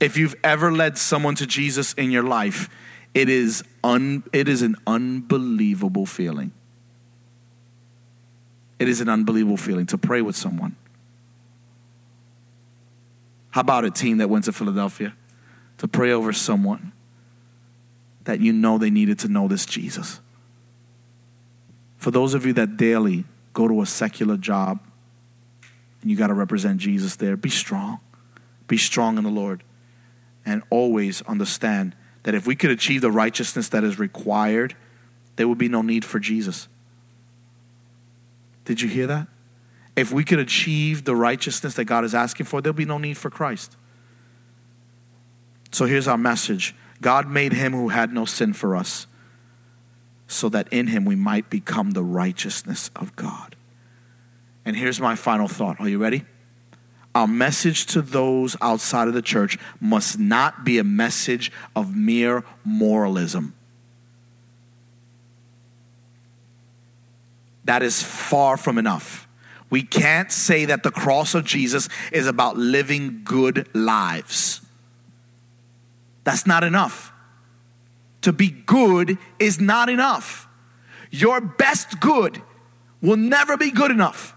If 0.00 0.16
you've 0.16 0.36
ever 0.44 0.72
led 0.72 0.96
someone 0.96 1.34
to 1.36 1.46
Jesus 1.46 1.92
in 1.94 2.10
your 2.10 2.22
life, 2.22 2.68
it 3.14 3.28
is, 3.28 3.64
un, 3.82 4.22
it 4.32 4.48
is 4.48 4.62
an 4.62 4.76
unbelievable 4.86 6.06
feeling. 6.06 6.52
It 8.78 8.88
is 8.88 9.00
an 9.00 9.08
unbelievable 9.08 9.56
feeling 9.56 9.86
to 9.86 9.98
pray 9.98 10.22
with 10.22 10.36
someone. 10.36 10.76
How 13.50 13.62
about 13.62 13.84
a 13.84 13.90
team 13.90 14.18
that 14.18 14.30
went 14.30 14.44
to 14.44 14.52
Philadelphia 14.52 15.14
to 15.78 15.88
pray 15.88 16.12
over 16.12 16.32
someone 16.32 16.92
that 18.28 18.40
you 18.40 18.52
know 18.52 18.76
they 18.76 18.90
needed 18.90 19.18
to 19.18 19.26
know 19.26 19.48
this 19.48 19.64
Jesus? 19.64 20.20
For 21.96 22.10
those 22.10 22.34
of 22.34 22.44
you 22.44 22.52
that 22.52 22.76
daily 22.76 23.24
go 23.54 23.66
to 23.66 23.80
a 23.80 23.86
secular 23.86 24.36
job 24.36 24.80
and 26.02 26.10
you 26.10 26.16
got 26.16 26.26
to 26.26 26.34
represent 26.34 26.78
Jesus 26.78 27.16
there, 27.16 27.38
be 27.38 27.48
strong. 27.48 28.00
Be 28.66 28.76
strong 28.76 29.16
in 29.16 29.24
the 29.24 29.30
Lord. 29.30 29.62
And 30.44 30.62
always 30.68 31.22
understand 31.22 31.96
that 32.24 32.34
if 32.34 32.46
we 32.46 32.54
could 32.54 32.70
achieve 32.70 33.00
the 33.00 33.10
righteousness 33.10 33.70
that 33.70 33.82
is 33.82 33.98
required, 33.98 34.76
there 35.36 35.48
would 35.48 35.56
be 35.56 35.70
no 35.70 35.80
need 35.80 36.04
for 36.04 36.18
Jesus. 36.18 36.68
Did 38.66 38.82
you 38.82 38.90
hear 38.90 39.06
that? 39.06 39.26
If 39.96 40.12
we 40.12 40.22
could 40.22 40.38
achieve 40.38 41.06
the 41.06 41.16
righteousness 41.16 41.72
that 41.76 41.86
God 41.86 42.04
is 42.04 42.14
asking 42.14 42.44
for, 42.44 42.60
there'll 42.60 42.74
be 42.74 42.84
no 42.84 42.98
need 42.98 43.16
for 43.16 43.30
Christ. 43.30 43.74
So 45.72 45.86
here's 45.86 46.06
our 46.06 46.18
message 46.18 46.74
God 47.00 47.28
made 47.28 47.52
him 47.52 47.72
who 47.72 47.88
had 47.88 48.12
no 48.12 48.24
sin 48.24 48.52
for 48.52 48.74
us, 48.76 49.06
so 50.26 50.48
that 50.48 50.68
in 50.72 50.88
him 50.88 51.04
we 51.04 51.16
might 51.16 51.48
become 51.48 51.92
the 51.92 52.02
righteousness 52.02 52.90
of 52.96 53.14
God. 53.16 53.56
And 54.64 54.76
here's 54.76 55.00
my 55.00 55.14
final 55.14 55.48
thought. 55.48 55.80
Are 55.80 55.88
you 55.88 55.98
ready? 55.98 56.24
Our 57.14 57.26
message 57.26 57.86
to 57.86 58.02
those 58.02 58.56
outside 58.60 59.08
of 59.08 59.14
the 59.14 59.22
church 59.22 59.58
must 59.80 60.18
not 60.18 60.64
be 60.64 60.78
a 60.78 60.84
message 60.84 61.50
of 61.74 61.96
mere 61.96 62.44
moralism. 62.64 63.54
That 67.64 67.82
is 67.82 68.02
far 68.02 68.56
from 68.56 68.78
enough. 68.78 69.26
We 69.70 69.82
can't 69.82 70.32
say 70.32 70.64
that 70.66 70.82
the 70.82 70.90
cross 70.90 71.34
of 71.34 71.44
Jesus 71.44 71.88
is 72.12 72.26
about 72.26 72.56
living 72.56 73.22
good 73.24 73.68
lives. 73.74 74.62
That's 76.28 76.46
not 76.46 76.62
enough. 76.62 77.10
To 78.20 78.34
be 78.34 78.50
good 78.50 79.16
is 79.38 79.58
not 79.62 79.88
enough. 79.88 80.46
Your 81.10 81.40
best 81.40 82.00
good 82.00 82.42
will 83.00 83.16
never 83.16 83.56
be 83.56 83.70
good 83.70 83.90
enough. 83.90 84.36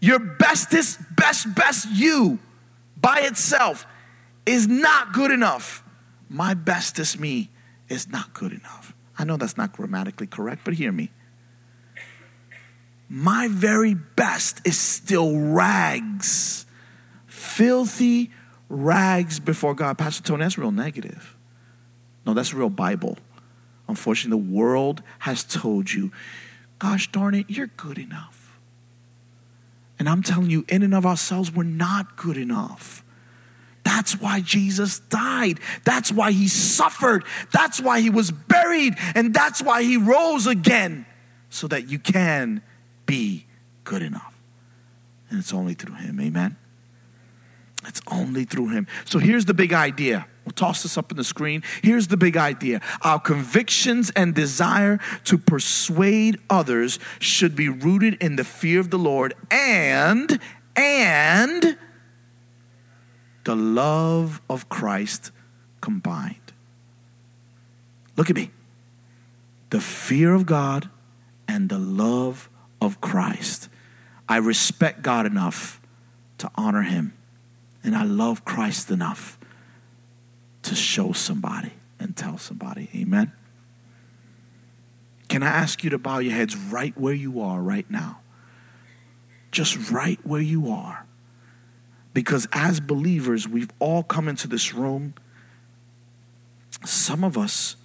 Your 0.00 0.20
bestest, 0.20 1.00
best, 1.16 1.52
best 1.52 1.88
you 1.90 2.38
by 2.96 3.22
itself 3.22 3.86
is 4.46 4.68
not 4.68 5.12
good 5.12 5.32
enough. 5.32 5.82
My 6.28 6.54
bestest 6.54 7.18
me 7.18 7.50
is 7.88 8.06
not 8.06 8.32
good 8.32 8.52
enough. 8.52 8.94
I 9.18 9.24
know 9.24 9.36
that's 9.36 9.56
not 9.56 9.72
grammatically 9.72 10.28
correct, 10.28 10.60
but 10.64 10.74
hear 10.74 10.92
me 10.92 11.10
my 13.08 13.48
very 13.48 13.94
best 13.94 14.64
is 14.64 14.78
still 14.78 15.36
rags, 15.36 16.66
filthy 17.26 18.30
rags 18.72 19.38
before 19.38 19.74
God. 19.74 19.98
Pastor 19.98 20.22
Tony, 20.22 20.42
that's 20.42 20.58
real 20.58 20.72
negative. 20.72 21.36
No, 22.24 22.34
that's 22.34 22.54
real 22.54 22.70
Bible. 22.70 23.18
Unfortunately, 23.88 24.42
the 24.42 24.52
world 24.52 25.02
has 25.20 25.44
told 25.44 25.92
you, 25.92 26.10
gosh 26.78 27.10
darn 27.12 27.34
it, 27.34 27.46
you're 27.48 27.66
good 27.66 27.98
enough. 27.98 28.58
And 29.98 30.08
I'm 30.08 30.22
telling 30.22 30.50
you, 30.50 30.64
in 30.68 30.82
and 30.82 30.94
of 30.94 31.04
ourselves, 31.04 31.52
we're 31.52 31.64
not 31.64 32.16
good 32.16 32.36
enough. 32.36 33.04
That's 33.84 34.18
why 34.18 34.40
Jesus 34.40 35.00
died. 35.00 35.60
That's 35.84 36.10
why 36.10 36.32
he 36.32 36.48
suffered. 36.48 37.24
That's 37.52 37.80
why 37.80 38.00
he 38.00 38.10
was 38.10 38.30
buried. 38.30 38.94
And 39.14 39.34
that's 39.34 39.60
why 39.60 39.82
he 39.82 39.96
rose 39.96 40.46
again, 40.46 41.04
so 41.50 41.68
that 41.68 41.88
you 41.88 41.98
can 41.98 42.62
be 43.06 43.46
good 43.84 44.02
enough. 44.02 44.32
And 45.28 45.38
it's 45.38 45.52
only 45.52 45.74
through 45.74 45.94
Him. 45.94 46.20
Amen? 46.20 46.56
It's 47.86 48.00
only 48.10 48.44
through 48.44 48.68
Him. 48.68 48.86
So 49.04 49.18
here's 49.18 49.44
the 49.44 49.54
big 49.54 49.72
idea. 49.72 50.26
We'll 50.44 50.52
toss 50.52 50.82
this 50.82 50.98
up 50.98 51.12
on 51.12 51.16
the 51.16 51.24
screen. 51.24 51.62
Here's 51.82 52.08
the 52.08 52.16
big 52.16 52.36
idea 52.36 52.80
our 53.02 53.20
convictions 53.20 54.10
and 54.10 54.34
desire 54.34 54.98
to 55.24 55.38
persuade 55.38 56.38
others 56.50 56.98
should 57.20 57.54
be 57.54 57.68
rooted 57.68 58.14
in 58.14 58.36
the 58.36 58.44
fear 58.44 58.80
of 58.80 58.90
the 58.90 58.98
Lord 58.98 59.34
and, 59.50 60.40
and, 60.74 61.76
the 63.44 63.56
love 63.56 64.40
of 64.48 64.68
Christ 64.68 65.30
combined. 65.80 66.36
Look 68.16 68.30
at 68.30 68.36
me. 68.36 68.50
The 69.70 69.80
fear 69.80 70.34
of 70.34 70.46
God 70.46 70.90
and 71.48 71.68
the 71.68 71.78
love 71.78 72.48
of 72.80 73.00
Christ. 73.00 73.68
I 74.28 74.36
respect 74.36 75.02
God 75.02 75.26
enough 75.26 75.80
to 76.38 76.50
honor 76.56 76.82
him, 76.82 77.14
and 77.84 77.96
I 77.96 78.04
love 78.04 78.44
Christ 78.44 78.90
enough 78.90 79.38
to 80.62 80.74
show 80.74 81.12
somebody 81.12 81.72
and 81.98 82.16
tell 82.16 82.38
somebody. 82.38 82.88
Amen. 82.94 83.32
Can 85.28 85.42
I 85.42 85.48
ask 85.48 85.82
you 85.82 85.90
to 85.90 85.98
bow 85.98 86.18
your 86.18 86.34
heads 86.34 86.56
right 86.56 86.96
where 86.98 87.14
you 87.14 87.40
are 87.40 87.60
right 87.60 87.90
now? 87.90 88.20
Just 89.50 89.90
right 89.90 90.20
where 90.24 90.40
you 90.40 90.70
are. 90.70 91.06
Because 92.14 92.46
as 92.52 92.80
believers, 92.80 93.48
we've 93.48 93.70
all 93.78 94.02
come 94.02 94.28
into 94.28 94.46
this 94.46 94.74
room. 94.74 95.14
Some 96.84 97.24
of 97.24 97.38
us, 97.38 97.76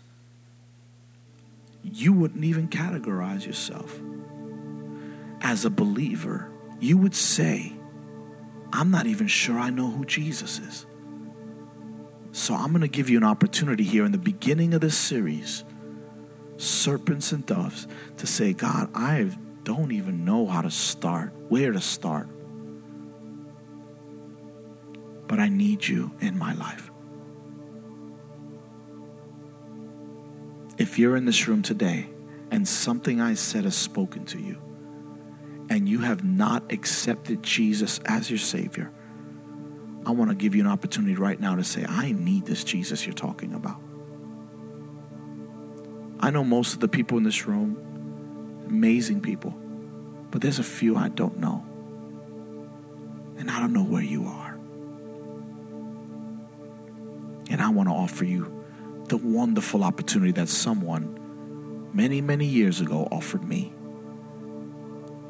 you 1.84 2.12
wouldn't 2.12 2.43
even 2.43 2.68
categorize 2.68 3.45
yourself 3.45 4.00
as 5.41 5.64
a 5.64 5.70
believer, 5.70 6.50
you 6.80 6.98
would 6.98 7.16
say, 7.16 7.76
I'm 8.74 8.91
not 8.91 9.07
even 9.07 9.28
sure 9.28 9.57
I 9.57 9.70
know 9.70 9.89
who 9.89 10.05
Jesus 10.05 10.59
is. 10.59 10.86
So 12.32 12.53
I'm 12.53 12.70
going 12.70 12.82
to 12.82 12.88
give 12.88 13.09
you 13.09 13.18
an 13.18 13.24
opportunity 13.24 13.84
here 13.84 14.05
in 14.05 14.11
the 14.11 14.18
beginning 14.18 14.74
of 14.74 14.82
this 14.82 14.97
series, 14.97 15.63
Serpents 16.57 17.32
and 17.32 17.45
Doves, 17.45 17.88
to 18.18 18.28
say, 18.28 18.53
God, 18.53 18.89
I 18.93 19.32
don't 19.63 19.91
even 19.91 20.24
know 20.26 20.45
how 20.45 20.61
to 20.61 20.72
start, 20.72 21.34
where 21.49 21.72
to 21.72 21.82
start. 21.82 22.28
But 25.28 25.39
I 25.39 25.49
need 25.49 25.88
you 25.88 26.11
in 26.20 26.38
my 26.38 26.53
life. 26.53 26.91
If 30.78 30.99
you're 30.99 31.18
in 31.18 31.26
this 31.26 31.47
room 31.47 31.63
today 31.63 32.07
and 32.51 32.68
something 32.68 33.20
I 33.20 33.34
said 33.34 33.63
has 33.63 33.76
spoken 33.76 34.26
to 34.26 34.39
you, 34.39 34.61
and 35.70 35.88
you 35.88 35.99
have 35.99 36.24
not 36.24 36.72
accepted 36.72 37.43
Jesus 37.43 37.99
as 38.05 38.30
your 38.30 38.39
Savior, 38.39 38.91
I 40.05 40.11
want 40.11 40.32
to 40.32 40.36
give 40.36 40.55
you 40.55 40.61
an 40.61 40.68
opportunity 40.68 41.15
right 41.15 41.39
now 41.39 41.55
to 41.55 41.63
say, 41.63 41.86
I 41.88 42.13
need 42.13 42.45
this 42.45 42.63
Jesus 42.63 43.05
you're 43.05 43.13
talking 43.13 43.53
about. 43.53 43.82
I 46.20 46.32
know 46.32 46.43
most 46.43 46.74
of 46.74 46.80
the 46.80 46.88
people 46.88 47.18
in 47.18 47.24
this 47.24 47.45
room, 47.45 48.65
amazing 48.68 49.22
people, 49.22 49.51
but 50.32 50.41
there's 50.41 50.59
a 50.59 50.63
few 50.63 50.95
I 50.95 51.09
don't 51.09 51.38
know. 51.38 51.63
And 53.38 53.51
I 53.51 53.59
don't 53.59 53.74
know 53.74 53.84
where 53.84 54.01
you 54.01 54.26
are. 54.26 54.53
And 57.49 57.61
I 57.61 57.70
want 57.70 57.89
to 57.89 57.93
offer 57.93 58.26
you 58.26 58.63
the 59.05 59.18
wonderful 59.18 59.84
opportunity 59.84 60.32
that 60.34 60.49
someone 60.49 61.89
many, 61.93 62.20
many 62.20 62.45
years 62.45 62.82
ago 62.82 63.07
offered 63.11 63.43
me 63.43 63.74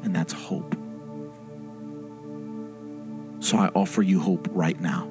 and 0.02 0.14
that's 0.14 0.32
hope. 0.32 0.76
So 3.40 3.56
I 3.56 3.68
offer 3.68 4.02
you 4.02 4.20
hope 4.20 4.48
right 4.50 4.80
now. 4.80 5.10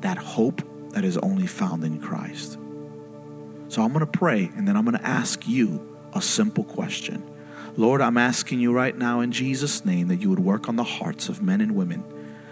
That 0.00 0.18
hope 0.18 0.62
that 0.90 1.04
is 1.04 1.18
only 1.18 1.46
found 1.46 1.84
in 1.84 2.00
Christ. 2.00 2.58
So 3.68 3.82
I'm 3.82 3.92
going 3.92 4.00
to 4.00 4.06
pray 4.06 4.50
and 4.56 4.66
then 4.66 4.76
I'm 4.76 4.84
going 4.84 4.96
to 4.96 5.06
ask 5.06 5.46
you 5.46 5.96
a 6.14 6.22
simple 6.22 6.64
question. 6.64 7.28
Lord, 7.76 8.00
I'm 8.00 8.16
asking 8.16 8.60
you 8.60 8.72
right 8.72 8.96
now 8.96 9.20
in 9.20 9.30
Jesus' 9.30 9.84
name 9.84 10.08
that 10.08 10.16
you 10.16 10.30
would 10.30 10.40
work 10.40 10.68
on 10.68 10.76
the 10.76 10.84
hearts 10.84 11.28
of 11.28 11.42
men 11.42 11.60
and 11.60 11.76
women, 11.76 12.02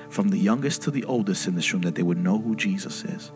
from 0.08 0.28
the 0.28 0.38
youngest 0.38 0.82
to 0.82 0.90
the 0.90 1.04
oldest 1.04 1.48
in 1.48 1.56
this 1.56 1.72
room, 1.72 1.82
that 1.82 1.96
they 1.96 2.02
would 2.02 2.18
know 2.18 2.38
who 2.38 2.54
Jesus 2.54 3.04
is. 3.04 3.32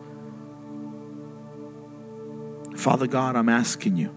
Father 2.77 3.07
God, 3.07 3.35
I'm 3.35 3.49
asking 3.49 3.97
you 3.97 4.15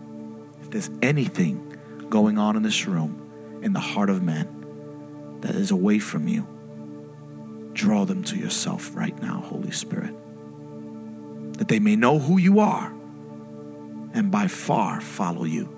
if 0.62 0.70
there's 0.70 0.90
anything 1.02 1.73
going 2.10 2.38
on 2.38 2.56
in 2.56 2.62
this 2.62 2.86
room, 2.86 3.60
in 3.62 3.72
the 3.72 3.80
heart 3.80 4.10
of 4.10 4.22
man, 4.22 5.38
that 5.40 5.54
is 5.54 5.70
away 5.70 5.98
from 5.98 6.28
you. 6.28 6.46
Draw 7.72 8.04
them 8.04 8.22
to 8.24 8.36
yourself 8.36 8.94
right 8.94 9.20
now, 9.20 9.40
Holy 9.40 9.70
Spirit, 9.70 10.14
that 11.58 11.68
they 11.68 11.78
may 11.78 11.96
know 11.96 12.18
who 12.18 12.38
you 12.38 12.60
are 12.60 12.92
and 14.14 14.30
by 14.30 14.46
far 14.46 15.00
follow 15.00 15.44
you 15.44 15.68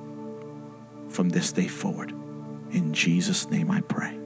from 1.08 1.30
this 1.30 1.52
day 1.52 1.68
forward. 1.68 2.10
In 2.70 2.92
Jesus' 2.92 3.48
name 3.48 3.70
I 3.70 3.80
pray. 3.80 4.18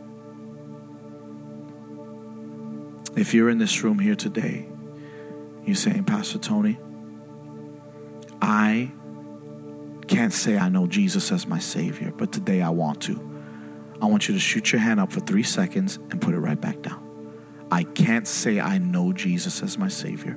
If 3.16 3.34
you're 3.34 3.51
in 3.51 3.59
this 3.59 3.82
room 3.82 3.98
here 3.98 4.14
today, 4.16 4.66
you're 5.64 5.76
saying, 5.76 6.05
Pastor 6.05 6.38
Tony, 6.38 6.78
I 8.40 8.90
can't 10.11 10.33
say 10.33 10.59
I 10.59 10.69
know 10.69 10.89
Jesus 10.89 11.31
as 11.31 11.47
my 11.47 11.61
Savior, 11.61 12.11
but 12.11 12.33
today 12.33 12.63
I 12.63 12.71
want 12.71 13.01
to. 13.03 13.15
I 14.03 14.07
want 14.07 14.27
you 14.27 14.35
to 14.35 14.41
shoot 14.41 14.73
your 14.73 14.81
hand 14.81 14.99
up 14.99 15.13
for 15.13 15.21
three 15.21 15.45
seconds 15.45 15.99
and 16.11 16.21
put 16.21 16.35
it 16.35 16.41
right 16.41 16.61
back 16.61 16.83
down. 16.83 17.07
I 17.71 17.85
can't 17.85 18.27
say 18.27 18.59
I 18.59 18.79
know 18.79 19.13
Jesus 19.13 19.63
as 19.63 19.79
my 19.79 19.87
Savior, 19.87 20.35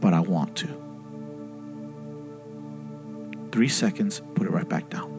but 0.00 0.14
I 0.14 0.20
want 0.20 0.54
to. 0.58 0.68
Three 3.50 3.66
seconds, 3.66 4.22
put 4.36 4.46
it 4.46 4.50
right 4.50 4.68
back 4.68 4.88
down. 4.88 5.16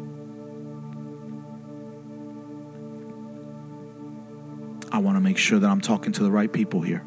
I 4.94 5.00
want 5.00 5.18
to 5.18 5.22
make 5.22 5.38
sure 5.38 5.60
that 5.60 5.70
I'm 5.70 5.82
talking 5.82 6.14
to 6.14 6.24
the 6.24 6.32
right 6.32 6.52
people 6.52 6.80
here. 6.80 7.06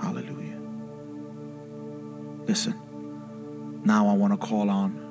Hallelujah. 0.00 0.58
Listen, 2.46 2.80
now 3.86 4.08
I 4.08 4.14
want 4.14 4.32
to 4.32 4.46
call 4.46 4.68
on 4.68 5.06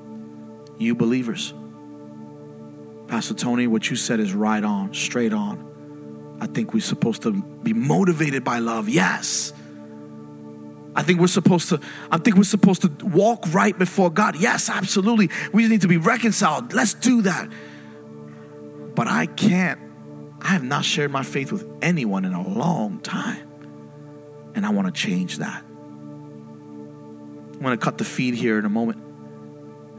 you 0.77 0.95
believers. 0.95 1.53
Pastor 3.07 3.33
Tony, 3.33 3.67
what 3.67 3.89
you 3.89 3.95
said 3.95 4.19
is 4.19 4.33
right 4.33 4.63
on, 4.63 4.93
straight 4.93 5.33
on. 5.33 6.37
I 6.41 6.47
think 6.47 6.73
we're 6.73 6.81
supposed 6.81 7.21
to 7.23 7.31
be 7.31 7.73
motivated 7.73 8.43
by 8.43 8.59
love. 8.59 8.89
Yes. 8.89 9.53
I 10.95 11.03
think 11.03 11.19
we're 11.19 11.27
supposed 11.27 11.69
to 11.69 11.79
I 12.11 12.17
think 12.17 12.37
we're 12.37 12.43
supposed 12.43 12.81
to 12.81 13.05
walk 13.05 13.53
right 13.53 13.77
before 13.77 14.09
God. 14.09 14.35
Yes, 14.37 14.69
absolutely. 14.69 15.29
We 15.53 15.67
need 15.67 15.81
to 15.81 15.87
be 15.87 15.97
reconciled. 15.97 16.73
Let's 16.73 16.93
do 16.93 17.21
that. 17.23 17.49
But 18.95 19.07
I 19.07 19.25
can't 19.27 19.79
I 20.41 20.49
have 20.49 20.63
not 20.63 20.85
shared 20.85 21.11
my 21.11 21.23
faith 21.23 21.51
with 21.51 21.67
anyone 21.81 22.25
in 22.25 22.33
a 22.33 22.47
long 22.47 22.99
time. 22.99 23.47
And 24.53 24.65
I 24.65 24.69
want 24.69 24.87
to 24.87 24.93
change 24.93 25.37
that. 25.37 25.63
I'm 27.65 27.69
going 27.69 27.79
to 27.79 27.83
cut 27.83 27.97
the 27.97 28.05
feed 28.05 28.35
here 28.35 28.59
in 28.59 28.65
a 28.65 28.69
moment. 28.69 28.99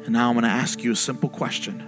And 0.04 0.12
now 0.12 0.28
I'm 0.28 0.34
going 0.34 0.44
to 0.44 0.48
ask 0.48 0.84
you 0.84 0.92
a 0.92 0.96
simple 0.96 1.28
question 1.28 1.82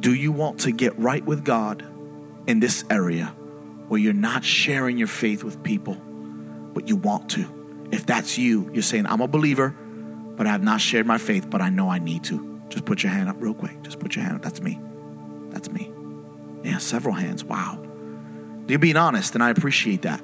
Do 0.00 0.12
you 0.12 0.32
want 0.32 0.60
to 0.60 0.70
get 0.70 0.98
right 0.98 1.24
with 1.24 1.46
God 1.46 1.82
in 2.46 2.60
this 2.60 2.84
area 2.90 3.34
where 3.88 3.98
you're 3.98 4.12
not 4.12 4.44
sharing 4.44 4.98
your 4.98 5.08
faith 5.08 5.42
with 5.42 5.62
people, 5.62 5.94
but 5.94 6.88
you 6.88 6.96
want 6.96 7.30
to? 7.30 7.86
If 7.90 8.04
that's 8.04 8.36
you, 8.36 8.70
you're 8.74 8.82
saying, 8.82 9.06
I'm 9.06 9.22
a 9.22 9.28
believer, 9.28 9.70
but 9.70 10.46
I 10.46 10.50
have 10.50 10.62
not 10.62 10.82
shared 10.82 11.06
my 11.06 11.16
faith, 11.16 11.48
but 11.48 11.62
I 11.62 11.70
know 11.70 11.88
I 11.88 11.98
need 11.98 12.24
to. 12.24 12.60
Just 12.68 12.84
put 12.84 13.02
your 13.02 13.12
hand 13.12 13.30
up 13.30 13.36
real 13.38 13.54
quick. 13.54 13.80
Just 13.80 13.98
put 13.98 14.14
your 14.14 14.26
hand 14.26 14.36
up. 14.36 14.42
That's 14.42 14.60
me. 14.60 14.78
That's 15.48 15.70
me. 15.70 15.90
Yeah, 16.64 16.76
several 16.76 17.14
hands. 17.14 17.44
Wow. 17.44 17.82
You're 18.68 18.78
being 18.78 18.98
honest, 18.98 19.34
and 19.34 19.42
I 19.42 19.48
appreciate 19.48 20.02
that. 20.02 20.22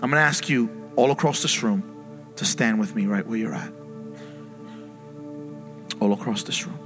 I'm 0.00 0.10
going 0.10 0.20
to 0.20 0.26
ask 0.26 0.48
you 0.48 0.90
all 0.94 1.10
across 1.10 1.42
this 1.42 1.62
room 1.62 2.32
to 2.36 2.44
stand 2.44 2.78
with 2.78 2.94
me 2.94 3.06
right 3.06 3.26
where 3.26 3.36
you're 3.36 3.54
at. 3.54 3.72
All 6.00 6.12
across 6.12 6.44
this 6.44 6.64
room. 6.66 6.78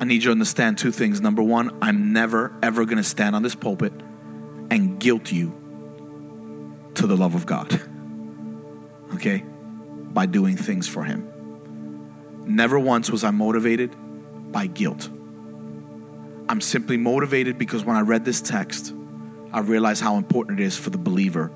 I 0.00 0.04
need 0.04 0.14
you 0.14 0.28
to 0.28 0.30
understand 0.30 0.78
two 0.78 0.90
things. 0.90 1.20
Number 1.20 1.42
one, 1.42 1.76
I'm 1.82 2.12
never, 2.12 2.52
ever 2.62 2.86
going 2.86 2.96
to 2.96 3.04
stand 3.04 3.36
on 3.36 3.42
this 3.42 3.54
pulpit 3.54 3.92
and 4.70 4.98
guilt 4.98 5.30
you 5.30 5.52
to 6.94 7.06
the 7.06 7.16
love 7.16 7.34
of 7.34 7.46
God. 7.46 7.80
Okay? 9.14 9.44
By 10.14 10.24
doing 10.24 10.56
things 10.56 10.88
for 10.88 11.04
Him. 11.04 11.30
Never 12.46 12.78
once 12.78 13.10
was 13.10 13.24
I 13.24 13.30
motivated 13.30 13.94
by 14.50 14.66
guilt. 14.66 15.10
I'm 16.52 16.60
simply 16.60 16.98
motivated 16.98 17.56
because 17.56 17.82
when 17.82 17.96
I 17.96 18.02
read 18.02 18.26
this 18.26 18.42
text, 18.42 18.92
I 19.54 19.60
realized 19.60 20.02
how 20.02 20.18
important 20.18 20.60
it 20.60 20.62
is 20.64 20.76
for 20.76 20.90
the 20.90 20.98
believer 20.98 21.50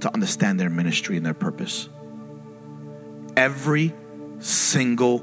to 0.00 0.12
understand 0.12 0.58
their 0.58 0.68
ministry 0.68 1.16
and 1.16 1.24
their 1.24 1.32
purpose. 1.32 1.88
Every 3.36 3.94
single 4.40 5.20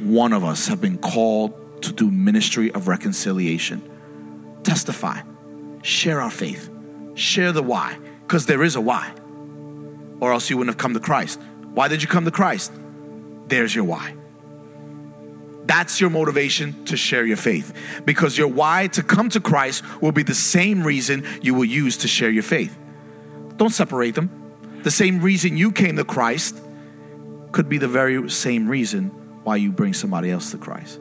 one 0.00 0.32
of 0.32 0.42
us 0.42 0.68
have 0.68 0.80
been 0.80 0.96
called 0.96 1.82
to 1.82 1.92
do 1.92 2.10
ministry 2.10 2.72
of 2.72 2.88
reconciliation. 2.88 3.82
Testify, 4.62 5.20
share 5.82 6.22
our 6.22 6.30
faith, 6.30 6.70
share 7.12 7.52
the 7.52 7.62
why, 7.62 7.98
because 8.22 8.46
there 8.46 8.62
is 8.62 8.74
a 8.74 8.80
why, 8.80 9.12
or 10.18 10.32
else 10.32 10.48
you 10.48 10.56
wouldn't 10.56 10.74
have 10.74 10.80
come 10.80 10.94
to 10.94 11.00
Christ. 11.00 11.38
Why 11.74 11.88
did 11.88 12.00
you 12.00 12.08
come 12.08 12.24
to 12.24 12.30
Christ? 12.30 12.72
There's 13.48 13.74
your 13.74 13.84
why. 13.84 14.14
That's 15.64 16.00
your 16.00 16.10
motivation 16.10 16.84
to 16.86 16.96
share 16.96 17.24
your 17.24 17.36
faith. 17.36 17.72
Because 18.04 18.36
your 18.36 18.48
why 18.48 18.88
to 18.88 19.02
come 19.02 19.28
to 19.30 19.40
Christ 19.40 19.84
will 20.00 20.12
be 20.12 20.22
the 20.22 20.34
same 20.34 20.84
reason 20.84 21.26
you 21.40 21.54
will 21.54 21.64
use 21.64 21.98
to 21.98 22.08
share 22.08 22.30
your 22.30 22.42
faith. 22.42 22.76
Don't 23.56 23.70
separate 23.70 24.14
them. 24.14 24.30
The 24.82 24.90
same 24.90 25.20
reason 25.20 25.56
you 25.56 25.70
came 25.70 25.96
to 25.96 26.04
Christ 26.04 26.60
could 27.52 27.68
be 27.68 27.78
the 27.78 27.88
very 27.88 28.28
same 28.30 28.68
reason 28.68 29.08
why 29.44 29.56
you 29.56 29.70
bring 29.70 29.94
somebody 29.94 30.30
else 30.30 30.50
to 30.50 30.58
Christ. 30.58 30.98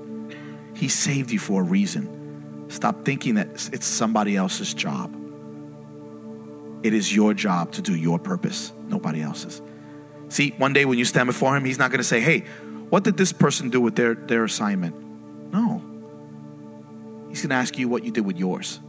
He 0.76 0.88
saved 0.88 1.32
you 1.32 1.40
for 1.40 1.62
a 1.62 1.64
reason. 1.64 2.66
Stop 2.70 3.04
thinking 3.04 3.36
that 3.36 3.48
it's 3.74 3.86
somebody 3.86 4.36
else's 4.36 4.74
job. 4.74 5.16
It 6.84 6.94
is 6.94 7.14
your 7.14 7.34
job 7.34 7.72
to 7.74 7.82
do 7.82 7.96
your 7.96 8.20
purpose, 8.20 8.74
nobody 8.88 9.22
else's. 9.22 9.62
See, 10.30 10.52
one 10.58 10.74
day 10.74 10.86
when 10.86 10.98
you 10.98 11.06
stand 11.06 11.28
before 11.28 11.56
Him, 11.56 11.66
He's 11.66 11.78
not 11.78 11.92
going 11.92 12.00
to 12.00 12.04
say, 12.04 12.22
hey, 12.22 12.46
what 12.92 13.06
did 13.06 13.16
this 13.16 13.32
person 13.32 13.70
do 13.70 13.80
with 13.80 13.96
their, 13.96 14.16
their 14.16 14.44
assignment? 14.44 14.94
No. 15.54 15.82
He's 17.30 17.42
going 17.42 17.52
to 17.52 17.56
ask 17.56 17.78
you 17.78 17.88
what 17.88 18.04
you 18.04 18.12
did 18.12 18.26
with 18.26 18.38
yours. 18.38 18.82